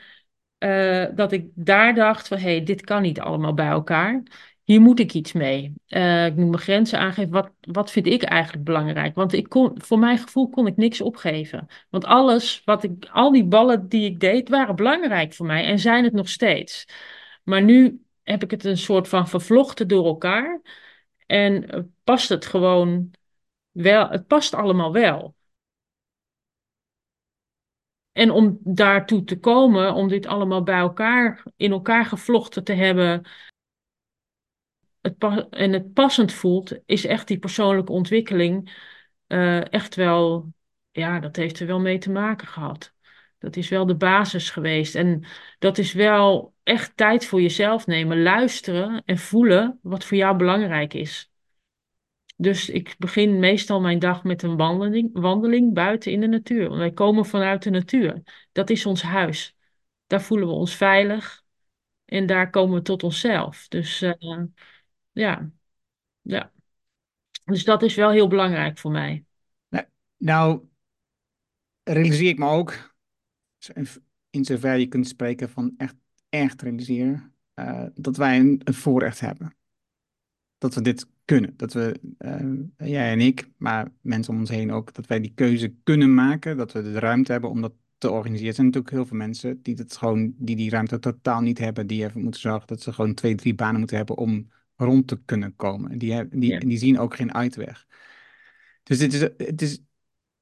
Dat 1.15 1.31
ik 1.31 1.47
daar 1.55 1.95
dacht 1.95 2.27
van, 2.27 2.37
hé, 2.37 2.43
hey, 2.43 2.63
dit 2.63 2.81
kan 2.81 3.01
niet 3.01 3.19
allemaal 3.19 3.53
bij 3.53 3.67
elkaar. 3.67 4.23
Hier 4.69 4.81
moet 4.81 4.99
ik 4.99 5.13
iets 5.13 5.31
mee. 5.33 5.73
Eh, 5.87 6.25
ik 6.25 6.35
moet 6.35 6.49
mijn 6.49 6.61
grenzen 6.61 6.99
aangeven. 6.99 7.31
Wat, 7.31 7.51
wat 7.61 7.91
vind 7.91 8.07
ik 8.07 8.23
eigenlijk 8.23 8.63
belangrijk? 8.63 9.15
Want 9.15 9.33
ik 9.33 9.49
kon, 9.49 9.81
voor 9.81 9.99
mijn 9.99 10.17
gevoel 10.17 10.49
kon 10.49 10.67
ik 10.67 10.77
niks 10.77 11.01
opgeven. 11.01 11.67
Want 11.89 12.05
alles 12.05 12.61
wat 12.65 12.83
ik, 12.83 13.09
al 13.11 13.31
die 13.31 13.45
ballen 13.45 13.87
die 13.87 14.05
ik 14.05 14.19
deed, 14.19 14.49
waren 14.49 14.75
belangrijk 14.75 15.33
voor 15.33 15.45
mij 15.45 15.65
en 15.65 15.79
zijn 15.79 16.03
het 16.03 16.13
nog 16.13 16.29
steeds. 16.29 16.85
Maar 17.43 17.61
nu 17.63 18.03
heb 18.23 18.43
ik 18.43 18.51
het 18.51 18.63
een 18.63 18.77
soort 18.77 19.07
van 19.07 19.27
vervlochten 19.27 19.87
door 19.87 20.05
elkaar. 20.05 20.61
En 21.25 21.69
eh, 21.69 21.79
past 22.03 22.29
het 22.29 22.45
gewoon 22.45 23.11
wel, 23.71 24.09
het 24.09 24.27
past 24.27 24.53
allemaal 24.53 24.91
wel. 24.91 25.35
En 28.11 28.31
om 28.31 28.59
daartoe 28.63 29.23
te 29.23 29.39
komen, 29.39 29.93
om 29.93 30.07
dit 30.07 30.25
allemaal 30.25 30.63
bij 30.63 30.79
elkaar, 30.79 31.43
in 31.55 31.71
elkaar 31.71 32.05
gevlochten 32.05 32.63
te 32.63 32.73
hebben, 32.73 33.25
het 35.01 35.15
en 35.49 35.73
het 35.73 35.93
passend 35.93 36.33
voelt, 36.33 36.79
is 36.85 37.05
echt 37.05 37.27
die 37.27 37.39
persoonlijke 37.39 37.91
ontwikkeling 37.91 38.71
eh, 39.27 39.73
echt 39.73 39.95
wel, 39.95 40.53
ja, 40.91 41.19
dat 41.19 41.35
heeft 41.35 41.59
er 41.59 41.67
wel 41.67 41.79
mee 41.79 41.97
te 41.97 42.11
maken 42.11 42.47
gehad. 42.47 42.93
Dat 43.37 43.55
is 43.55 43.69
wel 43.69 43.85
de 43.85 43.95
basis 43.95 44.49
geweest. 44.49 44.95
En 44.95 45.25
dat 45.59 45.77
is 45.77 45.93
wel 45.93 46.53
echt 46.63 46.97
tijd 46.97 47.25
voor 47.25 47.41
jezelf 47.41 47.87
nemen, 47.87 48.21
luisteren 48.21 49.01
en 49.05 49.17
voelen 49.17 49.79
wat 49.81 50.03
voor 50.03 50.17
jou 50.17 50.37
belangrijk 50.37 50.93
is. 50.93 51.31
Dus 52.37 52.69
ik 52.69 52.95
begin 52.97 53.39
meestal 53.39 53.81
mijn 53.81 53.99
dag 53.99 54.23
met 54.23 54.43
een 54.43 54.57
wandeling, 54.57 55.09
wandeling 55.13 55.73
buiten 55.73 56.11
in 56.11 56.19
de 56.19 56.27
natuur. 56.27 56.67
Want 56.67 56.79
wij 56.79 56.91
komen 56.91 57.25
vanuit 57.25 57.63
de 57.63 57.69
natuur. 57.69 58.21
Dat 58.51 58.69
is 58.69 58.85
ons 58.85 59.01
huis. 59.01 59.55
Daar 60.07 60.21
voelen 60.21 60.47
we 60.47 60.53
ons 60.53 60.75
veilig 60.75 61.43
en 62.05 62.25
daar 62.25 62.49
komen 62.49 62.75
we 62.75 62.81
tot 62.81 63.03
onszelf. 63.03 63.67
Dus 63.67 64.01
eh, 64.01 64.43
ja, 65.11 65.49
ja. 66.21 66.51
Dus 67.45 67.63
dat 67.63 67.83
is 67.83 67.95
wel 67.95 68.11
heel 68.11 68.27
belangrijk 68.27 68.77
voor 68.77 68.91
mij. 68.91 69.25
Nou, 69.69 69.85
nou, 70.17 70.67
realiseer 71.83 72.29
ik 72.29 72.37
me 72.37 72.45
ook, 72.45 72.95
in 74.29 74.45
zover 74.45 74.77
je 74.77 74.87
kunt 74.87 75.07
spreken 75.07 75.49
van 75.49 75.73
echt, 75.77 75.95
echt 76.29 76.61
realiseren, 76.61 77.33
uh, 77.55 77.85
dat 77.93 78.17
wij 78.17 78.39
een, 78.39 78.61
een 78.63 78.73
voorrecht 78.73 79.19
hebben. 79.19 79.55
Dat 80.57 80.75
we 80.75 80.81
dit 80.81 81.07
kunnen. 81.25 81.57
Dat 81.57 81.73
we, 81.73 81.99
uh, 82.19 82.89
jij 82.89 83.11
en 83.11 83.19
ik, 83.19 83.49
maar 83.57 83.91
mensen 84.01 84.33
om 84.33 84.39
ons 84.39 84.49
heen 84.49 84.71
ook, 84.71 84.93
dat 84.93 85.07
wij 85.07 85.19
die 85.19 85.33
keuze 85.33 85.75
kunnen 85.83 86.13
maken. 86.13 86.57
Dat 86.57 86.71
we 86.71 86.81
de 86.81 86.99
ruimte 86.99 87.31
hebben 87.31 87.49
om 87.49 87.61
dat 87.61 87.73
te 87.97 88.09
organiseren. 88.09 88.49
Er 88.49 88.55
zijn 88.55 88.65
natuurlijk 88.65 88.93
heel 88.93 89.05
veel 89.05 89.17
mensen 89.17 89.61
die, 89.61 89.75
het 89.75 89.97
gewoon, 89.97 90.33
die 90.37 90.55
die 90.55 90.69
ruimte 90.69 90.99
totaal 90.99 91.41
niet 91.41 91.57
hebben. 91.57 91.87
Die 91.87 92.03
even 92.03 92.21
moeten 92.21 92.41
zorgen 92.41 92.67
dat 92.67 92.81
ze 92.81 92.93
gewoon 92.93 93.13
twee, 93.13 93.35
drie 93.35 93.55
banen 93.55 93.79
moeten 93.79 93.97
hebben 93.97 94.17
om 94.17 94.49
rond 94.85 95.07
te 95.07 95.21
kunnen 95.25 95.55
komen. 95.55 95.97
Die, 95.97 96.27
die, 96.27 96.59
die 96.59 96.77
zien 96.77 96.99
ook 96.99 97.15
geen 97.15 97.33
uitweg. 97.33 97.87
Dus 98.83 98.97
dit 98.97 99.13
is, 99.13 99.21
het, 99.21 99.61
is, 99.61 99.81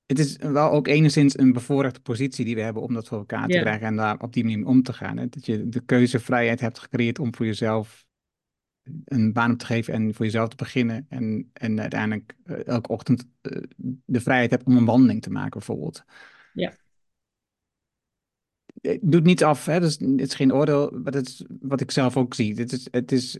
het 0.05 0.19
is 0.19 0.37
wel 0.37 0.71
ook 0.71 0.87
enigszins 0.87 1.37
een 1.37 1.53
bevoorrechte 1.53 2.01
positie 2.01 2.45
die 2.45 2.55
we 2.55 2.61
hebben 2.61 2.83
om 2.83 2.93
dat 2.93 3.07
voor 3.07 3.17
elkaar 3.17 3.47
te 3.47 3.59
krijgen 3.59 3.87
en 3.87 3.95
daar 3.95 4.19
op 4.19 4.33
die 4.33 4.43
manier 4.43 4.65
om 4.65 4.83
te 4.83 4.93
gaan. 4.93 5.17
Hè? 5.17 5.29
Dat 5.29 5.45
je 5.45 5.69
de 5.69 5.81
keuzevrijheid 5.85 6.59
hebt 6.59 6.79
gecreëerd 6.79 7.19
om 7.19 7.35
voor 7.35 7.45
jezelf 7.45 8.05
een 9.05 9.33
baan 9.33 9.51
op 9.51 9.57
te 9.57 9.65
geven 9.65 9.93
en 9.93 10.13
voor 10.13 10.25
jezelf 10.25 10.49
te 10.49 10.55
beginnen. 10.55 11.05
En, 11.09 11.49
en 11.53 11.79
uiteindelijk 11.79 12.35
uh, 12.45 12.67
elke 12.67 12.89
ochtend 12.89 13.27
uh, 13.41 13.63
de 14.05 14.21
vrijheid 14.21 14.51
hebt 14.51 14.65
om 14.65 14.77
een 14.77 14.85
wandeling 14.85 15.21
te 15.21 15.29
maken, 15.29 15.51
bijvoorbeeld. 15.51 16.03
Ja. 16.53 16.73
Het 18.81 18.99
doet 19.01 19.23
niets 19.23 19.41
af, 19.41 19.65
hè? 19.65 19.79
Dus, 19.79 19.97
het 19.99 20.21
is 20.21 20.33
geen 20.33 20.53
oordeel, 20.53 20.99
maar 21.03 21.11
dat 21.11 21.27
is 21.27 21.45
wat 21.59 21.81
ik 21.81 21.91
zelf 21.91 22.17
ook 22.17 22.33
zie. 22.33 22.55
Het 22.55 22.71
is, 22.71 22.87
het 22.91 23.11
is 23.11 23.39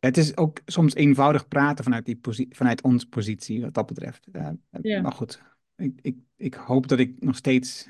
het 0.00 0.16
is 0.16 0.36
ook 0.36 0.60
soms 0.66 0.94
eenvoudig 0.94 1.48
praten 1.48 1.84
vanuit, 1.84 2.04
die 2.04 2.18
vanuit 2.50 2.82
onze 2.82 3.08
positie, 3.08 3.60
wat 3.60 3.74
dat 3.74 3.86
betreft. 3.86 4.28
Uh, 4.32 4.48
ja. 4.82 5.00
Maar 5.00 5.12
goed, 5.12 5.42
ik, 5.76 5.98
ik, 6.02 6.16
ik 6.36 6.54
hoop 6.54 6.88
dat 6.88 6.98
ik 6.98 7.22
nog 7.22 7.36
steeds 7.36 7.88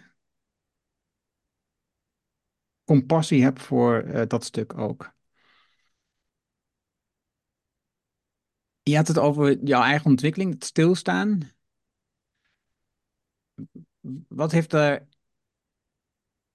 compassie 2.84 3.42
heb 3.42 3.58
voor 3.58 4.04
uh, 4.04 4.22
dat 4.26 4.44
stuk 4.44 4.78
ook. 4.78 5.16
Je 8.82 8.96
had 8.96 9.08
het 9.08 9.18
over 9.18 9.64
jouw 9.64 9.82
eigen 9.82 10.10
ontwikkeling, 10.10 10.52
het 10.52 10.64
stilstaan. 10.64 11.50
Wat 14.28 14.52
heeft 14.52 14.72
er 14.72 15.08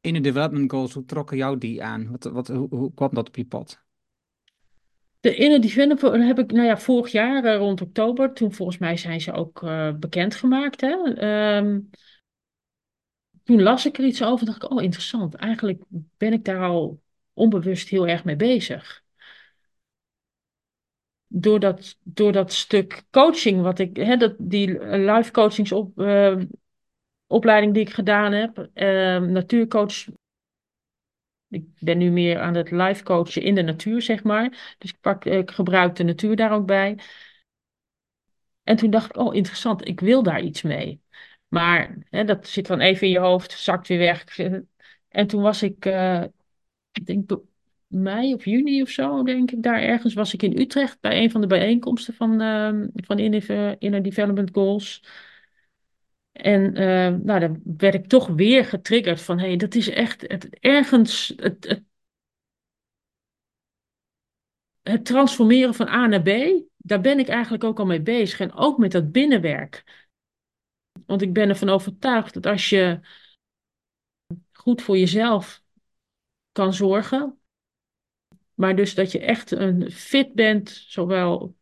in 0.02 0.14
de 0.14 0.20
development 0.20 0.72
goals, 0.72 0.94
hoe 0.94 1.06
trokken 1.06 1.38
jou 1.38 1.58
die 1.58 1.84
aan? 1.84 2.12
Wat, 2.12 2.24
wat, 2.24 2.48
hoe, 2.48 2.68
hoe 2.70 2.94
kwam 2.94 3.14
dat 3.14 3.28
op 3.28 3.36
je 3.36 3.46
pad? 3.46 3.83
De 5.24 5.36
Inner 5.36 5.62
Developer 5.62 6.26
heb 6.26 6.40
ik, 6.40 6.52
nou 6.52 6.66
ja, 6.66 6.78
vorig 6.78 7.12
jaar 7.12 7.46
uh, 7.46 7.56
rond 7.56 7.82
oktober, 7.82 8.34
toen 8.34 8.54
volgens 8.54 8.78
mij 8.78 8.98
zijn 8.98 9.22
ze 9.22 9.32
ook 9.32 9.62
uh, 9.62 9.94
bekendgemaakt. 9.94 10.82
Hè? 10.82 10.92
Um, 11.58 11.90
toen 13.44 13.62
las 13.62 13.86
ik 13.86 13.98
er 13.98 14.04
iets 14.04 14.24
over 14.24 14.40
en 14.40 14.46
dacht 14.46 14.64
ik, 14.64 14.72
oh 14.72 14.82
interessant, 14.82 15.36
eigenlijk 15.36 15.84
ben 16.18 16.34
ik 16.34 16.46
daar 16.46 16.64
al 16.64 17.02
onbewust 17.34 17.90
heel 17.90 18.08
erg 18.08 18.24
mee 18.24 18.36
bezig. 18.36 19.04
Door 21.28 21.60
dat, 21.60 21.98
door 22.04 22.32
dat 22.32 22.54
stuk 22.54 23.04
coaching, 23.12 23.62
wat 23.62 23.80
ik, 23.80 23.96
hè, 23.96 24.18
dat, 24.18 24.36
die 24.38 24.86
live 24.86 25.32
coachings 25.32 25.72
op, 25.72 26.00
uh, 26.00 26.36
die 27.28 27.72
ik 27.74 27.90
gedaan 27.90 28.32
heb, 28.32 28.70
natuurcoach 29.30 30.06
ik 31.54 31.66
ben 31.80 31.98
nu 31.98 32.10
meer 32.12 32.40
aan 32.40 32.56
het 32.56 32.72
live 32.72 33.04
coachen 33.04 33.42
in 33.42 33.56
de 33.56 33.62
natuur, 33.62 34.02
zeg 34.02 34.24
maar. 34.24 34.76
Dus 34.78 34.90
ik, 34.90 35.00
pak, 35.02 35.26
ik 35.26 35.52
gebruik 35.52 35.96
de 35.96 36.04
natuur 36.04 36.36
daar 36.36 36.52
ook 36.52 36.66
bij. 36.66 37.00
En 38.64 38.76
toen 38.76 38.90
dacht 38.90 39.10
ik, 39.10 39.18
oh 39.18 39.36
interessant, 39.36 39.88
ik 39.88 40.00
wil 40.00 40.24
daar 40.24 40.42
iets 40.42 40.62
mee. 40.62 41.02
Maar 41.48 41.98
hè, 42.10 42.24
dat 42.24 42.48
zit 42.48 42.68
dan 42.68 42.80
even 42.80 43.08
in 43.08 43.14
je 43.14 43.20
hoofd, 43.20 43.52
zakt 43.52 43.88
weer 43.88 43.98
weg. 43.98 44.38
En 45.08 45.28
toen 45.28 45.42
was 45.42 45.64
ik, 45.64 45.86
uh, 45.86 46.24
ik 46.92 47.06
denk 47.06 47.32
mei 47.88 48.34
of 48.34 48.46
juni 48.46 48.82
of 48.82 48.90
zo, 48.90 49.24
denk 49.24 49.52
ik, 49.52 49.64
daar 49.64 49.82
ergens 49.82 50.14
was 50.14 50.34
ik 50.34 50.42
in 50.42 50.60
Utrecht 50.60 51.00
bij 51.00 51.24
een 51.24 51.32
van 51.32 51.42
de 51.42 51.48
bijeenkomsten 51.48 52.14
van, 52.14 52.42
uh, 52.42 52.88
van 52.94 53.20
Inner 53.20 54.02
Development 54.02 54.50
Goals. 54.54 55.04
En 56.34 56.82
uh, 56.82 57.20
nou, 57.24 57.40
dan 57.40 57.62
werd 57.78 57.94
ik 57.94 58.08
toch 58.08 58.28
weer 58.28 58.66
getriggerd 58.66 59.22
van, 59.22 59.40
hé, 59.40 59.48
hey, 59.48 59.58
dat 59.58 59.76
is 59.76 59.90
echt 59.90 60.22
het, 60.22 60.60
ergens 60.60 61.34
het, 61.36 61.68
het, 61.68 61.84
het, 64.82 65.06
transformeren 65.06 65.74
van 65.74 65.88
A 65.88 66.08
naar 66.08 66.22
B. 66.22 66.30
Daar 66.78 67.02
ben 67.02 67.20
ik 67.20 67.28
eigenlijk 67.28 67.64
ook 67.64 67.80
al 67.80 67.86
mee 67.86 68.02
bezig. 68.02 68.40
En 68.40 68.54
ook 68.54 68.78
met 68.78 68.92
dat 68.92 69.12
binnenwerk. 69.12 69.84
Want 71.06 71.22
ik 71.22 71.34
ben 71.34 71.50
ervan 71.50 71.70
overtuigd 71.70 72.34
dat 72.34 72.46
als 72.46 72.70
je 72.70 73.00
goed 74.52 74.82
voor 74.82 74.98
jezelf 74.98 75.64
kan 76.52 76.74
zorgen, 76.74 77.40
maar 78.54 78.76
dus 78.76 78.96
dat 78.96 79.12
je 79.12 79.20
echt 79.20 79.52
een 79.52 79.92
fit 79.92 80.34
bent, 80.34 80.70
zowel 80.70 81.56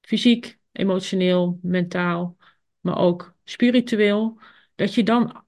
fysiek, 0.00 0.58
emotioneel, 0.72 1.58
mentaal, 1.62 2.36
maar 2.80 2.98
ook 2.98 3.36
spiritueel, 3.48 4.40
dat 4.74 4.94
je 4.94 5.02
dan 5.02 5.44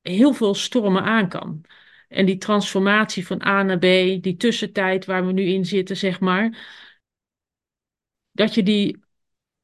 heel 0.00 0.32
veel 0.32 0.54
stormen 0.54 1.02
aan 1.02 1.28
kan. 1.28 1.64
En 2.08 2.26
die 2.26 2.38
transformatie 2.38 3.26
van 3.26 3.42
A 3.42 3.62
naar 3.62 3.78
B, 3.78 3.82
die 4.22 4.36
tussentijd 4.36 5.04
waar 5.04 5.26
we 5.26 5.32
nu 5.32 5.42
in 5.42 5.64
zitten, 5.64 5.96
zeg 5.96 6.20
maar, 6.20 6.68
dat 8.30 8.54
je, 8.54 8.62
die, 8.62 8.98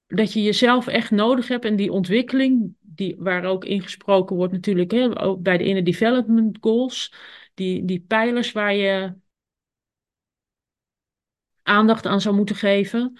dat 0.06 0.32
je 0.32 0.42
jezelf 0.42 0.86
echt 0.86 1.10
nodig 1.10 1.48
hebt 1.48 1.64
en 1.64 1.76
die 1.76 1.92
ontwikkeling, 1.92 2.74
die, 2.80 3.16
waar 3.18 3.44
ook 3.44 3.64
ingesproken 3.64 4.36
wordt 4.36 4.52
natuurlijk, 4.52 4.90
hè, 4.90 5.22
ook 5.22 5.42
bij 5.42 5.58
de 5.58 5.64
Inner 5.64 5.84
Development 5.84 6.58
Goals, 6.60 7.12
die, 7.54 7.84
die 7.84 8.00
pijlers 8.00 8.52
waar 8.52 8.74
je 8.74 9.14
aandacht 11.62 12.06
aan 12.06 12.20
zou 12.20 12.34
moeten 12.34 12.56
geven. 12.56 13.18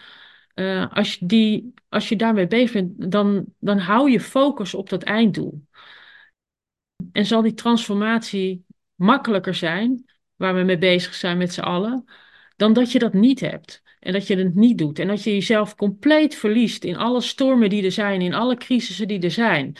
Uh, 0.57 0.93
als, 0.93 1.15
je 1.15 1.27
die, 1.27 1.75
als 1.89 2.09
je 2.09 2.17
daarmee 2.17 2.47
bezig 2.47 2.73
bent, 2.73 3.11
dan, 3.13 3.45
dan 3.59 3.79
hou 3.79 4.11
je 4.11 4.21
focus 4.21 4.75
op 4.75 4.89
dat 4.89 5.03
einddoel. 5.03 5.63
En 7.13 7.27
zal 7.27 7.43
die 7.43 7.55
transformatie 7.55 8.65
makkelijker 8.95 9.55
zijn, 9.55 10.05
waar 10.37 10.55
we 10.55 10.63
mee 10.63 10.79
bezig 10.79 11.15
zijn 11.15 11.39
met 11.39 11.53
z'n 11.53 11.61
allen, 11.61 12.05
dan 12.57 12.73
dat 12.73 12.93
je 12.93 12.99
dat 12.99 13.13
niet 13.13 13.41
hebt. 13.41 13.83
En 13.99 14.13
dat 14.13 14.27
je 14.27 14.37
het 14.37 14.55
niet 14.55 14.79
doet. 14.79 14.99
En 14.99 15.07
dat 15.07 15.23
je 15.23 15.33
jezelf 15.33 15.75
compleet 15.75 16.35
verliest 16.35 16.85
in 16.85 16.97
alle 16.97 17.21
stormen 17.21 17.71
die 17.71 17.85
er 17.85 17.93
zijn, 17.93 18.21
in 18.21 18.35
alle 18.35 18.57
crisissen 18.57 19.09
die 19.09 19.21
er 19.21 19.31
zijn. 19.31 19.77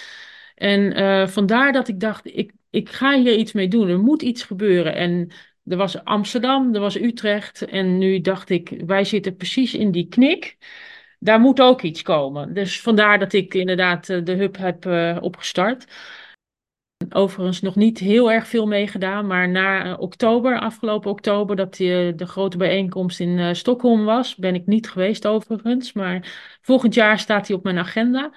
En 0.55 0.99
uh, 0.99 1.27
vandaar 1.27 1.73
dat 1.73 1.89
ik 1.89 2.01
dacht, 2.01 2.27
ik, 2.27 2.53
ik 2.71 2.89
ga 2.89 3.19
hier 3.19 3.37
iets 3.37 3.53
mee 3.53 3.69
doen. 3.69 3.89
Er 3.89 3.99
moet 3.99 4.23
iets 4.23 4.43
gebeuren. 4.43 4.95
En 4.95 5.31
er 5.67 5.77
was 5.77 6.05
Amsterdam, 6.05 6.75
er 6.75 6.81
was 6.81 6.97
Utrecht. 6.97 7.65
En 7.65 7.99
nu 7.99 8.21
dacht 8.21 8.51
ik, 8.51 8.83
wij 8.87 9.05
zitten 9.05 9.37
precies 9.37 9.75
in 9.75 9.91
die 9.91 10.09
knik. 10.09 10.57
Daar 11.19 11.41
moet 11.41 11.61
ook 11.61 11.83
iets 11.83 12.03
komen. 12.03 12.55
Dus 12.55 12.81
vandaar 12.81 13.19
dat 13.19 13.33
ik 13.33 13.55
inderdaad 13.55 14.09
eh, 14.09 14.25
de 14.25 14.33
hub 14.33 14.57
heb 14.57 14.85
uh, 14.85 15.19
opgestart. 15.21 15.87
Overigens 17.09 17.61
nog 17.61 17.77
niet 17.77 17.99
heel 17.99 18.33
erg 18.33 18.47
veel 18.47 18.67
meegedaan, 18.67 19.27
maar 19.27 19.49
na 19.49 19.87
uh, 19.87 20.01
oktober, 20.01 20.61
afgelopen 20.61 21.11
oktober, 21.11 21.57
dat 21.57 21.77
die, 21.77 22.15
de 22.15 22.27
grote 22.27 22.57
bijeenkomst 22.57 23.21
in 23.21 23.39
uh, 23.39 23.53
Stockholm 23.53 24.05
was, 24.05 24.35
ben 24.37 24.55
ik 24.55 24.67
niet 24.67 24.91
geweest 24.91 25.27
overigens. 25.27 25.93
Maar 25.93 26.59
volgend 26.63 26.95
jaar 26.95 27.19
staat 27.19 27.47
hij 27.47 27.57
op 27.57 27.63
mijn 27.63 27.79
agenda. 27.79 28.33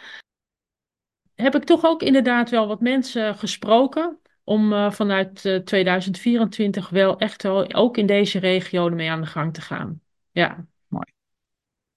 Heb 1.36 1.56
ik 1.56 1.64
toch 1.64 1.86
ook 1.86 2.02
inderdaad 2.02 2.50
wel 2.50 2.68
wat 2.68 2.82
mensen 2.82 3.36
gesproken 3.36 4.20
om 4.50 4.74
uh, 4.74 4.92
vanuit 4.92 5.46
uh, 5.46 5.58
2024 5.58 6.90
wel 6.90 7.18
echt 7.18 7.44
wel, 7.44 7.74
ook 7.74 7.98
in 7.98 8.06
deze 8.06 8.40
regio 8.40 8.90
mee 8.90 9.10
aan 9.10 9.22
de 9.22 9.28
gang 9.28 9.54
te 9.54 9.62
gaan. 9.62 10.02
Ja. 10.32 10.66
Mooi. 10.88 11.06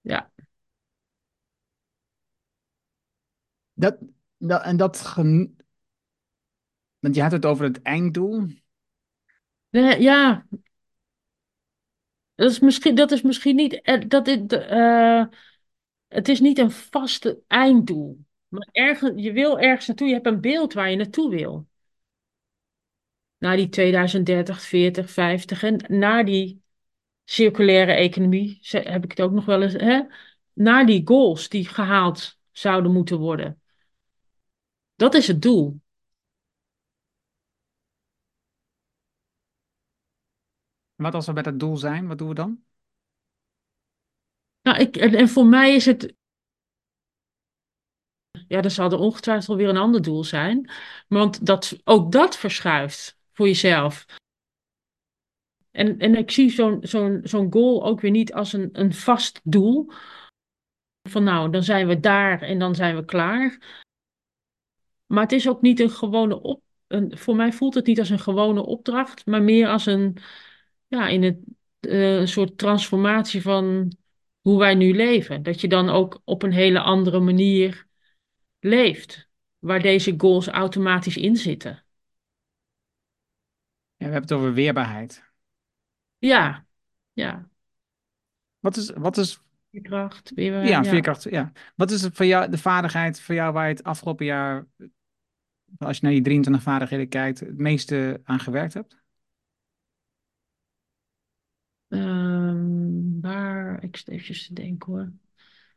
Ja. 0.01 0.31
Dat, 3.73 3.97
dat, 4.37 4.63
en 4.63 4.77
dat, 4.77 4.99
gen... 4.99 5.57
want 6.99 7.15
je 7.15 7.21
had 7.21 7.31
het 7.31 7.45
over 7.45 7.65
het 7.65 7.81
einddoel. 7.81 8.47
Nee, 9.69 10.01
ja. 10.01 10.45
Dat 12.35 12.51
is 12.51 12.59
misschien, 12.59 12.95
dat 12.95 13.11
is 13.11 13.21
misschien 13.21 13.55
niet, 13.55 13.81
eh, 13.81 14.01
dat 14.07 14.25
dit, 14.25 14.53
uh, 14.53 15.25
het 16.07 16.27
is 16.27 16.39
niet 16.39 16.57
een 16.57 16.71
vaste 16.71 17.41
einddoel. 17.47 18.25
Maar 18.47 18.69
ergens, 18.71 19.23
je 19.23 19.31
wil 19.31 19.59
ergens 19.59 19.87
naartoe, 19.87 20.07
je 20.07 20.13
hebt 20.13 20.25
een 20.25 20.41
beeld 20.41 20.73
waar 20.73 20.89
je 20.89 20.95
naartoe 20.95 21.29
wil 21.29 21.71
naar 23.43 23.55
die 23.55 23.69
2030, 23.69 24.61
40, 24.61 25.09
50 25.09 25.63
en 25.63 25.85
naar 25.87 26.25
die 26.25 26.63
circulaire 27.23 27.91
economie, 27.91 28.59
heb 28.61 29.03
ik 29.03 29.09
het 29.09 29.21
ook 29.21 29.31
nog 29.31 29.45
wel 29.45 29.61
eens, 29.61 29.73
hè? 29.73 30.01
naar 30.53 30.85
die 30.85 31.01
goals 31.05 31.49
die 31.49 31.67
gehaald 31.67 32.39
zouden 32.51 32.91
moeten 32.91 33.17
worden. 33.17 33.61
Dat 34.95 35.13
is 35.13 35.27
het 35.27 35.41
doel. 35.41 35.81
Wat 40.95 41.13
als 41.13 41.25
we 41.25 41.33
bij 41.33 41.43
dat 41.43 41.59
doel 41.59 41.77
zijn, 41.77 42.07
wat 42.07 42.17
doen 42.17 42.27
we 42.27 42.33
dan? 42.33 42.63
Nou, 44.61 44.77
ik, 44.79 44.95
en 44.95 45.29
voor 45.29 45.45
mij 45.45 45.75
is 45.75 45.85
het. 45.85 46.13
Ja, 48.47 48.61
dan 48.61 48.71
zal 48.71 48.91
er 48.91 48.97
ongetwijfeld 48.97 49.57
weer 49.57 49.69
een 49.69 49.77
ander 49.77 50.01
doel 50.01 50.23
zijn. 50.23 50.71
Want 51.07 51.45
dat, 51.45 51.79
ook 51.83 52.11
dat 52.11 52.37
verschuift 52.37 53.21
voor 53.33 53.47
jezelf. 53.47 54.05
En, 55.71 55.99
en 55.99 56.15
ik 56.15 56.31
zie 56.31 56.49
zo'n 56.49 56.79
zo'n 56.81 57.19
zo'n 57.23 57.51
goal 57.51 57.85
ook 57.85 58.01
weer 58.01 58.11
niet 58.11 58.33
als 58.33 58.53
een, 58.53 58.69
een 58.71 58.93
vast 58.93 59.39
doel. 59.43 59.91
Van 61.09 61.23
nou, 61.23 61.51
dan 61.51 61.63
zijn 61.63 61.87
we 61.87 61.99
daar 61.99 62.41
en 62.41 62.59
dan 62.59 62.75
zijn 62.75 62.95
we 62.95 63.05
klaar. 63.05 63.57
Maar 65.05 65.23
het 65.23 65.31
is 65.31 65.49
ook 65.49 65.61
niet 65.61 65.79
een 65.79 65.89
gewone 65.89 66.41
op. 66.41 66.61
Een, 66.87 67.17
voor 67.17 67.35
mij 67.35 67.53
voelt 67.53 67.73
het 67.73 67.85
niet 67.85 67.99
als 67.99 68.09
een 68.09 68.19
gewone 68.19 68.65
opdracht, 68.65 69.25
maar 69.25 69.41
meer 69.41 69.67
als 69.67 69.85
een, 69.85 70.17
ja, 70.87 71.07
in 71.07 71.23
het, 71.23 71.37
uh, 71.79 72.17
een 72.17 72.27
soort 72.27 72.57
transformatie 72.57 73.41
van 73.41 73.95
hoe 74.41 74.59
wij 74.59 74.75
nu 74.75 74.95
leven. 74.95 75.43
Dat 75.43 75.61
je 75.61 75.67
dan 75.67 75.89
ook 75.89 76.21
op 76.23 76.43
een 76.43 76.51
hele 76.51 76.79
andere 76.79 77.19
manier 77.19 77.87
leeft, 78.59 79.29
waar 79.59 79.81
deze 79.81 80.13
goals 80.17 80.47
automatisch 80.47 81.17
in 81.17 81.35
zitten. 81.35 81.82
We 84.05 84.11
hebben 84.11 84.29
het 84.29 84.39
over 84.39 84.53
weerbaarheid. 84.53 85.23
Ja, 86.17 86.65
ja. 87.13 87.49
Wat 88.59 88.77
is, 88.77 88.89
wat 88.89 89.17
is 89.17 89.41
Veerkracht, 89.73 90.31
weer, 90.35 90.65
ja, 90.65 90.83
veerkracht. 90.83 91.23
Ja. 91.23 91.51
Wat 91.75 91.91
is 91.91 92.01
het 92.01 92.15
voor 92.15 92.25
jou, 92.25 92.49
de 92.49 92.57
vaardigheid 92.57 93.21
voor 93.21 93.35
jou 93.35 93.53
waar 93.53 93.67
je 93.67 93.73
het 93.73 93.83
afgelopen 93.83 94.25
jaar, 94.25 94.67
als 95.77 95.97
je 95.97 96.03
naar 96.03 96.11
die 96.11 96.21
23 96.21 96.63
vaardigheden 96.63 97.09
kijkt, 97.09 97.39
het 97.39 97.57
meeste 97.57 98.21
aan 98.23 98.39
gewerkt 98.39 98.73
hebt? 98.73 99.01
Um, 101.87 103.21
waar, 103.21 103.83
ik 103.83 103.97
zit 103.97 104.07
even 104.07 104.35
te 104.35 104.53
denken 104.53 104.93
hoor. 104.93 105.11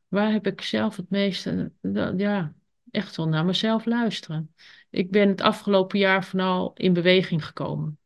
Waar 0.09 0.33
heb 0.33 0.47
ik 0.47 0.61
zelf 0.61 0.97
het 0.97 1.11
meeste, 1.11 1.72
ja, 2.16 2.55
echt 2.91 3.16
wel 3.16 3.29
naar 3.29 3.45
mezelf 3.45 3.85
luisteren. 3.85 4.55
Ik 4.91 5.11
ben 5.11 5.29
het 5.29 5.41
afgelopen 5.41 5.99
jaar 5.99 6.24
vooral 6.24 6.72
in 6.74 6.93
beweging 6.93 7.47
gekomen. 7.47 7.99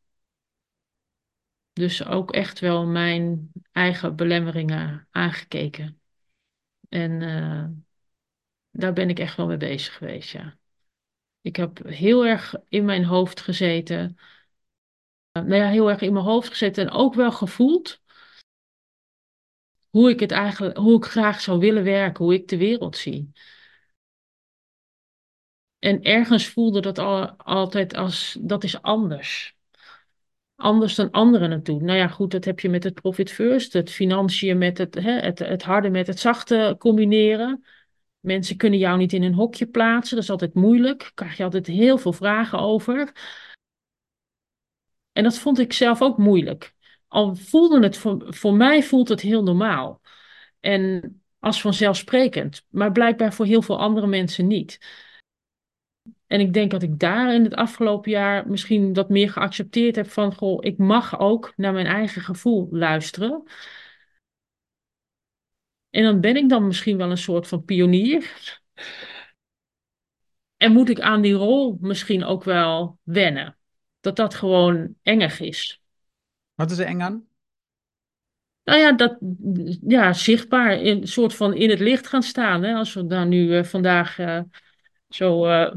Dus 1.73 2.05
ook 2.05 2.33
echt 2.33 2.59
wel 2.61 2.87
mijn 2.87 3.53
eigen 3.73 4.17
belemmeringen 4.17 5.09
aangekeken. 5.11 6.01
En 6.89 7.11
uh, 7.21 7.67
daar 8.71 8.93
ben 8.93 9.09
ik 9.09 9.19
echt 9.19 9.37
wel 9.37 9.47
mee 9.47 9.57
bezig 9.57 9.97
geweest, 9.97 10.31
ja. 10.31 10.59
Ik 11.41 11.57
heb 11.57 11.79
heel 11.87 12.27
erg 12.27 12.55
in 12.69 12.85
mijn 12.85 13.05
hoofd 13.05 13.41
gezeten. 13.41 14.19
Uh, 15.33 15.43
nou 15.43 15.55
ja, 15.55 15.69
heel 15.69 15.91
erg 15.91 16.01
in 16.01 16.13
mijn 16.13 16.25
hoofd 16.25 16.49
gezeten 16.49 16.87
en 16.87 16.93
ook 16.93 17.15
wel 17.15 17.33
gevoeld 17.33 18.03
hoe 19.91 20.11
ik 20.11 20.21
het 20.21 20.31
eigenlijk, 20.31 20.77
hoe 20.77 20.97
ik 20.97 21.05
graag 21.05 21.41
zou 21.41 21.59
willen 21.59 21.85
werken, 21.85 22.25
hoe 22.25 22.35
ik 22.35 22.49
de 22.49 22.57
wereld 22.57 22.97
zie. 22.97 23.33
En 25.79 26.03
ergens 26.03 26.49
voelde 26.49 26.81
dat 26.81 26.99
al, 26.99 27.31
altijd 27.37 27.95
als 27.95 28.37
dat 28.41 28.65
is 28.65 28.83
anders 28.83 29.59
anders 30.61 30.95
dan 30.95 31.11
anderen 31.11 31.51
het 31.51 31.65
doen. 31.65 31.85
Nou 31.85 31.99
ja, 31.99 32.09
goed, 32.09 32.31
dat 32.31 32.45
heb 32.45 32.61
je 32.61 32.69
met 32.69 32.85
het 32.85 32.95
profit 32.95 33.31
first, 33.31 33.73
het 33.73 33.91
financiën 33.91 34.59
met 34.59 34.79
het, 34.79 34.95
hè, 34.95 35.13
het, 35.13 35.39
het 35.39 35.63
harde 35.63 35.91
met 35.91 36.07
het 36.07 36.21
zachte 36.21 36.77
combineren. 36.79 37.65
Mensen 38.21 38.57
kunnen 38.57 38.79
jou 38.79 38.99
niet 38.99 39.13
in 39.13 39.23
een 39.23 39.35
hokje 39.35 39.67
plaatsen, 39.67 40.15
dat 40.15 40.25
is 40.25 40.31
altijd 40.31 40.55
moeilijk. 40.55 40.99
Daar 40.99 41.13
krijg 41.15 41.37
je 41.37 41.45
altijd 41.45 41.67
heel 41.67 41.99
veel 41.99 42.13
vragen 42.13 42.59
over. 42.59 43.13
En 45.13 45.23
dat 45.23 45.39
vond 45.39 45.59
ik 45.59 45.73
zelf 45.73 46.03
ook 46.03 46.19
moeilijk. 46.19 46.75
Al 47.09 47.35
voelde 47.35 47.83
het, 47.83 47.97
voor, 47.97 48.35
voor 48.35 48.55
mij 48.55 48.83
voelt 48.83 49.09
het 49.09 49.21
heel 49.21 49.43
normaal. 49.43 50.01
En 50.61 51.15
als 51.39 51.61
vanzelfsprekend, 51.61 52.67
maar 52.69 52.93
blijkbaar 52.93 53.33
voor 53.35 53.47
heel 53.47 53.63
veel 53.63 53.79
andere 53.79 54.07
mensen 54.07 54.47
niet. 54.47 54.79
En 56.31 56.41
ik 56.41 56.53
denk 56.53 56.71
dat 56.71 56.83
ik 56.83 56.99
daar 56.99 57.35
in 57.35 57.45
het 57.45 57.55
afgelopen 57.55 58.11
jaar 58.11 58.49
misschien 58.49 58.95
wat 58.95 59.09
meer 59.09 59.31
geaccepteerd 59.31 59.97
heb 59.97 60.11
van, 60.11 60.35
goh, 60.35 60.59
ik 60.61 60.79
mag 60.79 61.19
ook 61.19 61.53
naar 61.57 61.73
mijn 61.73 61.87
eigen 61.87 62.23
gevoel 62.23 62.69
luisteren. 62.71 63.43
En 65.91 66.03
dan 66.03 66.21
ben 66.21 66.37
ik 66.37 66.49
dan 66.49 66.67
misschien 66.67 66.97
wel 66.97 67.11
een 67.11 67.19
soort 67.19 67.49
van 67.49 67.65
pionier. 67.65 68.31
En 70.57 70.73
moet 70.73 70.89
ik 70.89 71.01
aan 71.01 71.21
die 71.21 71.33
rol 71.33 71.79
misschien 71.81 72.25
ook 72.25 72.45
wel 72.45 72.99
wennen. 73.03 73.57
Dat 74.01 74.17
dat 74.17 74.35
gewoon 74.35 74.95
engig 75.03 75.41
is. 75.41 75.83
Wat 76.55 76.71
is 76.71 76.79
er 76.79 76.87
eng 76.87 77.01
aan? 77.01 77.27
Nou 78.65 78.79
ja, 78.79 78.93
dat 78.93 79.19
ja, 79.87 80.13
zichtbaar, 80.13 80.73
in, 80.73 81.07
soort 81.07 81.35
van 81.35 81.55
in 81.55 81.71
het 81.71 81.81
licht 81.81 82.07
gaan 82.07 82.23
staan. 82.23 82.63
Hè? 82.63 82.75
Als 82.75 82.95
we 82.95 83.07
daar 83.07 83.27
nu 83.27 83.57
uh, 83.57 83.65
vandaag 83.65 84.19
uh, 84.19 84.41
zo 85.09 85.47
uh, 85.47 85.73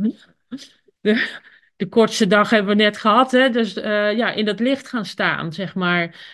de, 1.04 1.40
de 1.76 1.88
kortste 1.88 2.28
dag 2.28 2.50
hebben 2.50 2.78
we 2.78 2.84
net 2.84 2.98
gehad. 2.98 3.32
Hè? 3.32 3.50
Dus 3.50 3.78
uh, 3.78 3.84
ja, 4.18 4.32
in 4.32 4.46
dat 4.46 4.60
licht 4.60 4.88
gaan 4.88 5.06
staan, 5.06 5.54
zeg 5.54 5.76
maar. 5.76 6.32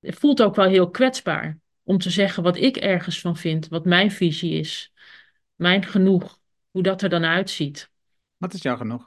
Het 0.00 0.14
voelt 0.14 0.42
ook 0.42 0.54
wel 0.54 0.68
heel 0.68 0.90
kwetsbaar 0.90 1.58
om 1.82 1.98
te 1.98 2.10
zeggen 2.10 2.42
wat 2.42 2.56
ik 2.56 2.76
ergens 2.76 3.20
van 3.20 3.36
vind, 3.36 3.68
wat 3.68 3.84
mijn 3.84 4.10
visie 4.10 4.58
is. 4.58 4.92
Mijn 5.54 5.84
genoeg, 5.84 6.38
hoe 6.70 6.82
dat 6.82 7.02
er 7.02 7.08
dan 7.08 7.24
uitziet. 7.24 7.90
Wat 8.36 8.54
is 8.54 8.62
jouw 8.62 8.76
genoeg? 8.76 9.06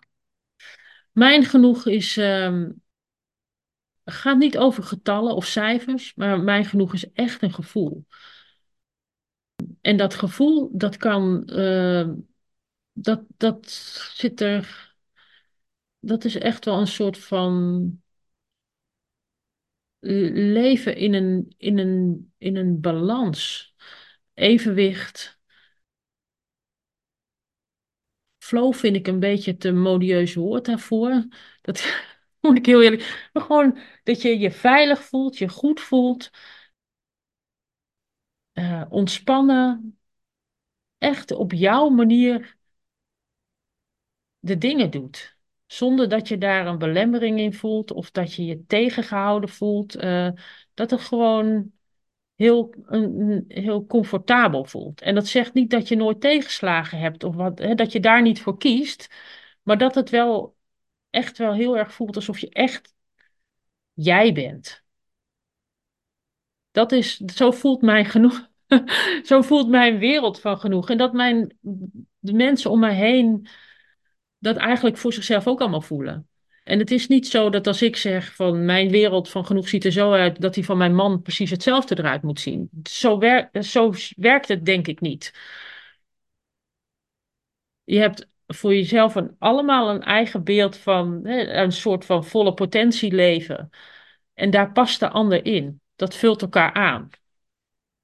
Mijn 1.11 1.45
genoeg 1.45 1.87
is. 1.87 2.17
Um, 2.17 2.81
gaat 4.05 4.37
niet 4.37 4.57
over 4.57 4.83
getallen 4.83 5.35
of 5.35 5.45
cijfers, 5.45 6.15
maar 6.15 6.39
mijn 6.39 6.65
genoeg 6.65 6.93
is 6.93 7.11
echt 7.11 7.41
een 7.41 7.53
gevoel. 7.53 8.05
En 9.81 9.97
dat 9.97 10.13
gevoel, 10.13 10.69
dat 10.73 10.97
kan. 10.97 11.49
Uh, 11.53 12.07
dat, 12.93 13.23
dat 13.37 13.69
zit 14.13 14.41
er. 14.41 14.95
Dat 15.99 16.23
is 16.25 16.35
echt 16.35 16.65
wel 16.65 16.79
een 16.79 16.87
soort 16.87 17.17
van 17.17 18.03
leven 20.03 20.95
in 20.95 21.13
een, 21.13 21.53
in 21.57 21.77
een, 21.77 22.33
in 22.37 22.55
een 22.55 22.81
balans, 22.81 23.75
evenwicht. 24.33 25.39
Flow 28.37 28.73
vind 28.73 28.95
ik 28.95 29.07
een 29.07 29.19
beetje 29.19 29.57
te 29.57 29.71
modieus 29.71 30.33
woord 30.35 30.65
daarvoor. 30.65 31.27
Dat 31.61 32.03
moet 32.41 32.57
ik 32.57 32.65
heel 32.65 32.81
eerlijk. 32.83 33.29
Maar 33.33 33.43
gewoon 33.43 33.77
dat 34.03 34.21
je 34.21 34.39
je 34.39 34.51
veilig 34.51 35.03
voelt, 35.03 35.37
je 35.37 35.49
goed 35.49 35.81
voelt. 35.81 36.29
Uh, 38.53 38.85
ontspannen. 38.89 39.97
Echt 40.97 41.31
op 41.31 41.51
jouw 41.51 41.89
manier 41.89 42.57
de 44.43 44.57
dingen 44.57 44.89
doet. 44.89 45.37
Zonder 45.65 46.09
dat 46.09 46.27
je 46.27 46.37
daar 46.37 46.67
een 46.67 46.77
belemmering 46.77 47.39
in 47.39 47.53
voelt 47.53 47.91
of 47.91 48.11
dat 48.11 48.33
je 48.33 48.45
je 48.45 48.65
tegengehouden 48.65 49.49
voelt. 49.49 50.03
Uh, 50.03 50.29
dat 50.73 50.91
het 50.91 51.01
gewoon 51.01 51.71
heel, 52.35 52.73
een, 52.85 53.45
heel 53.47 53.85
comfortabel 53.85 54.65
voelt. 54.65 55.01
En 55.01 55.15
dat 55.15 55.27
zegt 55.27 55.53
niet 55.53 55.69
dat 55.69 55.87
je 55.87 55.95
nooit 55.95 56.21
tegenslagen 56.21 56.99
hebt 56.99 57.23
of 57.23 57.35
wat, 57.35 57.59
hè, 57.59 57.75
dat 57.75 57.91
je 57.91 57.99
daar 57.99 58.21
niet 58.21 58.41
voor 58.41 58.57
kiest. 58.57 59.15
Maar 59.61 59.77
dat 59.77 59.95
het 59.95 60.09
wel 60.09 60.55
echt 61.09 61.37
wel 61.37 61.53
heel 61.53 61.77
erg 61.77 61.93
voelt 61.93 62.15
alsof 62.15 62.39
je 62.39 62.49
echt 62.49 62.93
jij 63.93 64.33
bent. 64.33 64.83
Dat 66.71 66.91
is, 66.91 67.17
zo 67.17 67.51
voelt 67.51 67.81
mijn 67.81 68.05
genoeg. 68.05 68.49
zo 69.23 69.41
voelt 69.41 69.69
mijn 69.69 69.97
wereld 69.97 70.39
van 70.39 70.59
genoeg. 70.59 70.89
En 70.89 70.97
dat 70.97 71.13
mijn, 71.13 71.57
de 72.19 72.33
mensen 72.33 72.71
om 72.71 72.79
mij 72.79 72.95
heen 72.95 73.47
dat 74.43 74.57
eigenlijk 74.57 74.97
voor 74.97 75.13
zichzelf 75.13 75.47
ook 75.47 75.61
allemaal 75.61 75.81
voelen. 75.81 76.27
En 76.63 76.79
het 76.79 76.91
is 76.91 77.07
niet 77.07 77.27
zo 77.27 77.49
dat 77.49 77.67
als 77.67 77.81
ik 77.81 77.95
zeg 77.95 78.35
van 78.35 78.65
mijn 78.65 78.89
wereld 78.89 79.29
van 79.29 79.45
genoeg 79.45 79.67
ziet 79.69 79.85
er 79.85 79.91
zo 79.91 80.11
uit, 80.11 80.41
dat 80.41 80.53
die 80.53 80.65
van 80.65 80.77
mijn 80.77 80.95
man 80.95 81.21
precies 81.21 81.49
hetzelfde 81.49 81.97
eruit 81.97 82.21
moet 82.21 82.39
zien. 82.39 82.69
Zo, 82.89 83.17
wer 83.17 83.49
zo 83.63 83.93
werkt 84.15 84.47
het 84.47 84.65
denk 84.65 84.87
ik 84.87 85.01
niet. 85.01 85.33
Je 87.83 87.99
hebt 87.99 88.27
voor 88.47 88.73
jezelf 88.73 89.15
een, 89.15 89.35
allemaal 89.39 89.89
een 89.89 90.03
eigen 90.03 90.43
beeld 90.43 90.77
van 90.77 91.19
hè, 91.23 91.53
een 91.53 91.71
soort 91.71 92.05
van 92.05 92.25
volle 92.25 92.53
potentie 92.53 93.11
leven. 93.13 93.69
En 94.33 94.49
daar 94.49 94.71
past 94.71 94.99
de 94.99 95.09
ander 95.09 95.45
in. 95.45 95.81
Dat 95.95 96.15
vult 96.15 96.41
elkaar 96.41 96.73
aan. 96.73 97.09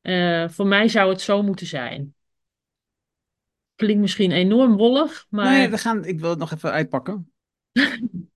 Uh, 0.02 0.50
voor 0.50 0.68
mij 0.68 0.88
zou 0.88 1.10
het 1.10 1.22
zo 1.22 1.44
moeten 1.44 1.68
zijn. 1.68 2.16
Klinkt 3.80 4.02
misschien 4.02 4.32
enorm 4.32 4.78
wollig, 4.78 5.26
maar... 5.30 5.52
Nee, 5.52 5.70
we 5.70 5.78
gaan, 5.78 6.06
ik 6.06 6.20
wil 6.20 6.30
het 6.30 6.40
nog 6.40 6.52
even 6.52 6.72
uitpakken. 6.72 7.32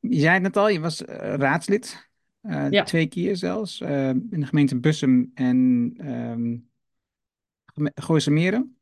je 0.00 0.20
zei 0.20 0.32
het 0.32 0.42
net 0.42 0.56
al, 0.56 0.68
je 0.68 0.80
was 0.80 1.02
uh, 1.02 1.08
raadslid. 1.34 2.08
Uh, 2.42 2.70
ja. 2.70 2.82
Twee 2.82 3.06
keer 3.06 3.36
zelfs. 3.36 3.80
Uh, 3.80 4.08
in 4.08 4.40
de 4.40 4.46
gemeente 4.46 4.78
Bussum 4.80 5.30
en 5.34 5.56
um, 6.00 6.68
Gooise 7.94 8.30
Meren. 8.30 8.76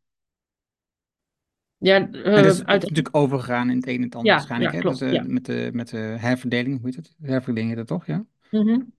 Ja, 1.78 2.00
dat 2.00 2.44
is 2.44 2.64
uit... 2.64 2.80
natuurlijk 2.80 3.16
overgegaan 3.16 3.70
in 3.70 3.76
het 3.76 3.86
een 3.86 3.96
en 3.96 4.02
het 4.02 4.14
ander 4.14 4.30
ja, 4.30 4.36
waarschijnlijk. 4.36 4.72
Ja, 4.74 4.80
klopt, 4.80 4.98
dus, 4.98 5.12
ja. 5.12 5.22
met, 5.26 5.44
de, 5.44 5.70
met 5.72 5.88
de 5.88 5.96
herverdeling, 5.96 6.80
hoe 6.80 6.86
heet 6.86 6.96
het? 6.96 7.14
Herverdeling 7.22 7.68
heet 7.68 7.78
het 7.78 7.86
toch, 7.86 8.06
ja? 8.06 8.24
Mm 8.50 8.66
-hmm. 8.66 8.94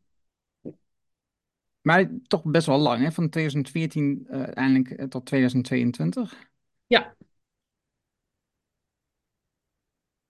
Maar 1.87 2.09
toch 2.27 2.43
best 2.43 2.65
wel 2.67 2.77
lang, 2.77 3.01
hè? 3.03 3.11
Van 3.11 3.29
2014 3.29 4.27
uh, 4.29 4.41
uiteindelijk 4.41 5.09
tot 5.09 5.25
2022. 5.25 6.49
Ja. 6.87 7.15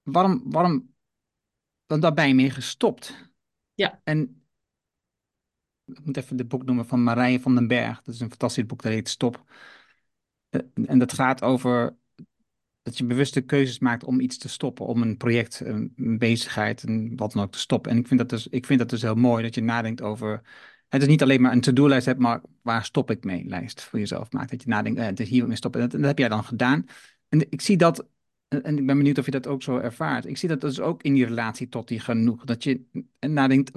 Waarom, 0.02 0.52
waarom 0.52 0.94
dan 1.86 2.00
daar 2.00 2.14
ben 2.14 2.28
je 2.28 2.34
mee 2.34 2.50
gestopt. 2.50 3.32
Ja. 3.74 4.02
En 4.04 4.48
ik 5.86 6.06
moet 6.06 6.18
even 6.18 6.38
het 6.38 6.48
boek 6.48 6.66
noemen 6.66 6.86
van 6.86 7.04
Marije 7.04 7.40
van 7.40 7.56
den 7.56 7.68
Berg. 7.68 8.02
Dat 8.02 8.14
is 8.14 8.20
een 8.20 8.30
fantastisch 8.30 8.66
boek, 8.66 8.82
dat 8.82 8.92
heet 8.92 9.10
Stop. 9.10 9.44
Eh, 10.50 10.62
en 10.86 11.00
dat 11.00 11.14
gaat 11.14 11.44
over 11.44 11.98
dat 12.82 12.98
je 12.98 13.06
bewuste 13.06 13.42
keuzes 13.42 13.80
maakt 13.80 14.04
om 14.04 14.20
iets 14.20 14.38
te 14.38 14.50
stoppen, 14.50 14.86
om 14.86 15.02
een 15.02 15.18
project, 15.18 15.60
een, 15.60 15.94
bezigheid, 16.18 16.84
en 16.84 17.16
wat 17.16 17.32
dan 17.32 17.44
ook 17.44 17.52
te 17.52 17.60
stoppen. 17.60 17.92
En 17.92 17.98
ik 17.98 18.08
vind 18.08 18.20
dat 18.20 18.30
dus, 18.30 18.48
ik 18.48 18.66
vind 18.66 18.80
dat 18.80 18.90
dus 18.90 19.02
heel 19.02 19.16
mooi, 19.16 19.44
dat 19.44 19.56
je 19.56 19.62
nadenkt 19.62 20.02
over, 20.02 20.42
het 20.90 21.02
is 21.02 21.08
niet 21.08 21.22
alleen 21.22 21.42
maar 21.42 21.52
een 21.52 21.62
to-do-lijst 21.62 22.06
hebt, 22.06 22.20
maar 22.20 22.42
waar 22.62 22.86
stop 22.86 23.12
ik 23.12 23.24
mee 23.24 23.46
lijst 23.46 23.84
voor 23.84 24.00
jezelf 24.00 24.32
maakt. 24.32 24.52
Dat 24.52 24.64
je 24.64 24.70
nadenkt, 24.70 25.00
eh, 25.00 25.06
het 25.06 25.20
is 25.20 25.30
hier 25.30 25.48
mee 25.48 25.56
stoppen. 25.56 25.82
En 25.82 25.90
dat, 25.90 26.00
dat 26.00 26.08
heb 26.10 26.18
jij 26.18 26.30
dan 26.30 26.44
gedaan. 26.44 26.86
En 27.30 27.52
ik 27.52 27.62
zie 27.62 27.78
dat, 27.78 28.08
en 28.48 28.78
ik 28.78 28.86
ben 28.86 28.98
benieuwd 28.98 29.18
of 29.18 29.26
je 29.26 29.32
dat 29.32 29.48
ook 29.48 29.64
zo 29.64 29.78
ervaart. 29.78 30.26
Ik 30.26 30.38
zie 30.38 30.50
dat 30.50 30.62
dus 30.62 30.80
ook 30.80 31.04
in 31.04 31.14
die 31.14 31.26
relatie 31.26 31.70
tot 31.70 31.88
die 31.88 32.00
genoeg. 32.00 32.44
Dat 32.44 32.64
je 32.64 32.82
nadenkt, 33.20 33.72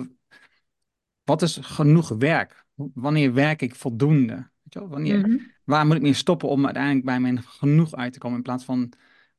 wat 1.24 1.42
is 1.42 1.58
genoeg 1.62 2.08
werk? 2.08 2.64
Wanneer 2.74 3.34
werk 3.34 3.62
ik 3.62 3.74
voldoende? 3.74 4.34
Weet 4.34 4.72
je 4.72 4.78
wel? 4.78 4.88
Wanneer, 4.88 5.18
Mhm. 5.18 5.36
Waar 5.64 5.86
moet 5.86 5.96
ik 5.96 6.02
mee 6.02 6.12
stoppen 6.12 6.48
om 6.48 6.64
uiteindelijk 6.64 7.04
bij 7.04 7.20
mijn 7.20 7.42
genoeg 7.42 7.94
uit 7.94 8.12
te 8.12 8.18
komen 8.18 8.36
in 8.36 8.42
plaats 8.42 8.64
van 8.64 8.92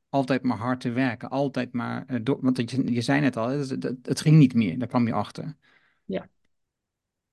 altijd 0.09 0.43
maar 0.43 0.57
hard 0.57 0.79
te 0.79 0.91
werken, 0.91 1.29
altijd 1.29 1.73
maar 1.73 2.03
eh, 2.07 2.19
door, 2.23 2.37
want 2.41 2.71
je, 2.71 2.93
je 2.93 3.01
zei 3.01 3.19
net 3.21 3.37
al, 3.37 3.47
het, 3.47 3.69
het, 3.69 3.97
het 4.01 4.21
ging 4.21 4.37
niet 4.37 4.53
meer, 4.53 4.79
daar 4.79 4.87
kwam 4.87 5.07
je 5.07 5.13
achter. 5.13 5.55
Ja. 6.05 6.27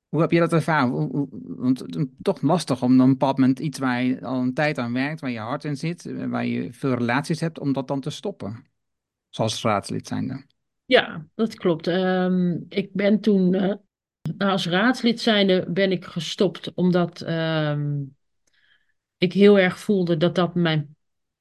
Hoe 0.08 0.20
heb 0.20 0.30
je 0.30 0.38
dat 0.38 0.52
ervaren? 0.52 1.08
Want 1.56 1.78
het 1.78 1.96
is 1.96 2.04
toch 2.22 2.42
lastig 2.42 2.82
om 2.82 2.90
dan 2.90 3.00
op 3.00 3.06
een 3.06 3.12
bepaald 3.12 3.38
moment 3.38 3.58
iets 3.58 3.78
waar 3.78 4.02
je 4.02 4.24
al 4.24 4.40
een 4.40 4.54
tijd 4.54 4.78
aan 4.78 4.92
werkt, 4.92 5.20
waar 5.20 5.30
je 5.30 5.38
hart 5.38 5.64
in 5.64 5.76
zit, 5.76 6.06
eh, 6.06 6.26
waar 6.26 6.46
je 6.46 6.72
veel 6.72 6.94
relaties 6.94 7.40
hebt, 7.40 7.58
om 7.58 7.72
dat 7.72 7.88
dan 7.88 8.00
te 8.00 8.10
stoppen. 8.10 8.66
Zoals 9.28 9.62
raadslid 9.62 10.06
zijnde. 10.06 10.44
Ja, 10.84 11.26
dat 11.34 11.54
klopt. 11.54 11.86
Ehm, 11.86 12.56
ik 12.68 12.92
ben 12.92 13.20
toen 13.20 13.54
eh, 13.54 13.74
als 14.38 14.66
raadslid 14.66 15.20
zijnde 15.20 15.66
ben 15.68 15.92
ik 15.92 16.04
gestopt 16.04 16.74
omdat 16.74 17.20
ehm, 17.20 18.02
ik 19.18 19.32
heel 19.32 19.58
erg 19.58 19.78
voelde 19.78 20.16
dat 20.16 20.34
dat 20.34 20.54
mijn 20.54 20.96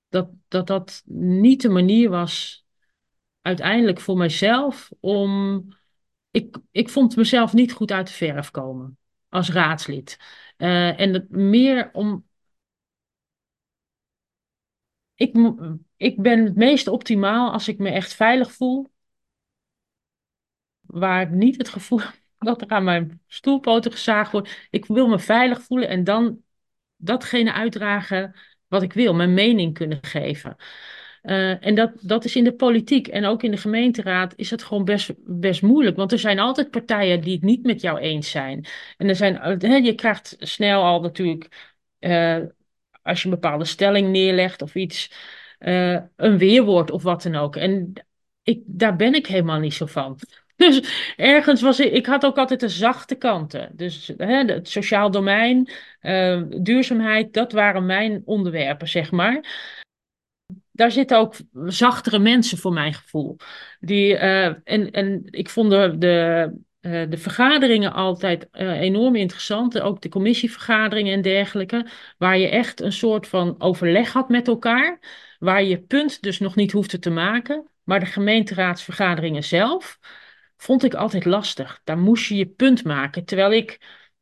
dat, 0.09 0.29
dat 0.47 0.67
dat 0.67 1.01
niet 1.05 1.61
de 1.61 1.69
manier 1.69 2.09
was 2.09 2.65
uiteindelijk 3.41 3.99
voor 3.99 4.17
mijzelf 4.17 4.91
om 4.99 5.63
ik, 6.37 6.57
ik 6.71 6.89
vond 6.89 7.15
mezelf 7.15 7.53
niet 7.53 7.71
goed 7.71 7.91
uit 7.91 8.07
de 8.07 8.13
verf 8.13 8.51
komen 8.51 8.97
als 9.29 9.49
raadslid. 9.49 10.19
Eh, 10.57 10.99
en 10.99 11.27
meer 11.29 11.89
om 11.93 12.25
ik, 15.15 15.35
ik 15.97 16.21
ben 16.21 16.45
het 16.45 16.55
meest 16.55 16.87
optimaal 16.87 17.51
als 17.51 17.67
ik 17.67 17.77
me 17.77 17.89
echt 17.89 18.13
veilig 18.13 18.51
voel 18.51 18.91
waar 20.81 21.21
ik 21.21 21.29
niet 21.29 21.57
het 21.57 21.69
gevoel 21.69 21.99
heb 22.01 22.19
dat 22.37 22.61
er 22.61 22.69
aan 22.69 22.83
mijn 22.83 23.21
stoelpoten 23.27 23.91
gezaagd 23.91 24.31
wordt. 24.31 24.67
Ik 24.69 24.85
wil 24.85 25.07
me 25.07 25.19
veilig 25.19 25.61
voelen 25.61 25.89
en 25.89 26.03
dan 26.03 26.43
datgene 26.95 27.53
uitdragen 27.53 28.35
wat 28.67 28.81
ik 28.81 28.93
wil, 28.93 29.13
mijn 29.13 29.33
mening 29.33 29.73
kunnen 29.73 29.97
geven. 30.03 30.55
Eh, 31.27 31.65
en 31.65 31.75
dat, 31.75 31.91
dat 32.01 32.25
is 32.25 32.35
in 32.35 32.43
de 32.43 32.53
politiek 32.53 33.07
en 33.07 33.25
ook 33.25 33.43
in 33.43 33.51
de 33.51 33.57
gemeenteraad 33.57 34.33
is 34.35 34.49
het 34.51 34.63
gewoon 34.63 34.83
best, 34.85 35.11
best 35.25 35.61
moeilijk. 35.61 35.97
Want 35.97 36.11
er 36.11 36.19
zijn 36.19 36.39
altijd 36.39 36.71
partijen 36.71 37.21
die 37.21 37.33
het 37.33 37.43
niet 37.43 37.63
met 37.65 37.81
jou 37.81 37.99
eens 37.99 38.29
zijn. 38.29 38.65
En 38.97 39.07
er 39.07 39.15
zijn, 39.15 39.35
hè, 39.59 39.75
je 39.75 39.95
krijgt 39.95 40.35
snel 40.39 40.83
al 40.83 41.01
natuurlijk, 41.01 41.75
eh, 41.99 42.37
als 43.01 43.19
je 43.19 43.25
een 43.25 43.33
bepaalde 43.33 43.65
stelling 43.65 44.09
neerlegt 44.09 44.61
of 44.61 44.75
iets, 44.75 45.11
eh, 45.59 45.97
een 46.15 46.37
weerwoord 46.37 46.91
of 46.91 47.03
wat 47.03 47.23
dan 47.23 47.35
ook. 47.35 47.55
En 47.55 47.93
ik, 48.43 48.61
daar 48.65 48.95
ben 48.95 49.13
ik 49.13 49.27
helemaal 49.27 49.59
niet 49.59 49.73
zo 49.73 49.85
van. 49.85 50.19
Dus 50.55 51.13
ergens 51.15 51.61
was 51.61 51.79
ik, 51.79 51.91
ik 51.91 52.05
had 52.05 52.25
ook 52.25 52.37
altijd 52.37 52.59
de 52.59 52.69
zachte 52.69 53.15
kanten. 53.15 53.71
Dus 53.75 54.13
het 54.17 54.69
sociaal 54.69 55.11
domein, 55.11 55.69
eh, 55.99 56.41
duurzaamheid, 56.59 57.33
dat 57.33 57.51
waren 57.51 57.85
mijn 57.85 58.21
onderwerpen, 58.25 58.87
zeg 58.87 59.11
maar. 59.11 59.45
Daar 60.77 60.91
zitten 60.91 61.17
ook 61.17 61.35
zachtere 61.65 62.19
mensen 62.19 62.57
voor 62.57 62.73
mijn 62.73 62.93
gevoel. 62.93 63.37
Die, 63.79 64.17
eh, 64.17 64.45
en, 64.45 64.91
en 64.91 65.21
ik 65.25 65.49
vond 65.49 65.69
de, 65.69 65.95
de, 65.97 66.51
eh, 66.79 67.09
de 67.09 67.17
vergaderingen 67.17 67.93
altijd 67.93 68.47
eh, 68.51 68.79
enorm 68.79 69.15
interessant. 69.15 69.79
Ook 69.79 70.01
de 70.01 70.09
commissievergaderingen 70.09 71.13
en 71.13 71.21
dergelijke. 71.21 71.87
Waar 72.17 72.37
je 72.37 72.49
echt 72.49 72.81
een 72.81 72.91
soort 72.91 73.27
van 73.27 73.55
overleg 73.61 74.13
had 74.13 74.29
met 74.29 74.47
elkaar. 74.47 74.99
Waar 75.39 75.63
je 75.63 75.81
punt 75.81 76.21
dus 76.21 76.39
nog 76.39 76.55
niet 76.55 76.71
hoefde 76.71 76.99
te 76.99 77.09
maken. 77.09 77.67
Maar 77.83 77.99
de 77.99 78.05
gemeenteraadsvergaderingen 78.05 79.43
zelf 79.43 79.99
vond 80.57 80.83
ik 80.83 80.93
altijd 80.93 81.25
lastig. 81.25 81.81
Daar 81.83 81.97
moest 81.97 82.27
je 82.27 82.35
je 82.35 82.47
punt 82.47 82.83
maken. 82.83 83.25
Terwijl 83.25 83.51
ik, 83.51 83.79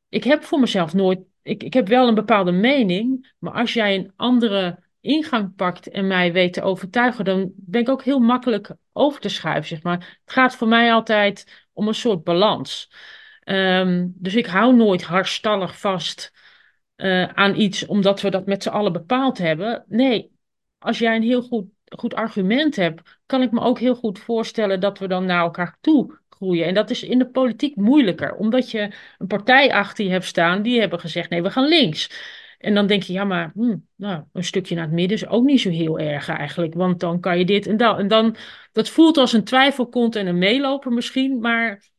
ik 0.09 0.23
heb 0.23 0.43
voor 0.43 0.59
mezelf 0.59 0.93
nooit, 0.93 1.19
ik, 1.41 1.63
ik 1.63 1.73
heb 1.73 1.87
wel 1.87 2.07
een 2.07 2.15
bepaalde 2.15 2.51
mening, 2.51 3.33
maar 3.39 3.53
als 3.53 3.73
jij 3.73 3.95
een 3.95 4.11
andere 4.15 4.83
ingang 5.05 5.55
pakt 5.55 5.89
en 5.89 6.07
mij 6.07 6.33
weet 6.33 6.53
te 6.53 6.61
overtuigen, 6.61 7.25
dan 7.25 7.51
ben 7.55 7.81
ik 7.81 7.89
ook 7.89 8.03
heel 8.03 8.19
makkelijk 8.19 8.75
over 8.93 9.21
te 9.21 9.29
schuiven, 9.29 9.67
zeg 9.67 9.83
maar. 9.83 10.19
Het 10.25 10.33
gaat 10.33 10.55
voor 10.55 10.67
mij 10.67 10.93
altijd 10.93 11.67
om 11.73 11.87
een 11.87 11.95
soort 11.95 12.23
balans. 12.23 12.91
Ehm, 13.43 14.07
dus 14.13 14.35
ik 14.35 14.45
hou 14.45 14.75
nooit 14.75 15.03
harstallig 15.03 15.79
vast 15.79 16.33
eh, 16.95 17.23
aan 17.23 17.55
iets 17.55 17.85
omdat 17.85 18.21
we 18.21 18.29
dat 18.29 18.45
met 18.45 18.63
z'n 18.63 18.69
allen 18.69 18.93
bepaald 18.93 19.37
hebben. 19.37 19.85
Nee, 19.87 20.31
als 20.77 20.99
jij 20.99 21.15
een 21.15 21.23
heel 21.23 21.41
goed, 21.41 21.65
goed 21.85 22.13
argument 22.13 22.75
hebt, 22.75 23.19
kan 23.25 23.41
ik 23.41 23.51
me 23.51 23.59
ook 23.59 23.79
heel 23.79 23.95
goed 23.95 24.19
voorstellen 24.19 24.79
dat 24.79 24.99
we 24.99 25.07
dan 25.07 25.25
naar 25.25 25.41
elkaar 25.41 25.77
toe 25.81 26.19
groeien. 26.29 26.65
En 26.65 26.73
dat 26.73 26.89
is 26.89 27.03
in 27.03 27.19
de 27.19 27.29
politiek 27.29 27.75
moeilijker, 27.75 28.35
omdat 28.35 28.71
je 28.71 28.91
een 29.17 29.27
partij 29.27 29.73
achter 29.73 30.05
je 30.05 30.11
hebt 30.11 30.25
staan, 30.25 30.61
die 30.61 30.79
hebben 30.79 30.99
gezegd, 30.99 31.29
nee, 31.29 31.41
we 31.41 31.49
gaan 31.49 31.67
links. 31.67 32.09
En 32.65 32.73
dan 32.73 32.87
denk 32.87 33.03
je, 33.03 33.13
ja, 33.13 33.23
maar 33.23 33.51
hm, 33.53 33.77
nou, 33.95 34.23
een 34.33 34.43
stukje 34.43 34.75
naar 34.75 34.83
het 34.83 34.93
midden 34.93 35.17
is 35.17 35.27
ook 35.27 35.43
niet 35.43 35.61
zo 35.61 35.69
heel 35.69 35.99
erg 35.99 36.27
eigenlijk, 36.29 36.73
want 36.73 36.99
dan 36.99 37.19
kan 37.19 37.37
je 37.37 37.45
dit 37.45 37.67
en 37.67 37.77
dat. 37.77 37.99
En 37.99 38.07
dan, 38.07 38.35
dat 38.71 38.89
voelt 38.89 39.17
als 39.17 39.33
een 39.33 39.43
twijfelkont 39.43 40.15
en 40.15 40.27
een 40.27 40.37
meeloper 40.37 40.91
misschien, 40.91 41.39
maar 41.39 41.89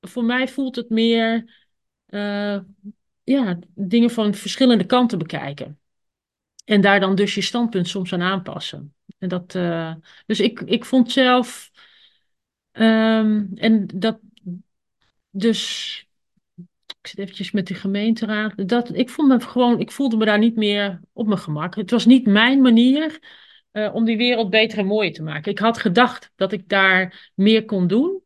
voor 0.00 0.24
mij 0.24 0.48
voelt 0.48 0.76
het 0.76 0.88
meer, 0.90 1.54
eh, 2.06 2.58
ja, 3.22 3.58
dingen 3.74 4.10
van 4.10 4.34
verschillende 4.34 4.86
kanten 4.86 5.18
bekijken. 5.18 5.80
En 6.64 6.80
daar 6.80 7.00
dan 7.00 7.14
dus 7.14 7.34
je 7.34 7.42
standpunt 7.42 7.88
soms 7.88 8.12
aan 8.12 8.22
aanpassen. 8.22 8.94
En 9.18 9.28
dat, 9.28 9.54
eh, 9.54 9.94
dus 10.26 10.40
ik, 10.40 10.60
ik 10.60 10.84
vond 10.84 11.12
zelf, 11.12 11.70
ehm, 12.70 13.46
en 13.54 13.86
dat, 13.94 14.18
dus, 15.30 16.06
ik 17.02 17.08
zit 17.08 17.18
eventjes 17.18 17.50
met 17.50 17.66
de 17.66 17.74
gemeenteraad, 17.74 18.68
dat, 18.68 18.94
ik, 18.94 19.10
vond 19.10 19.28
me 19.28 19.40
gewoon, 19.40 19.80
ik 19.80 19.90
voelde 19.90 20.16
me 20.16 20.24
daar 20.24 20.38
niet 20.38 20.56
meer 20.56 21.00
op 21.12 21.26
mijn 21.26 21.38
gemak. 21.38 21.74
Het 21.74 21.90
was 21.90 22.06
niet 22.06 22.26
mijn 22.26 22.60
manier 22.60 23.18
eh, 23.70 23.94
om 23.94 24.04
die 24.04 24.16
wereld 24.16 24.50
beter 24.50 24.78
en 24.78 24.86
mooier 24.86 25.12
te 25.12 25.22
maken. 25.22 25.50
Ik 25.52 25.58
had 25.58 25.78
gedacht 25.78 26.32
dat 26.36 26.52
ik 26.52 26.68
daar 26.68 27.30
meer 27.34 27.64
kon 27.64 27.86
doen, 27.86 28.22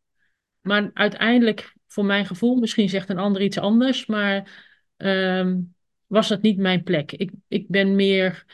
maar 0.61 0.91
uiteindelijk, 0.95 1.74
voor 1.87 2.05
mijn 2.05 2.27
gevoel, 2.27 2.57
misschien 2.57 2.89
zegt 2.89 3.09
een 3.09 3.18
ander 3.18 3.43
iets 3.43 3.59
anders, 3.59 4.07
maar 4.07 4.64
ehm, 4.97 5.61
was 6.07 6.29
dat 6.29 6.43
niet 6.43 6.59
mijn 6.59 6.83
plek. 6.83 7.12
Ik, 7.12 7.31
ik 7.49 7.68
ben 7.68 7.95
meer. 7.95 8.45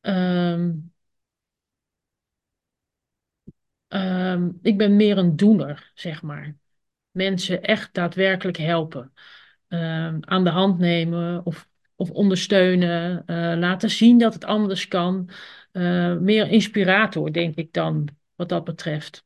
ehm, 0.00 0.70
ehm, 3.88 4.50
ik 4.62 4.78
ben 4.78 4.96
meer 4.96 5.18
een 5.18 5.36
doener, 5.36 5.90
zeg 5.94 6.22
maar. 6.22 6.56
Mensen 7.10 7.62
echt 7.62 7.94
daadwerkelijk 7.94 8.56
helpen. 8.56 9.12
Ehm, 9.68 10.18
aan 10.20 10.44
de 10.44 10.50
hand 10.50 10.78
nemen 10.78 11.44
of, 11.44 11.68
of 11.96 12.10
ondersteunen. 12.10 13.26
eh, 13.26 13.54
laten 13.58 13.90
zien 13.90 14.18
dat 14.18 14.34
het 14.34 14.44
anders 14.44 14.88
kan. 14.88 15.30
Eh, 15.72 16.16
meer 16.16 16.48
inspirator, 16.48 17.32
denk 17.32 17.54
ik 17.56 17.72
dan, 17.72 18.08
wat 18.34 18.48
dat 18.48 18.64
betreft. 18.64 19.24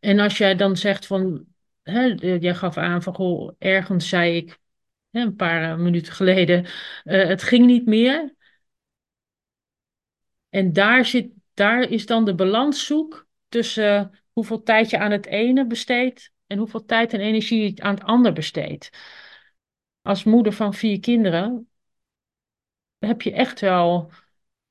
En 0.00 0.18
als 0.18 0.38
jij 0.38 0.54
dan 0.54 0.76
zegt 0.76 1.06
van. 1.06 1.44
Hè, 1.82 2.02
jij 2.40 2.54
gaf 2.54 2.76
aan 2.76 3.02
van, 3.02 3.14
goh, 3.14 3.54
ergens 3.58 4.08
zei 4.08 4.36
ik 4.36 4.58
hè, 5.10 5.20
een 5.20 5.36
paar 5.36 5.70
eh, 5.72 5.76
minuten 5.78 6.12
geleden, 6.12 6.66
het 7.02 7.42
ging 7.42 7.66
niet 7.66 7.86
meer. 7.86 8.34
En 10.48 10.72
daar, 10.72 11.04
zit, 11.04 11.30
daar 11.54 11.90
is 11.90 12.06
dan 12.06 12.24
de 12.24 12.34
balans 12.34 12.86
zoek 12.86 13.26
tussen 13.48 14.23
hoeveel 14.34 14.62
tijd 14.62 14.90
je 14.90 14.98
aan 14.98 15.10
het 15.10 15.26
ene 15.26 15.66
besteedt 15.66 16.32
en 16.46 16.58
hoeveel 16.58 16.84
tijd 16.84 17.12
en 17.12 17.20
energie 17.20 17.74
je 17.74 17.82
aan 17.82 17.94
het 17.94 18.04
ander 18.04 18.32
besteedt. 18.32 18.90
Als 20.02 20.24
moeder 20.24 20.52
van 20.52 20.74
vier 20.74 21.00
kinderen 21.00 21.68
heb 22.98 23.22
je 23.22 23.32
echt 23.32 23.60
wel 23.60 24.10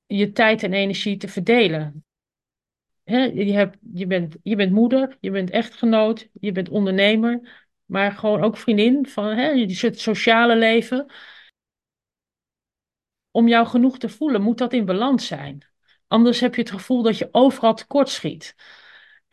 je 0.05 0.31
tijd 0.31 0.63
en 0.63 0.73
energie 0.73 1.17
te 1.17 1.27
verdelen. 1.27 2.05
Je, 3.03 3.51
hebt, 3.51 3.77
je, 3.93 4.07
bent, 4.07 4.35
je 4.43 4.55
bent 4.55 4.71
moeder, 4.71 5.17
je 5.19 5.31
bent 5.31 5.49
echtgenoot, 5.49 6.29
je 6.33 6.51
bent 6.51 6.69
ondernemer, 6.69 7.67
maar 7.85 8.11
gewoon 8.11 8.41
ook 8.41 8.57
vriendin 8.57 9.07
van 9.07 9.25
hè, 9.25 9.69
soort 9.69 9.99
sociale 9.99 10.55
leven. 10.55 11.11
Om 13.31 13.47
jou 13.47 13.67
genoeg 13.67 13.97
te 13.97 14.09
voelen, 14.09 14.41
moet 14.41 14.57
dat 14.57 14.73
in 14.73 14.85
balans 14.85 15.27
zijn. 15.27 15.67
Anders 16.07 16.39
heb 16.39 16.55
je 16.55 16.61
het 16.61 16.71
gevoel 16.71 17.01
dat 17.01 17.17
je 17.17 17.29
overal 17.31 17.73
tekort 17.73 18.09
schiet. 18.09 18.55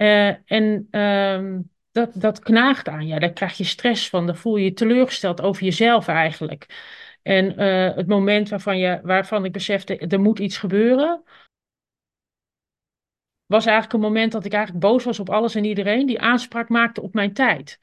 Uh, 0.00 0.50
en 0.52 0.86
ehm, 0.90 1.60
dat, 1.90 2.10
dat 2.14 2.38
knaagt 2.38 2.88
aan 2.88 3.06
je. 3.06 3.20
Daar 3.20 3.32
krijg 3.32 3.56
je 3.56 3.64
stress 3.64 4.08
van. 4.08 4.26
Dan 4.26 4.36
voel 4.36 4.56
je 4.56 4.64
je 4.64 4.72
teleurgesteld 4.72 5.40
over 5.40 5.64
jezelf 5.64 6.08
eigenlijk. 6.08 6.66
En 7.22 7.60
uh, 7.60 7.96
het 7.96 8.06
moment 8.06 8.48
waarvan, 8.48 8.78
je, 8.78 9.00
waarvan 9.02 9.44
ik 9.44 9.52
besefte, 9.52 9.98
er 9.98 10.20
moet 10.20 10.38
iets 10.38 10.56
gebeuren, 10.56 11.22
was 13.46 13.66
eigenlijk 13.66 13.94
een 13.94 14.08
moment 14.08 14.32
dat 14.32 14.44
ik 14.44 14.52
eigenlijk 14.52 14.84
boos 14.84 15.04
was 15.04 15.18
op 15.18 15.30
alles 15.30 15.54
en 15.54 15.64
iedereen 15.64 16.06
die 16.06 16.20
aanspraak 16.20 16.68
maakte 16.68 17.02
op 17.02 17.14
mijn 17.14 17.32
tijd. 17.32 17.78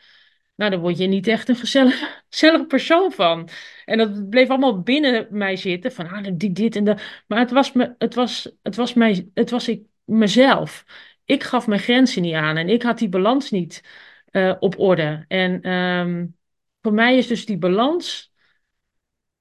Nou, 0.56 0.72
daar 0.72 0.80
word 0.80 0.98
je 0.98 1.08
niet 1.08 1.28
echt 1.28 1.50
een 1.50 1.56
gezellig, 1.56 2.24
gezellig 2.30 2.68
persoon 2.68 3.12
van. 3.12 3.50
En 3.86 3.98
dat 3.98 4.30
bleef 4.30 4.50
allemaal 4.50 4.82
binnen 4.82 5.28
mij 5.32 5.56
zitten, 5.56 5.92
van 5.92 6.10
ah, 6.10 6.24
dit, 6.34 6.56
dit 6.56 6.76
en 6.76 6.84
dat. 6.84 7.02
Maar 7.28 7.40
het 7.40 7.52
was, 7.52 7.72
me, 7.72 7.96
het 7.98 8.16
was, 8.16 8.52
het 8.64 8.76
was, 8.76 8.94
mij, 8.94 9.30
het 9.34 9.50
was 9.50 9.68
ik, 9.68 9.84
mezelf. 10.04 10.86
Ik 11.28 11.44
gaf 11.44 11.68
mijn 11.68 11.80
grenzen 11.80 12.22
niet 12.22 12.34
aan 12.34 12.58
en 12.58 12.70
ik 12.70 12.84
had 12.84 12.98
die 12.98 13.10
balans 13.10 13.52
niet 13.52 13.84
uh, 14.32 14.56
op 14.60 14.80
orde. 14.80 15.26
En 15.28 15.72
um, 15.72 16.38
voor 16.82 16.94
mij 16.94 17.18
is 17.18 17.28
dus 17.28 17.46
die 17.46 17.58
balans 17.58 18.34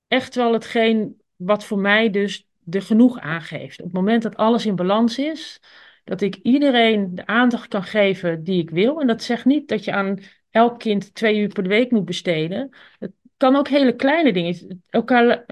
echt 0.08 0.34
wel 0.34 0.52
hetgeen 0.52 1.22
wat 1.36 1.64
voor 1.64 1.78
mij 1.78 2.10
dus 2.10 2.48
de 2.58 2.80
genoeg 2.80 3.18
aangeeft. 3.18 3.78
Op 3.78 3.84
het 3.84 3.94
moment 3.94 4.22
dat 4.22 4.36
alles 4.36 4.66
in 4.66 4.76
balans 4.76 5.18
is, 5.18 5.60
dat 6.04 6.20
ik 6.20 6.34
iedereen 6.42 7.14
de 7.14 7.26
aandacht 7.26 7.68
kan 7.68 7.82
geven 7.82 8.44
die 8.44 8.62
ik 8.62 8.70
wil. 8.70 9.00
En 9.00 9.06
dat 9.06 9.22
zegt 9.22 9.44
niet 9.44 9.68
dat 9.68 9.84
je 9.84 9.92
aan 9.92 10.18
elk 10.50 10.78
kind 10.78 11.14
twee 11.14 11.38
uur 11.38 11.48
per 11.48 11.66
week 11.66 11.90
moet 11.90 12.04
besteden. 12.04 12.70
Het 12.98 13.12
kan 13.36 13.56
ook 13.56 13.68
hele 13.68 13.96
kleine 13.96 14.32
dingen. 14.32 14.82
Elkaar 14.88 15.44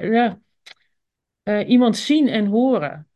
uh, 1.44 1.68
iemand 1.68 1.96
zien 1.96 2.28
en 2.28 2.46
horen. 2.46 3.08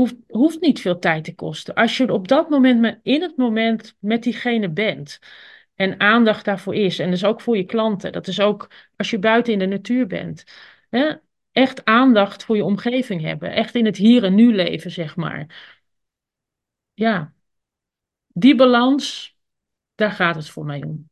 Hoeft, 0.00 0.16
hoeft 0.28 0.60
niet 0.60 0.80
veel 0.80 0.98
tijd 0.98 1.24
te 1.24 1.34
kosten. 1.34 1.74
Als 1.74 1.96
je 1.96 2.12
op 2.12 2.28
dat 2.28 2.50
moment, 2.50 2.98
in 3.02 3.22
het 3.22 3.36
moment 3.36 3.96
met 3.98 4.22
diegene 4.22 4.70
bent. 4.70 5.18
En 5.74 6.00
aandacht 6.00 6.44
daarvoor 6.44 6.74
is. 6.74 6.98
En 6.98 7.10
dus 7.10 7.24
ook 7.24 7.40
voor 7.40 7.56
je 7.56 7.64
klanten. 7.64 8.12
Dat 8.12 8.26
is 8.26 8.40
ook 8.40 8.70
als 8.96 9.10
je 9.10 9.18
buiten 9.18 9.52
in 9.52 9.58
de 9.58 9.66
natuur 9.66 10.06
bent. 10.06 10.44
Hè? 10.90 11.14
Echt 11.52 11.84
aandacht 11.84 12.44
voor 12.44 12.56
je 12.56 12.64
omgeving 12.64 13.20
hebben. 13.20 13.52
Echt 13.52 13.74
in 13.74 13.84
het 13.84 13.96
hier 13.96 14.24
en 14.24 14.34
nu 14.34 14.54
leven, 14.54 14.90
zeg 14.90 15.16
maar. 15.16 15.46
Ja. 16.94 17.32
Die 18.26 18.54
balans, 18.54 19.36
daar 19.94 20.12
gaat 20.12 20.34
het 20.34 20.48
voor 20.48 20.64
mij 20.64 20.82
om. 20.82 21.10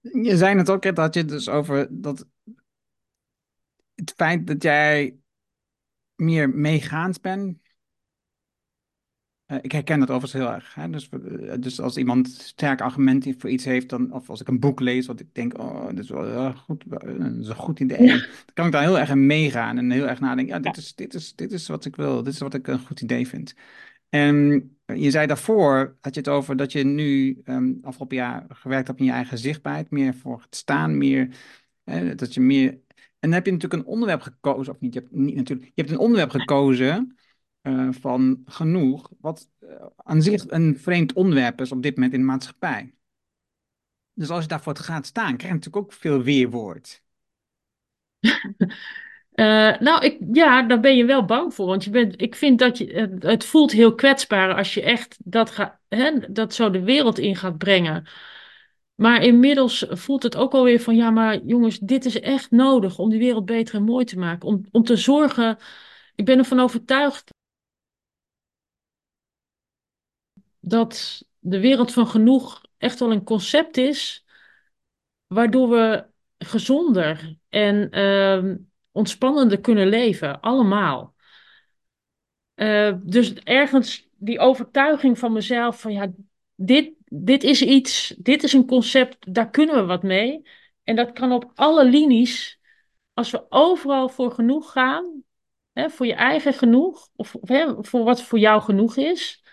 Je 0.00 0.36
zei 0.36 0.56
het 0.56 0.70
ook, 0.70 0.94
dat 0.94 1.14
je 1.14 1.24
dus 1.24 1.48
over 1.48 1.86
dat 1.90 2.26
het 3.94 4.12
feit 4.16 4.46
dat 4.46 4.62
jij 4.62 5.16
meer 6.16 6.50
meegaand 6.50 7.20
bent. 7.20 7.58
Uh, 9.52 9.58
ik 9.60 9.72
herken 9.72 9.98
dat 9.98 10.10
overigens 10.10 10.42
heel 10.42 10.52
erg. 10.52 10.74
Hè? 10.74 10.90
Dus, 10.90 11.08
uh, 11.12 11.52
dus 11.60 11.80
als 11.80 11.96
iemand 11.96 12.28
sterk 12.28 12.80
argument 12.80 13.34
voor 13.38 13.50
iets 13.50 13.64
heeft, 13.64 13.88
dan, 13.88 14.12
of 14.12 14.30
als 14.30 14.40
ik 14.40 14.48
een 14.48 14.60
boek 14.60 14.80
lees 14.80 15.06
wat 15.06 15.20
ik 15.20 15.34
denk, 15.34 15.58
oh, 15.58 15.88
dit 15.88 15.98
is 15.98 16.08
wel 16.08 16.52
goed, 16.54 16.84
dat 16.86 17.02
is 17.40 17.48
een 17.48 17.54
goed 17.54 17.80
idee, 17.80 18.06
dan 18.06 18.54
kan 18.54 18.66
ik 18.66 18.72
daar 18.72 18.82
heel 18.82 18.98
erg 18.98 19.10
in 19.10 19.26
meegaan 19.26 19.78
en 19.78 19.90
heel 19.90 20.08
erg 20.08 20.20
nadenken, 20.20 20.54
ja, 20.54 20.60
dit 20.60 20.76
is, 20.76 20.94
dit 20.94 21.14
is, 21.14 21.34
dit 21.34 21.52
is 21.52 21.68
wat 21.68 21.84
ik 21.84 21.96
wil, 21.96 22.22
dit 22.22 22.32
is 22.32 22.38
wat 22.38 22.54
ik 22.54 22.66
een 22.66 22.78
goed 22.78 23.00
idee 23.00 23.28
vind. 23.28 23.54
En 24.08 24.70
je 24.86 25.10
zei 25.10 25.26
daarvoor, 25.26 25.96
had 26.00 26.14
je 26.14 26.20
het 26.20 26.28
over 26.28 26.56
dat 26.56 26.72
je 26.72 26.84
nu 26.84 27.40
um, 27.44 27.78
afgelopen 27.82 28.16
jaar 28.16 28.44
gewerkt 28.48 28.86
hebt 28.86 28.98
in 28.98 29.06
je 29.06 29.12
eigen 29.12 29.38
zichtbaarheid, 29.38 29.90
meer 29.90 30.14
voor 30.14 30.40
het 30.40 30.56
staan, 30.56 30.98
meer, 30.98 31.36
dat 32.16 32.34
je 32.34 32.40
meer... 32.40 32.84
En 33.18 33.28
dan 33.28 33.32
heb 33.32 33.46
je 33.46 33.52
natuurlijk 33.52 33.82
een 33.82 33.88
onderwerp 33.88 34.20
gekozen, 34.20 34.72
of 34.72 34.80
niet, 34.80 34.94
je 34.94 35.00
hebt, 35.00 35.12
niet 35.12 35.34
natuurlijk, 35.34 35.66
je 35.74 35.82
hebt 35.82 35.90
een 35.90 35.98
onderwerp 35.98 36.30
gekozen 36.30 37.16
uh, 37.62 37.88
van 37.90 38.42
genoeg, 38.44 39.10
wat 39.20 39.50
uh, 39.60 39.86
aan 39.96 40.22
zich 40.22 40.44
een 40.48 40.78
vreemd 40.78 41.12
onderwerp 41.12 41.60
is 41.60 41.72
op 41.72 41.82
dit 41.82 41.94
moment 41.94 42.12
in 42.12 42.20
de 42.20 42.26
maatschappij. 42.26 42.94
Dus 44.12 44.30
als 44.30 44.42
je 44.42 44.48
daarvoor 44.48 44.76
gaat 44.76 45.06
staan, 45.06 45.36
krijg 45.36 45.52
je 45.52 45.58
natuurlijk 45.58 45.84
ook 45.84 45.92
veel 45.92 46.22
weerwoord. 46.22 47.02
Uh, 48.20 49.78
nou, 49.86 50.04
ik, 50.04 50.18
ja, 50.32 50.62
daar 50.62 50.80
ben 50.80 50.96
je 50.96 51.04
wel 51.04 51.24
bang 51.24 51.54
voor. 51.54 51.66
Want 51.66 51.84
je 51.84 51.90
bent, 51.90 52.20
ik 52.22 52.34
vind 52.34 52.58
dat 52.58 52.78
je, 52.78 53.16
het 53.18 53.44
voelt 53.44 53.72
heel 53.72 53.94
kwetsbaar 53.94 54.54
als 54.54 54.74
je 54.74 54.82
echt 54.82 55.16
dat, 55.24 55.50
ga, 55.50 55.80
hè, 55.88 56.32
dat 56.32 56.54
zo 56.54 56.70
de 56.70 56.82
wereld 56.82 57.18
in 57.18 57.36
gaat 57.36 57.58
brengen. 57.58 58.06
Maar 58.96 59.22
inmiddels 59.22 59.86
voelt 59.88 60.22
het 60.22 60.36
ook 60.36 60.52
alweer 60.52 60.80
van, 60.80 60.96
ja, 60.96 61.10
maar 61.10 61.44
jongens, 61.44 61.78
dit 61.78 62.04
is 62.04 62.20
echt 62.20 62.50
nodig 62.50 62.98
om 62.98 63.10
die 63.10 63.18
wereld 63.18 63.44
beter 63.44 63.74
en 63.74 63.82
mooi 63.82 64.04
te 64.04 64.18
maken. 64.18 64.48
Om, 64.48 64.64
om 64.70 64.82
te 64.82 64.96
zorgen, 64.96 65.58
ik 66.14 66.24
ben 66.24 66.38
ervan 66.38 66.60
overtuigd 66.60 67.30
dat 70.60 71.24
de 71.38 71.60
wereld 71.60 71.92
van 71.92 72.06
genoeg 72.06 72.62
echt 72.78 72.98
wel 72.98 73.12
een 73.12 73.24
concept 73.24 73.76
is, 73.76 74.24
waardoor 75.26 75.68
we 75.68 76.06
gezonder 76.38 77.38
en 77.48 77.98
uh, 77.98 78.54
ontspannender 78.90 79.60
kunnen 79.60 79.88
leven, 79.88 80.40
allemaal. 80.40 81.14
Uh, 82.54 82.94
dus 83.02 83.34
ergens 83.34 84.08
die 84.16 84.38
overtuiging 84.38 85.18
van 85.18 85.32
mezelf 85.32 85.80
van 85.80 85.92
ja, 85.92 86.12
dit, 86.54 86.92
dit 87.12 87.42
is 87.42 87.62
iets, 87.62 88.14
dit 88.18 88.42
is 88.42 88.52
een 88.52 88.66
concept, 88.66 89.34
daar 89.34 89.50
kunnen 89.50 89.74
we 89.74 89.84
wat 89.84 90.02
mee. 90.02 90.48
En 90.82 90.96
dat 90.96 91.12
kan 91.12 91.32
op 91.32 91.52
alle 91.54 91.84
linies, 91.84 92.60
als 93.14 93.30
we 93.30 93.46
overal 93.48 94.08
voor 94.08 94.30
genoeg 94.30 94.72
gaan, 94.72 95.22
hè, 95.72 95.90
voor 95.90 96.06
je 96.06 96.14
eigen 96.14 96.54
genoeg, 96.54 97.08
of 97.16 97.36
hè, 97.40 97.84
voor 97.84 98.04
wat 98.04 98.22
voor 98.22 98.38
jou 98.38 98.62
genoeg 98.62 98.96
is. 98.96 99.44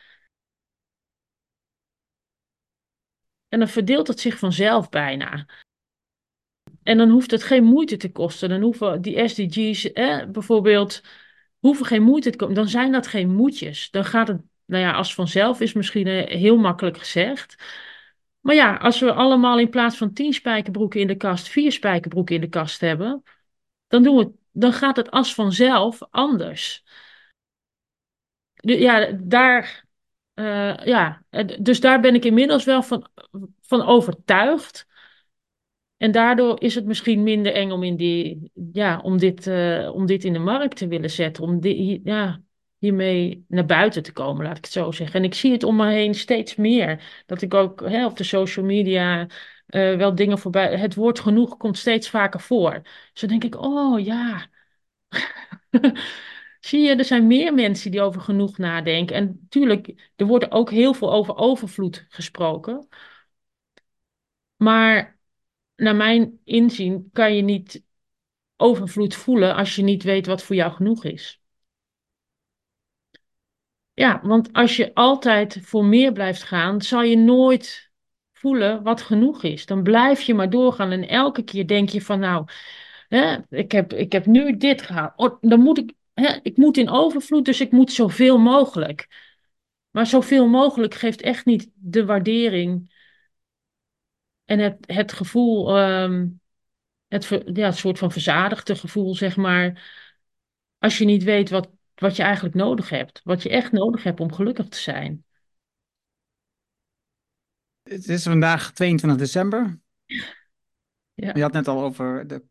En 3.47 3.59
dan 3.59 3.67
verdeelt 3.67 4.07
het 4.07 4.19
zich 4.19 4.37
vanzelf 4.39 4.89
bijna. 4.89 5.45
En 6.83 6.97
dan 6.97 7.09
hoeft 7.09 7.31
het 7.31 7.43
geen 7.43 7.63
moeite 7.63 7.97
te 7.97 8.11
kosten. 8.11 8.49
Dan 8.49 8.61
hoeven 8.61 9.01
die 9.01 9.27
SDG's 9.27 9.91
eh, 9.91 10.25
bijvoorbeeld 10.25 11.01
hoeven 11.59 11.85
geen 11.85 12.03
moeite 12.03 12.29
te 12.29 12.37
komen. 12.37 12.55
Dan 12.55 12.67
zijn 12.67 12.91
dat 12.91 13.07
geen 13.07 13.35
moedjes. 13.35 13.91
Dan 13.91 14.05
gaat 14.05 14.27
het, 14.27 14.41
nou 14.65 14.83
ja, 14.83 14.93
als 14.93 15.13
vanzelf 15.13 15.59
is 15.59 15.73
misschien 15.73 16.07
eh, 16.07 16.37
heel 16.37 16.57
makkelijk 16.57 16.97
gezegd. 16.97 17.55
Maar 18.39 18.55
ja, 18.55 18.75
als 18.75 18.99
we 18.99 19.13
allemaal 19.13 19.59
in 19.59 19.69
plaats 19.69 19.97
van 19.97 20.13
tien 20.13 20.33
spijkerbroeken 20.33 20.99
in 20.99 21.07
de 21.07 21.15
kast, 21.15 21.47
vier 21.47 21.71
spijkerbroeken 21.71 22.35
in 22.35 22.41
de 22.41 22.49
kast 22.49 22.81
hebben, 22.81 23.23
dan, 23.87 24.03
doen 24.03 24.17
we, 24.17 24.31
dan 24.51 24.73
gaat 24.73 24.95
het 24.95 25.11
als 25.11 25.33
vanzelf 25.33 25.99
anders. 26.09 26.83
Ja, 28.53 29.11
daar, 29.11 29.85
uh, 30.35 30.77
ja, 30.85 31.23
dus 31.59 31.79
daar 31.79 31.99
ben 31.99 32.15
ik 32.15 32.25
inmiddels 32.25 32.63
wel 32.63 32.83
van, 32.83 33.07
van 33.61 33.81
overtuigd 33.81 34.87
en 35.97 36.11
daardoor 36.11 36.61
is 36.61 36.75
het 36.75 36.85
misschien 36.85 37.23
minder 37.23 37.53
eng 37.53 37.71
om, 37.71 37.83
in 37.83 37.95
die, 37.95 38.51
ja, 38.73 38.99
om, 38.99 39.17
dit, 39.17 39.47
om 39.91 40.05
dit 40.05 40.23
in 40.23 40.33
de 40.33 40.39
markt 40.39 40.77
te 40.77 40.87
willen 40.87 41.09
zetten. 41.09 41.43
Om 41.43 41.59
die, 41.59 42.01
ja, 42.03 42.41
hiermee 42.83 43.45
naar 43.47 43.65
buiten 43.65 44.03
te 44.03 44.11
komen, 44.11 44.45
laat 44.45 44.57
ik 44.57 44.63
het 44.63 44.73
zo 44.73 44.91
zeggen. 44.91 45.19
En 45.19 45.25
ik 45.25 45.33
zie 45.33 45.51
het 45.51 45.63
om 45.63 45.75
me 45.75 45.91
heen 45.91 46.15
steeds 46.15 46.55
meer. 46.55 47.23
Dat 47.25 47.41
ik 47.41 47.53
ook 47.53 47.79
hè, 47.89 48.05
op 48.05 48.17
de 48.17 48.23
social 48.23 48.65
media 48.65 49.21
uh, 49.21 49.97
wel 49.97 50.15
dingen 50.15 50.39
voorbij. 50.39 50.77
Het 50.77 50.95
woord 50.95 51.19
genoeg 51.19 51.57
komt 51.57 51.77
steeds 51.77 52.09
vaker 52.09 52.39
voor. 52.39 52.81
Dus 52.81 53.21
dan 53.21 53.29
denk 53.29 53.43
ik, 53.43 53.61
oh 53.61 53.99
ja. 54.05 54.47
zie 56.59 56.81
je, 56.81 56.95
er 56.95 57.05
zijn 57.05 57.27
meer 57.27 57.53
mensen 57.53 57.91
die 57.91 58.01
over 58.01 58.21
genoeg 58.21 58.57
nadenken. 58.57 59.15
En 59.15 59.37
natuurlijk, 59.41 60.11
er 60.15 60.25
wordt 60.25 60.51
ook 60.51 60.71
heel 60.71 60.93
veel 60.93 61.13
over 61.13 61.35
overvloed 61.35 62.05
gesproken. 62.09 62.87
Maar 64.55 65.19
naar 65.75 65.95
mijn 65.95 66.39
inzien 66.43 67.09
kan 67.13 67.35
je 67.35 67.41
niet 67.41 67.83
overvloed 68.57 69.15
voelen 69.15 69.55
als 69.55 69.75
je 69.75 69.83
niet 69.83 70.03
weet 70.03 70.25
wat 70.25 70.43
voor 70.43 70.55
jou 70.55 70.71
genoeg 70.73 71.05
is. 71.05 71.42
Ja, 73.93 74.19
want 74.23 74.53
als 74.53 74.75
je 74.75 74.93
altijd 74.93 75.57
voor 75.61 75.85
meer 75.85 76.11
blijft 76.11 76.43
gaan, 76.43 76.81
zal 76.81 77.01
je 77.01 77.17
nooit 77.17 77.91
voelen 78.31 78.83
wat 78.83 79.01
genoeg 79.01 79.43
is. 79.43 79.65
Dan 79.65 79.83
blijf 79.83 80.21
je 80.21 80.33
maar 80.33 80.49
doorgaan 80.49 80.91
en 80.91 81.07
elke 81.07 81.43
keer 81.43 81.67
denk 81.67 81.89
je 81.89 82.01
van 82.01 82.19
nou, 82.19 82.47
hè, 83.07 83.37
ik, 83.49 83.71
heb, 83.71 83.93
ik 83.93 84.11
heb 84.11 84.25
nu 84.25 84.57
dit 84.57 84.81
gehaald. 84.81 85.13
Oh, 85.15 85.37
dan 85.41 85.59
moet 85.59 85.77
ik, 85.77 85.93
hè, 86.13 86.39
ik 86.41 86.57
moet 86.57 86.77
in 86.77 86.89
overvloed, 86.89 87.45
dus 87.45 87.61
ik 87.61 87.71
moet 87.71 87.91
zoveel 87.91 88.37
mogelijk. 88.37 89.07
Maar 89.91 90.05
zoveel 90.07 90.47
mogelijk 90.47 90.93
geeft 90.93 91.21
echt 91.21 91.45
niet 91.45 91.69
de 91.73 92.05
waardering 92.05 92.91
en 94.45 94.59
het, 94.59 94.77
het 94.85 95.13
gevoel, 95.13 95.79
um, 95.79 96.41
het, 97.07 97.41
ja, 97.53 97.71
soort 97.71 97.97
van 97.97 98.11
verzadigde 98.11 98.75
gevoel, 98.75 99.15
zeg 99.15 99.35
maar. 99.35 99.91
Als 100.77 100.97
je 100.97 101.05
niet 101.05 101.23
weet 101.23 101.49
wat, 101.49 101.69
wat 102.03 102.15
je 102.15 102.23
eigenlijk 102.23 102.55
nodig 102.55 102.89
hebt. 102.89 103.21
Wat 103.23 103.43
je 103.43 103.49
echt 103.49 103.71
nodig 103.71 104.03
hebt 104.03 104.19
om 104.19 104.33
gelukkig 104.33 104.67
te 104.67 104.77
zijn. 104.77 105.25
Het 107.83 108.07
is 108.07 108.23
vandaag 108.23 108.71
22 108.71 109.19
december. 109.19 109.79
Ja. 111.13 111.31
Je 111.33 111.41
had 111.41 111.51
net 111.51 111.67
al 111.67 111.83
over 111.83 112.27
de, 112.27 112.43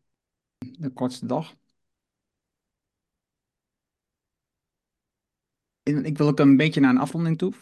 de 0.57 0.89
kortste 0.89 1.25
dag. 1.25 1.55
ik 5.83 6.17
wil 6.17 6.27
ook 6.27 6.39
een 6.39 6.57
beetje 6.57 6.79
naar 6.79 6.89
een 6.89 6.97
afronding 6.97 7.37
toe. 7.37 7.53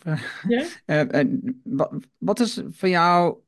Ja? 0.47 0.65
Uh, 0.85 1.23
wat, 1.63 2.07
wat, 2.17 2.39
is 2.39 2.61
van 2.69 2.89
jou. 2.89 3.41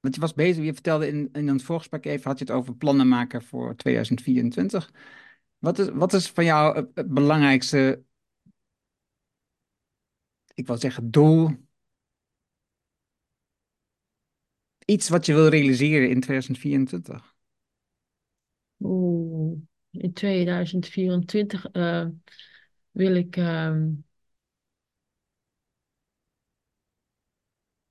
Want 0.00 0.14
je 0.14 0.20
was 0.20 0.34
bezig, 0.34 0.64
je 0.64 0.72
vertelde 0.72 1.06
in, 1.06 1.28
in 1.32 1.48
een 1.48 1.60
voorgesprek 1.60 2.04
even, 2.04 2.30
had 2.30 2.38
je 2.38 2.44
het 2.44 2.54
over 2.54 2.76
plannen 2.76 3.08
maken 3.08 3.42
voor 3.42 3.76
2024. 3.76 4.90
Wat 5.60 5.78
is, 5.78 5.88
wat 5.88 6.12
is 6.12 6.28
van 6.28 6.44
jou 6.44 6.88
het 6.94 7.08
belangrijkste, 7.08 8.02
ik 10.54 10.66
wil 10.66 10.76
zeggen, 10.76 11.10
doel? 11.10 11.50
Iets 14.84 15.08
wat 15.08 15.26
je 15.26 15.34
wil 15.34 15.48
realiseren 15.48 16.10
in 16.10 16.20
2024? 16.20 17.34
Oeh, 18.80 19.58
in 19.90 20.12
2024 20.12 21.66
uh, 21.72 22.06
wil 22.90 23.14
ik 23.14 23.36
uh, 23.36 23.76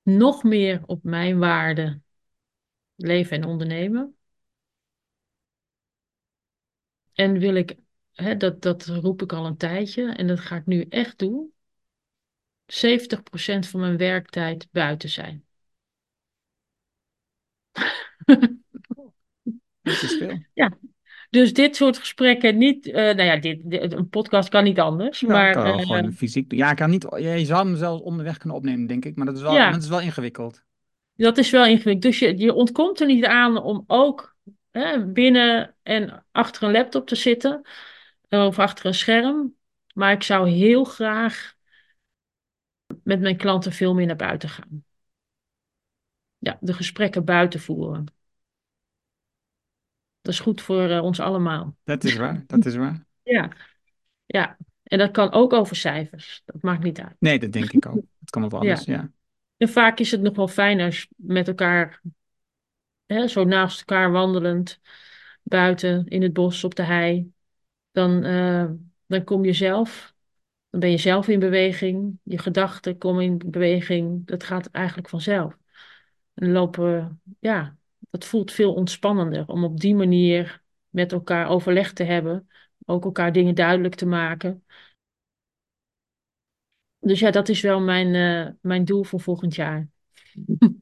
nog 0.02 0.42
meer 0.42 0.82
op 0.86 1.02
mijn 1.02 1.38
waarde 1.38 2.00
leven 2.94 3.36
en 3.36 3.44
ondernemen. 3.44 4.19
En 7.20 7.38
wil 7.38 7.54
ik, 7.54 7.76
hè, 8.12 8.36
dat, 8.36 8.62
dat 8.62 8.86
roep 8.86 9.22
ik 9.22 9.32
al 9.32 9.46
een 9.46 9.56
tijdje 9.56 10.12
en 10.12 10.26
dat 10.26 10.40
ga 10.40 10.56
ik 10.56 10.66
nu 10.66 10.86
echt 10.88 11.18
doen, 11.18 11.52
70% 12.66 12.74
van 13.58 13.80
mijn 13.80 13.96
werktijd 13.96 14.68
buiten 14.70 15.08
zijn. 15.08 15.44
Dat 19.82 20.02
is 20.02 20.16
veel. 20.18 20.44
Ja, 20.54 20.72
dus 21.30 21.52
dit 21.52 21.76
soort 21.76 21.98
gesprekken 21.98 22.58
niet, 22.58 22.86
uh, 22.86 22.94
nou 22.94 23.22
ja, 23.22 23.36
dit, 23.36 23.60
een 23.92 24.08
podcast 24.08 24.48
kan 24.48 24.64
niet 24.64 24.80
anders. 24.80 25.20
Ja, 25.20 25.28
maar, 25.28 25.52
kan 25.52 25.66
uh, 25.66 25.86
gewoon 25.86 26.12
fysiek. 26.12 26.52
Ja, 26.52 26.70
ik 26.70 26.76
kan 26.76 26.90
niet, 26.90 27.06
je 27.18 27.44
zou 27.44 27.66
hem 27.66 27.76
zelfs 27.76 28.02
onderweg 28.02 28.36
kunnen 28.38 28.56
opnemen, 28.56 28.86
denk 28.86 29.04
ik. 29.04 29.16
Maar 29.16 29.26
dat 29.26 29.36
is 29.36 29.42
wel, 29.42 29.52
Ja. 29.52 29.70
dat 29.70 29.82
is 29.82 29.88
wel 29.88 30.00
ingewikkeld. 30.00 30.62
Dat 31.14 31.38
is 31.38 31.50
wel 31.50 31.66
ingewikkeld. 31.66 32.02
Dus 32.02 32.18
je, 32.18 32.38
je 32.38 32.54
ontkomt 32.54 33.00
er 33.00 33.06
niet 33.06 33.24
aan 33.24 33.62
om 33.62 33.84
ook 33.86 34.36
hè, 34.70 35.06
binnen 35.06 35.74
en 35.82 36.24
achter 36.32 36.62
een 36.62 36.72
laptop 36.72 37.06
te 37.06 37.14
zitten. 37.14 37.62
eh, 38.28 38.46
Of 38.46 38.58
achter 38.58 38.86
een 38.86 38.94
scherm. 38.94 39.54
Maar 39.94 40.12
ik 40.12 40.22
zou 40.22 40.48
heel 40.48 40.84
graag 40.84 41.54
met 43.02 43.20
mijn 43.20 43.36
klanten 43.36 43.72
veel 43.72 43.94
meer 43.94 44.06
naar 44.06 44.16
buiten 44.16 44.48
gaan. 44.48 44.84
Ja, 46.38 46.58
de 46.60 46.72
gesprekken 46.72 47.24
buiten 47.24 47.60
voeren. 47.60 48.04
Dat 50.20 50.32
is 50.32 50.40
goed 50.40 50.60
voor 50.60 50.88
eh, 50.90 51.02
ons 51.02 51.20
allemaal. 51.20 51.76
Dat 51.84 52.04
is 52.04 52.16
waar, 52.16 52.44
dat 52.46 52.64
is 52.66 52.76
waar. 52.76 53.04
Ja, 53.22 53.50
ja. 54.26 54.56
En 54.82 54.98
dat 54.98 55.10
kan 55.10 55.32
ook 55.32 55.52
over 55.52 55.76
cijfers. 55.76 56.42
Dat 56.44 56.62
maakt 56.62 56.82
niet 56.82 57.00
uit. 57.00 57.16
Nee, 57.18 57.38
dat 57.38 57.52
denk 57.52 57.72
ik 57.72 57.86
ook. 57.86 58.02
Het 58.20 58.30
kan 58.30 58.48
wel 58.48 58.50
Ja. 58.64 58.68
anders, 58.70 58.84
ja. 58.86 59.10
En 59.56 59.68
vaak 59.68 59.98
is 59.98 60.10
het 60.10 60.20
nog 60.20 60.36
wel 60.36 60.48
fijn 60.48 60.80
als 60.80 61.00
je 61.00 61.06
met 61.16 61.48
elkaar, 61.48 62.02
zo 63.28 63.44
naast 63.44 63.78
elkaar 63.78 64.10
wandelend, 64.12 64.80
buiten 65.42 66.06
in 66.06 66.22
het 66.22 66.32
bos, 66.32 66.64
op 66.64 66.74
de 66.74 66.82
hei. 66.82 67.32
Dan, 67.90 68.24
eh, 68.24 68.70
dan 69.06 69.24
kom 69.24 69.44
je 69.44 69.52
zelf, 69.52 70.14
dan 70.70 70.80
ben 70.80 70.90
je 70.90 70.96
zelf 70.98 71.28
in 71.28 71.38
beweging. 71.38 72.18
Je 72.22 72.38
gedachten 72.38 72.98
komen 72.98 73.24
in 73.24 73.38
beweging. 73.46 74.26
Dat 74.26 74.44
gaat 74.44 74.66
eigenlijk 74.70 75.08
vanzelf. 75.08 75.56
En 76.34 76.52
lopen 76.52 77.20
ja, 77.40 77.76
dat 78.10 78.24
voelt 78.24 78.52
veel 78.52 78.74
ontspannender 78.74 79.46
om 79.46 79.64
op 79.64 79.80
die 79.80 79.94
manier 79.94 80.62
met 80.88 81.12
elkaar 81.12 81.48
overleg 81.48 81.92
te 81.92 82.04
hebben. 82.04 82.48
Ook 82.86 83.04
elkaar 83.04 83.32
dingen 83.32 83.54
duidelijk 83.54 83.94
te 83.94 84.06
maken. 84.06 84.64
Dus 86.98 87.20
ja, 87.20 87.30
dat 87.30 87.48
is 87.48 87.60
wel 87.60 87.80
mijn, 87.80 88.14
eh, 88.14 88.52
mijn 88.60 88.84
doel 88.84 89.04
voor 89.04 89.20
volgend 89.20 89.54
jaar. 89.54 89.88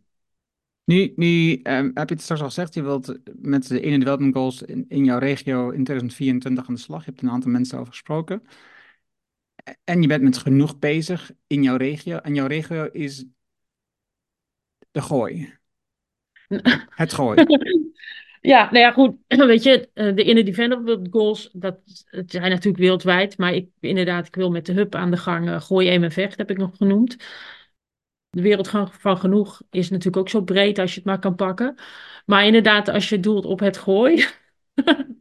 Nu, 0.89 1.13
nu 1.17 1.61
ehm, 1.63 1.91
heb 1.95 2.09
je 2.09 2.15
het 2.15 2.23
straks 2.23 2.41
al 2.41 2.47
gezegd, 2.47 2.75
je 2.75 2.83
wilt 2.83 3.19
met 3.35 3.69
de 3.69 3.81
Inner 3.81 3.99
Development 3.99 4.35
Goals 4.35 4.63
in, 4.63 4.85
in 4.89 5.05
jouw 5.05 5.19
regio 5.19 5.71
in 5.71 5.85
2024 5.85 6.69
aan 6.69 6.75
de 6.75 6.81
slag. 6.81 7.05
Je 7.05 7.11
hebt 7.11 7.23
een 7.23 7.31
aantal 7.31 7.51
mensen 7.51 7.79
over 7.79 7.93
gesproken. 7.93 8.43
En 9.85 10.03
je 10.03 10.09
bent 10.09 10.23
met 10.23 10.39
genoeg 10.39 10.79
bezig 10.79 11.31
in 11.47 11.63
jouw 11.63 11.77
regio. 11.77 12.17
En 12.17 12.35
jouw 12.35 12.47
regio 12.47 12.89
is 12.93 13.25
de 14.91 15.03
gooi. 15.03 15.53
Het 16.91 17.13
gooi. 17.13 17.45
Ja, 18.41 18.65
nou 18.65 18.79
ja, 18.79 18.93
goed. 18.93 19.17
Weet 19.47 19.63
je, 19.63 19.89
eh, 19.95 20.15
de 20.15 20.23
Inner 20.23 20.45
Development 20.45 21.09
Goals, 21.11 21.51
dat 21.53 21.81
het 22.05 22.31
zijn 22.31 22.51
natuurlijk 22.51 22.83
wereldwijd. 22.83 23.39
Maar 23.39 23.55
ik, 23.55 23.69
inderdaad, 23.81 24.27
ik 24.27 24.35
wil 24.35 24.51
met 24.51 24.67
de 24.67 24.73
hub 24.73 24.95
aan 24.95 25.11
de 25.11 25.17
gang. 25.17 25.49
eh, 25.49 25.61
gooi, 25.61 25.89
en 25.89 26.11
vecht 26.13 26.39
heb 26.39 26.51
ik 26.51 26.59
nog 26.59 26.77
genoemd. 26.77 27.17
De 28.31 28.43
wereld 28.43 28.69
van, 28.69 29.19
genoeg 29.19 29.63
is 29.71 29.91
natuurlijk 29.91 30.17
ook 30.17 30.29
zo 30.29 30.43
breed 30.43 30.79
als 30.79 30.91
je 30.91 30.97
het 30.97 31.09
maar 31.09 31.19
kan 31.19 31.35
pakken. 31.35 31.75
Maar 32.27 32.47
inderdaad, 32.47 32.89
als 32.89 33.09
je 33.09 33.21
doelt 33.21 33.45
op 33.45 33.61
het 33.61 33.77
gooi. 33.77 34.27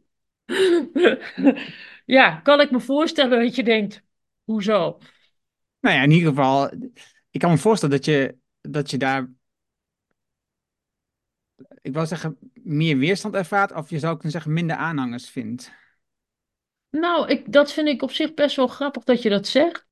ja, 2.04 2.36
kan 2.36 2.60
ik 2.60 2.70
me 2.70 2.80
voorstellen 2.80 3.44
dat 3.44 3.54
je 3.54 3.62
denkt, 3.62 4.02
hoezo? 4.44 4.98
Nou 5.80 5.96
ja, 5.96 6.02
in 6.02 6.10
ieder 6.10 6.28
geval, 6.28 6.70
ik 7.30 7.40
kan 7.40 7.50
me 7.50 7.58
voorstellen 7.58 7.96
dat 7.96 8.04
je, 8.04 8.36
dat 8.60 8.90
je 8.90 8.98
daar, 8.98 9.32
ik 11.80 11.94
wou 11.94 12.06
zeggen, 12.06 12.38
meer 12.54 12.96
weerstand 12.96 13.34
ervaart. 13.34 13.72
Of 13.72 13.90
je 13.90 13.98
zou 13.98 14.12
kunnen 14.12 14.32
zeggen, 14.32 14.52
minder 14.52 14.76
aanhangers 14.76 15.28
vindt. 15.28 15.72
Nou, 16.90 17.28
ik, 17.28 17.52
dat 17.52 17.72
vind 17.72 17.88
ik 17.88 18.02
op 18.02 18.10
zich 18.10 18.34
best 18.34 18.56
wel 18.56 18.66
grappig 18.66 19.04
dat 19.04 19.22
je 19.22 19.28
dat 19.28 19.46
zegt. 19.46 19.87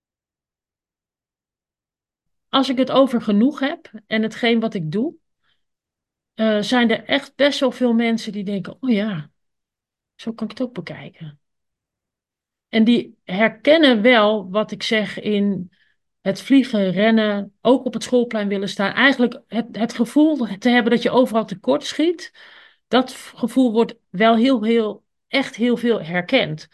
Als 2.56 2.68
ik 2.68 2.78
het 2.78 2.90
over 2.90 3.22
genoeg 3.22 3.60
heb 3.60 3.90
en 4.06 4.22
hetgeen 4.22 4.60
wat 4.60 4.74
ik 4.74 4.92
doe, 4.92 5.14
eh, 6.34 6.60
zijn 6.60 6.90
er 6.90 7.04
echt 7.04 7.34
best 7.34 7.60
wel 7.60 7.70
veel 7.70 7.92
mensen 7.92 8.32
die 8.32 8.44
denken: 8.44 8.76
oh 8.80 8.90
ja, 8.90 9.30
zo 10.14 10.32
kan 10.32 10.44
ik 10.44 10.58
het 10.58 10.66
ook 10.68 10.74
bekijken. 10.74 11.40
En 12.68 12.84
die 12.84 13.18
herkennen 13.24 14.02
wel 14.02 14.50
wat 14.50 14.70
ik 14.70 14.82
zeg 14.82 15.20
in 15.20 15.72
het 16.20 16.40
vliegen, 16.40 16.90
rennen, 16.90 17.56
ook 17.60 17.84
op 17.84 17.92
het 17.92 18.02
schoolplein 18.02 18.48
willen 18.48 18.68
staan. 18.68 18.92
Eigenlijk 18.92 19.42
het, 19.46 19.76
het 19.76 19.92
gevoel 19.92 20.58
te 20.58 20.68
hebben 20.68 20.92
dat 20.92 21.02
je 21.02 21.10
overal 21.10 21.44
tekort 21.44 21.84
schiet, 21.84 22.32
dat 22.88 23.12
gevoel 23.12 23.72
wordt 23.72 23.94
wel 24.08 24.36
heel, 24.36 24.62
heel, 24.62 25.04
echt 25.28 25.56
heel 25.56 25.76
veel 25.76 26.02
herkend. 26.02 26.68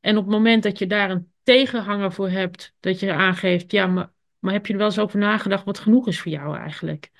En 0.00 0.16
op 0.16 0.24
het 0.24 0.32
moment 0.32 0.62
dat 0.62 0.78
je 0.78 0.86
daar 0.86 1.10
een 1.10 1.29
tegenhanger 1.50 2.12
voor 2.12 2.28
hebt, 2.28 2.74
dat 2.80 3.00
je 3.00 3.12
aangeeft, 3.12 3.70
ja, 3.70 3.86
maar, 3.86 4.12
maar 4.38 4.52
heb 4.52 4.66
je 4.66 4.72
er 4.72 4.78
wel 4.78 4.88
eens 4.88 4.98
over 4.98 5.18
nagedacht 5.18 5.64
wat 5.64 5.78
genoeg 5.78 6.06
is 6.08 6.20
voor 6.20 6.32
jou 6.32 6.56
eigenlijk? 6.56 7.10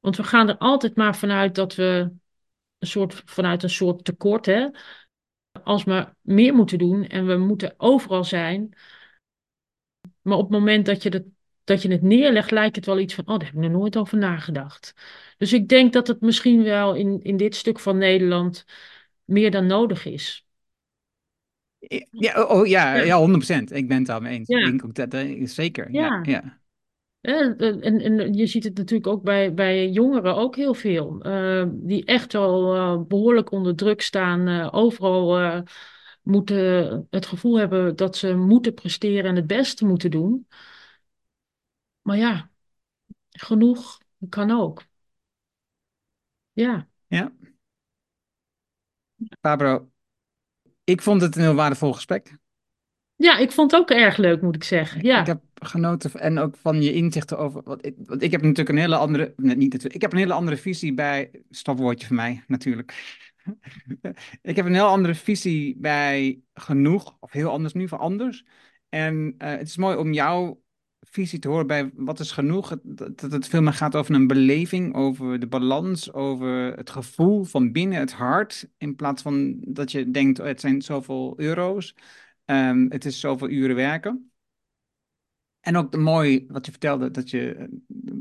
Want 0.00 0.16
we 0.16 0.24
gaan 0.24 0.48
er 0.48 0.58
altijd 0.58 0.96
maar 0.96 1.16
vanuit 1.16 1.54
dat 1.54 1.74
we 1.74 2.12
een 2.78 2.86
soort, 2.86 3.22
vanuit 3.24 3.62
een 3.62 3.70
soort 3.70 4.04
tekort, 4.04 4.46
hè, 4.46 4.68
alsmaar 5.64 6.16
meer 6.20 6.54
moeten 6.54 6.78
doen 6.78 7.06
en 7.06 7.26
we 7.26 7.36
moeten 7.36 7.74
overal 7.76 8.24
zijn. 8.24 8.76
Maar 10.22 10.36
op 10.36 10.50
het 10.50 10.58
moment 10.58 10.86
dat 10.86 11.02
je, 11.02 11.08
het, 11.08 11.26
dat 11.64 11.82
je 11.82 11.88
het 11.90 12.02
neerlegt, 12.02 12.50
lijkt 12.50 12.76
het 12.76 12.86
wel 12.86 12.98
iets 12.98 13.14
van, 13.14 13.26
oh, 13.26 13.38
daar 13.38 13.46
heb 13.46 13.54
ik 13.54 13.60
nog 13.60 13.70
nooit 13.70 13.96
over 13.96 14.18
nagedacht. 14.18 14.94
Dus 15.36 15.52
ik 15.52 15.68
denk 15.68 15.92
dat 15.92 16.06
het 16.06 16.20
misschien 16.20 16.62
wel 16.62 16.94
in, 16.94 17.22
in 17.22 17.36
dit 17.36 17.54
stuk 17.54 17.80
van 17.80 17.98
Nederland 17.98 18.64
meer 19.24 19.50
dan 19.50 19.66
nodig 19.66 20.04
is. 20.04 20.43
Ja, 22.10 22.42
oh, 22.42 22.50
oh, 22.50 22.66
ja, 22.66 22.94
Ja. 22.94 23.02
ja, 23.02 23.18
100%. 23.18 23.72
Ik 23.72 23.88
ben 23.88 23.96
het 23.96 24.06
daarmee 24.06 24.38
eens. 24.38 24.48
Ik 24.48 24.64
denk 24.64 24.84
ook 24.84 24.94
dat, 24.94 25.26
zeker. 25.50 25.92
Ja, 25.92 26.20
Ja. 26.22 26.62
En, 27.20 27.56
en 28.00 28.34
je 28.34 28.46
ziet 28.46 28.64
het 28.64 28.76
natuurlijk 28.76 29.08
ook 29.08 29.22
bij, 29.22 29.54
bij 29.54 29.88
jongeren 29.88 30.36
ook 30.36 30.56
heel 30.56 30.74
veel. 30.74 31.22
eh, 31.22 31.64
die 31.72 32.04
echt 32.04 32.32
wel 32.32 32.74
eh, 32.74 33.02
behoorlijk 33.06 33.50
onder 33.50 33.76
druk 33.76 34.00
staan. 34.02 34.48
eh, 34.48 34.68
overal 34.72 35.62
moeten 36.22 37.06
het 37.10 37.26
gevoel 37.26 37.58
hebben 37.58 37.96
dat 37.96 38.16
ze 38.16 38.34
moeten 38.34 38.74
presteren 38.74 39.24
en 39.30 39.36
het 39.36 39.46
beste 39.46 39.84
moeten 39.86 40.10
doen. 40.10 40.46
Maar 42.02 42.16
ja, 42.16 42.50
genoeg 43.30 43.98
kan 44.28 44.50
ook. 44.50 44.82
Ja, 46.52 46.88
ja. 47.06 47.32
Pablo, 49.40 49.90
ik 50.84 51.02
vond 51.02 51.20
het 51.20 51.36
een 51.36 51.42
heel 51.42 51.54
waardevol 51.54 51.92
gesprek. 51.92 52.36
ja 53.16 53.38
ik 53.38 53.52
vond 53.52 53.70
het 53.70 53.80
ook 53.80 53.90
erg 53.90 54.16
leuk, 54.16 54.42
moet 54.42 54.54
ik 54.54 54.64
zeggen. 54.64 55.02
Ja, 55.02 55.20
Ik 55.20 55.26
heb 55.26 55.42
genoten 55.54 56.20
en 56.20 56.38
ook 56.38 56.56
van 56.56 56.82
je 56.82 56.92
inzichten 56.92 57.38
over. 57.38 57.62
Want 57.62 57.86
ik, 57.86 57.94
want 57.98 58.22
ik 58.22 58.30
heb 58.30 58.40
natuurlijk 58.40 58.68
een 58.68 58.78
hele 58.78 58.96
andere. 58.96 59.32
Nee, 59.36 59.56
niet 59.56 59.72
natuurlijk. 59.72 59.94
Ik 59.94 60.02
heb 60.02 60.12
een 60.12 60.18
hele 60.18 60.32
andere 60.32 60.56
visie 60.56 60.94
bij. 60.94 61.30
Stopwoordje 61.50 62.06
van 62.06 62.16
mij, 62.16 62.44
natuurlijk. 62.46 63.22
ik 64.42 64.56
heb 64.56 64.66
een 64.66 64.74
heel 64.74 64.86
andere 64.86 65.14
visie 65.14 65.76
bij 65.78 66.40
genoeg. 66.54 67.16
Of 67.20 67.32
heel 67.32 67.50
anders 67.50 67.72
nu 67.72 67.88
van 67.88 67.98
anders. 67.98 68.44
En 68.88 69.34
eh, 69.38 69.50
het 69.50 69.68
is 69.68 69.76
mooi 69.76 69.96
om 69.96 70.12
jouw 70.12 70.62
visie 71.14 71.38
te 71.38 71.48
horen 71.48 71.66
bij 71.66 71.90
wat 71.94 72.20
is 72.20 72.30
genoeg. 72.32 72.76
Dat 72.82 73.32
het 73.32 73.48
veel 73.48 73.62
meer 73.62 73.72
gaat 73.72 73.96
over 73.96 74.14
een 74.14 74.26
beleving, 74.26 74.94
over 74.94 75.40
de 75.40 75.46
balans, 75.46 76.12
over 76.12 76.76
het 76.76 76.90
gevoel 76.90 77.44
van 77.44 77.72
binnen 77.72 77.98
het 77.98 78.12
hart. 78.12 78.68
In 78.78 78.96
plaats 78.96 79.22
van 79.22 79.56
dat 79.60 79.92
je 79.92 80.10
denkt, 80.10 80.40
oh, 80.40 80.46
het 80.46 80.60
zijn 80.60 80.82
zoveel 80.82 81.34
euro's, 81.36 81.94
um, 82.44 82.90
het 82.90 83.04
is 83.04 83.20
zoveel 83.20 83.48
uren 83.48 83.76
werken. 83.76 84.30
En 85.60 85.76
ook 85.76 85.92
de 85.92 85.98
mooi 85.98 86.44
wat 86.48 86.64
je 86.64 86.70
vertelde, 86.70 87.10
dat 87.10 87.30
je 87.30 87.68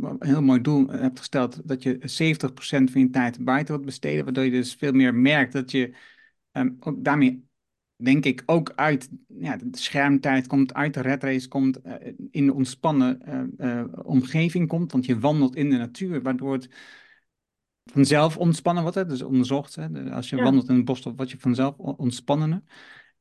een 0.01 0.15
heel 0.19 0.41
mooi 0.41 0.61
doel 0.61 0.87
hebt 0.87 1.19
gesteld, 1.19 1.67
dat 1.67 1.83
je 1.83 1.97
70% 1.99 2.91
van 2.91 3.01
je 3.01 3.09
tijd 3.09 3.43
buiten 3.43 3.73
wilt 3.73 3.85
besteden, 3.85 4.23
waardoor 4.23 4.43
je 4.43 4.51
dus 4.51 4.75
veel 4.75 4.91
meer 4.91 5.15
merkt 5.15 5.53
dat 5.53 5.71
je 5.71 5.95
um, 6.51 6.77
ook 6.79 7.03
daarmee 7.03 7.47
denk 8.04 8.26
ik, 8.26 8.43
ook 8.45 8.72
uit 8.76 9.10
ja, 9.28 9.58
de 9.58 9.68
schermtijd 9.72 10.47
komt, 10.47 10.74
uit 10.74 10.93
de 10.93 11.01
redrace 11.01 11.47
komt, 11.47 11.80
uh, 11.86 11.93
in 12.32 12.45
de 12.45 12.54
ontspannen 12.54 13.22
uh, 13.60 13.68
uh, 13.70 13.84
omgeving 14.04 14.68
komt. 14.68 14.91
Want 14.91 15.06
je 15.06 15.20
wandelt 15.20 15.56
in 15.56 15.70
de 15.70 15.78
natuur, 15.78 16.22
waardoor 16.22 16.54
het 16.54 16.70
vanzelf 17.91 18.38
ontspannen 18.38 18.84
wordt. 18.84 18.97
Hè? 18.97 19.06
Dus 19.06 19.22
onderzocht, 19.22 19.76
hè? 19.76 20.12
als 20.12 20.30
je 20.30 20.36
wandelt 20.36 20.70
in 20.70 20.76
het 20.76 20.86
bos, 20.86 21.04
word 21.16 21.32
je 21.32 21.39
vanzelf 21.39 21.78
ontspannender. 21.78 22.62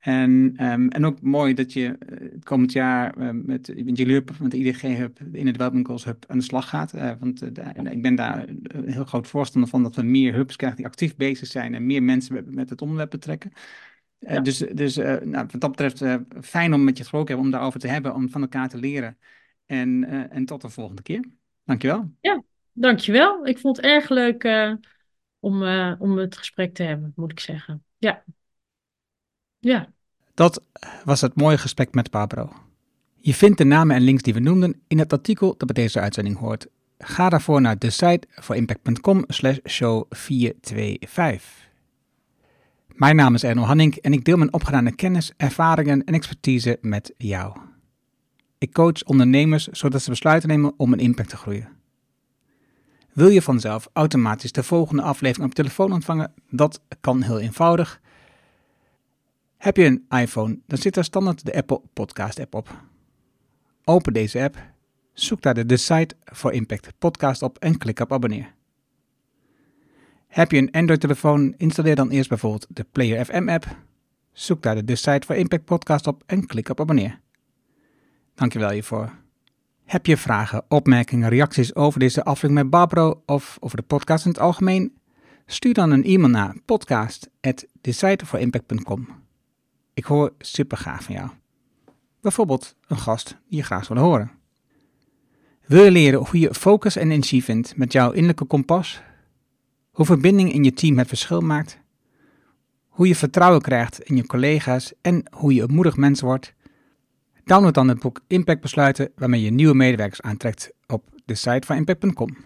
En, 0.02 0.30
um, 0.58 0.88
en 0.88 1.04
ook 1.04 1.20
mooi 1.20 1.54
dat 1.54 1.72
je 1.72 1.96
het 2.32 2.44
komend 2.44 2.72
jaar 2.72 3.18
uh, 3.18 3.30
met, 3.30 3.84
met 3.84 3.96
jullie 3.96 4.14
hub, 4.14 4.30
met 4.40 4.50
de 4.50 4.56
IDG 4.56 4.80
Hub, 4.80 5.18
de 5.30 5.38
Inner 5.38 5.52
Development 5.52 5.86
Goals 5.86 6.04
Hub, 6.04 6.24
aan 6.28 6.38
de 6.38 6.44
slag 6.44 6.68
gaat. 6.68 6.94
Uh, 6.94 7.12
want 7.18 7.42
uh, 7.42 7.92
ik 7.92 8.02
ben 8.02 8.14
daar 8.14 8.48
een 8.48 8.88
heel 8.88 9.04
groot 9.04 9.26
voorstander 9.26 9.70
van 9.70 9.82
dat 9.82 9.96
we 9.96 10.02
meer 10.02 10.34
hubs 10.34 10.56
krijgen 10.56 10.78
die 10.78 10.86
actief 10.86 11.16
bezig 11.16 11.48
zijn 11.48 11.74
en 11.74 11.86
meer 11.86 12.02
mensen 12.02 12.34
met, 12.34 12.54
met 12.54 12.70
het 12.70 12.82
onderwerp 12.82 13.10
betrekken. 13.10 13.52
Uh, 14.22 14.42
Dus, 14.42 14.58
dus 14.58 14.98
uh, 14.98 15.20
nou, 15.20 15.46
wat 15.50 15.60
dat 15.60 15.70
betreft 15.70 16.02
uh, 16.02 16.14
fijn 16.40 16.74
om 16.74 16.84
met 16.84 16.96
je 16.96 17.02
gesproken 17.02 17.28
hebben, 17.28 17.46
om 17.46 17.52
daarover 17.52 17.80
te 17.80 17.88
hebben, 17.88 18.14
om 18.14 18.30
van 18.30 18.40
elkaar 18.40 18.68
te 18.68 18.76
leren. 18.76 19.18
En, 19.66 20.04
en 20.30 20.44
tot 20.44 20.60
de 20.60 20.68
volgende 20.68 21.02
keer. 21.02 21.28
Dankjewel. 21.64 22.10
Ja, 22.20 22.42
dankjewel. 22.72 23.46
Ik 23.46 23.58
vond 23.58 23.76
het 23.76 23.86
erg 23.86 24.08
leuk 24.08 24.44
om, 25.40 25.62
om 25.98 26.18
het 26.18 26.36
gesprek 26.36 26.74
te 26.74 26.82
hebben, 26.82 27.12
moet 27.16 27.30
ik 27.30 27.40
zeggen. 27.40 27.84
Ja. 27.98 28.24
Ja. 29.58 29.92
Dat 30.34 30.62
was 31.04 31.20
het 31.20 31.34
mooie 31.34 31.58
gesprek 31.58 31.94
met 31.94 32.10
Pablo. 32.10 32.52
Je 33.20 33.34
vindt 33.34 33.58
de 33.58 33.64
namen 33.64 33.96
en 33.96 34.02
links 34.02 34.22
die 34.22 34.34
we 34.34 34.40
noemden 34.40 34.82
in 34.88 34.98
het 34.98 35.12
artikel 35.12 35.54
dat 35.56 35.72
bij 35.72 35.84
deze 35.84 36.00
uitzending 36.00 36.38
hoort. 36.38 36.66
Ga 36.98 37.28
daarvoor 37.28 37.60
naar 37.60 37.78
de 37.78 37.90
site 37.90 38.26
voor 38.30 38.56
impact.com 38.56 39.24
slash 39.26 39.58
show 39.68 40.04
425. 40.10 41.70
Mijn 42.94 43.16
naam 43.16 43.34
is 43.34 43.42
Erno 43.42 43.62
Hanning 43.62 43.96
en 43.96 44.12
ik 44.12 44.24
deel 44.24 44.36
mijn 44.36 44.52
opgedane 44.52 44.94
kennis, 44.94 45.32
ervaringen 45.36 46.04
en 46.04 46.14
expertise 46.14 46.78
met 46.80 47.14
jou. 47.16 47.56
Ik 48.58 48.72
coach 48.72 49.02
ondernemers 49.04 49.66
zodat 49.66 50.02
ze 50.02 50.10
besluiten 50.10 50.48
nemen 50.48 50.72
om 50.76 50.92
een 50.92 50.98
impact 50.98 51.28
te 51.28 51.36
groeien. 51.36 51.68
Wil 53.12 53.28
je 53.28 53.42
vanzelf 53.42 53.88
automatisch 53.92 54.52
de 54.52 54.62
volgende 54.62 55.02
aflevering 55.02 55.48
op 55.48 55.54
telefoon 55.54 55.92
ontvangen? 55.92 56.32
Dat 56.50 56.80
kan 57.00 57.22
heel 57.22 57.38
eenvoudig. 57.38 58.00
Heb 59.56 59.76
je 59.76 59.84
een 59.84 60.20
iPhone, 60.20 60.58
dan 60.66 60.78
zit 60.78 60.94
daar 60.94 61.04
standaard 61.04 61.44
de 61.44 61.54
Apple 61.54 61.80
Podcast 61.92 62.40
app 62.40 62.54
op. 62.54 62.80
Open 63.84 64.12
deze 64.12 64.42
app, 64.42 64.56
zoek 65.12 65.42
daar 65.42 65.54
de 65.54 65.66
Decide 65.66 66.14
for 66.24 66.52
Impact 66.52 66.92
podcast 66.98 67.42
op 67.42 67.58
en 67.58 67.78
klik 67.78 68.00
op 68.00 68.12
abonneer. 68.12 68.54
Heb 70.32 70.50
je 70.50 70.58
een 70.58 70.70
Android-telefoon, 70.70 71.54
installeer 71.56 71.94
dan 71.94 72.10
eerst 72.10 72.28
bijvoorbeeld 72.28 72.66
de 72.68 72.86
Player 72.92 73.24
FM 73.24 73.48
app. 73.48 73.76
Zoek 74.32 74.62
daar 74.62 74.74
de 74.74 74.84
Decide 74.84 75.26
for 75.26 75.36
Impact 75.36 75.64
podcast 75.64 76.06
op 76.06 76.22
en 76.26 76.46
klik 76.46 76.68
op 76.68 76.80
abonneer. 76.80 77.20
Dankjewel 78.34 78.70
hiervoor. 78.70 79.12
Heb 79.84 80.06
je 80.06 80.16
vragen, 80.16 80.64
opmerkingen, 80.68 81.28
reacties 81.28 81.74
over 81.74 82.00
deze 82.00 82.24
aflevering 82.24 82.58
met 82.58 82.70
Barbro 82.70 83.22
of 83.26 83.56
over 83.60 83.76
de 83.76 83.82
podcast 83.82 84.24
in 84.24 84.30
het 84.30 84.40
algemeen? 84.40 84.96
Stuur 85.46 85.74
dan 85.74 85.90
een 85.90 86.04
e-mail 86.04 86.30
naar 86.30 86.56
podcast.decideforimpact.com. 86.64 89.08
Ik 89.94 90.04
hoor 90.04 90.32
super 90.38 90.76
graag 90.76 91.02
van 91.02 91.14
jou. 91.14 91.30
Bijvoorbeeld 92.20 92.76
een 92.86 92.98
gast 92.98 93.36
die 93.48 93.58
je 93.58 93.64
graag 93.64 93.84
zou 93.84 93.98
horen. 93.98 94.30
Wil 95.66 95.84
je 95.84 95.90
leren 95.90 96.18
hoe 96.18 96.40
je 96.40 96.54
focus 96.54 96.96
en 96.96 97.10
energie 97.10 97.44
vindt 97.44 97.76
met 97.76 97.92
jouw 97.92 98.10
innerlijke 98.10 98.44
kompas? 98.44 99.02
Hoe 99.92 100.04
verbinding 100.06 100.52
in 100.52 100.64
je 100.64 100.72
team 100.72 100.98
het 100.98 101.08
verschil 101.08 101.40
maakt? 101.40 101.78
Hoe 102.88 103.08
je 103.08 103.16
vertrouwen 103.16 103.60
krijgt 103.60 104.00
in 104.00 104.16
je 104.16 104.26
collega's 104.26 104.92
en 105.00 105.22
hoe 105.30 105.54
je 105.54 105.62
een 105.62 105.74
moedig 105.74 105.96
mens 105.96 106.20
wordt? 106.20 106.54
Download 107.44 107.74
dan 107.74 107.88
het 107.88 108.00
boek 108.00 108.20
Impact 108.26 108.60
Besluiten 108.60 109.10
waarmee 109.16 109.42
je 109.42 109.50
nieuwe 109.50 109.74
medewerkers 109.74 110.20
aantrekt 110.20 110.72
op 110.86 111.04
de 111.24 111.34
site 111.34 111.66
van 111.66 111.76
impact.com. 111.76 112.36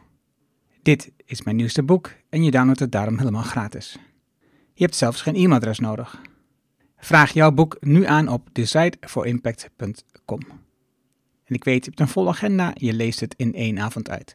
Dit 0.83 1.13
is 1.25 1.43
mijn 1.43 1.57
nieuwste 1.57 1.83
boek 1.83 2.13
en 2.29 2.45
je 2.45 2.51
downloadt 2.51 2.81
het 2.81 2.93
daarom 2.93 3.19
helemaal 3.19 3.43
gratis. 3.43 3.99
Je 4.75 4.85
hebt 4.85 4.97
zelfs 4.97 5.23
geen 5.23 5.35
e-mailadres 5.35 5.79
nodig. 5.79 6.21
Vraag 6.97 7.33
jouw 7.33 7.53
boek 7.53 7.77
nu 7.81 8.05
aan 8.05 8.29
op 8.29 8.49
decideforimpact.com. 8.53 10.41
En 11.45 11.55
ik 11.55 11.65
weet, 11.65 11.85
je 11.85 11.91
hebt 11.91 12.01
een 12.01 12.09
volle 12.09 12.29
agenda, 12.29 12.71
je 12.75 12.93
leest 12.93 13.21
het 13.21 13.35
in 13.37 13.55
één 13.55 13.79
avond 13.79 14.11
uit. 14.11 14.35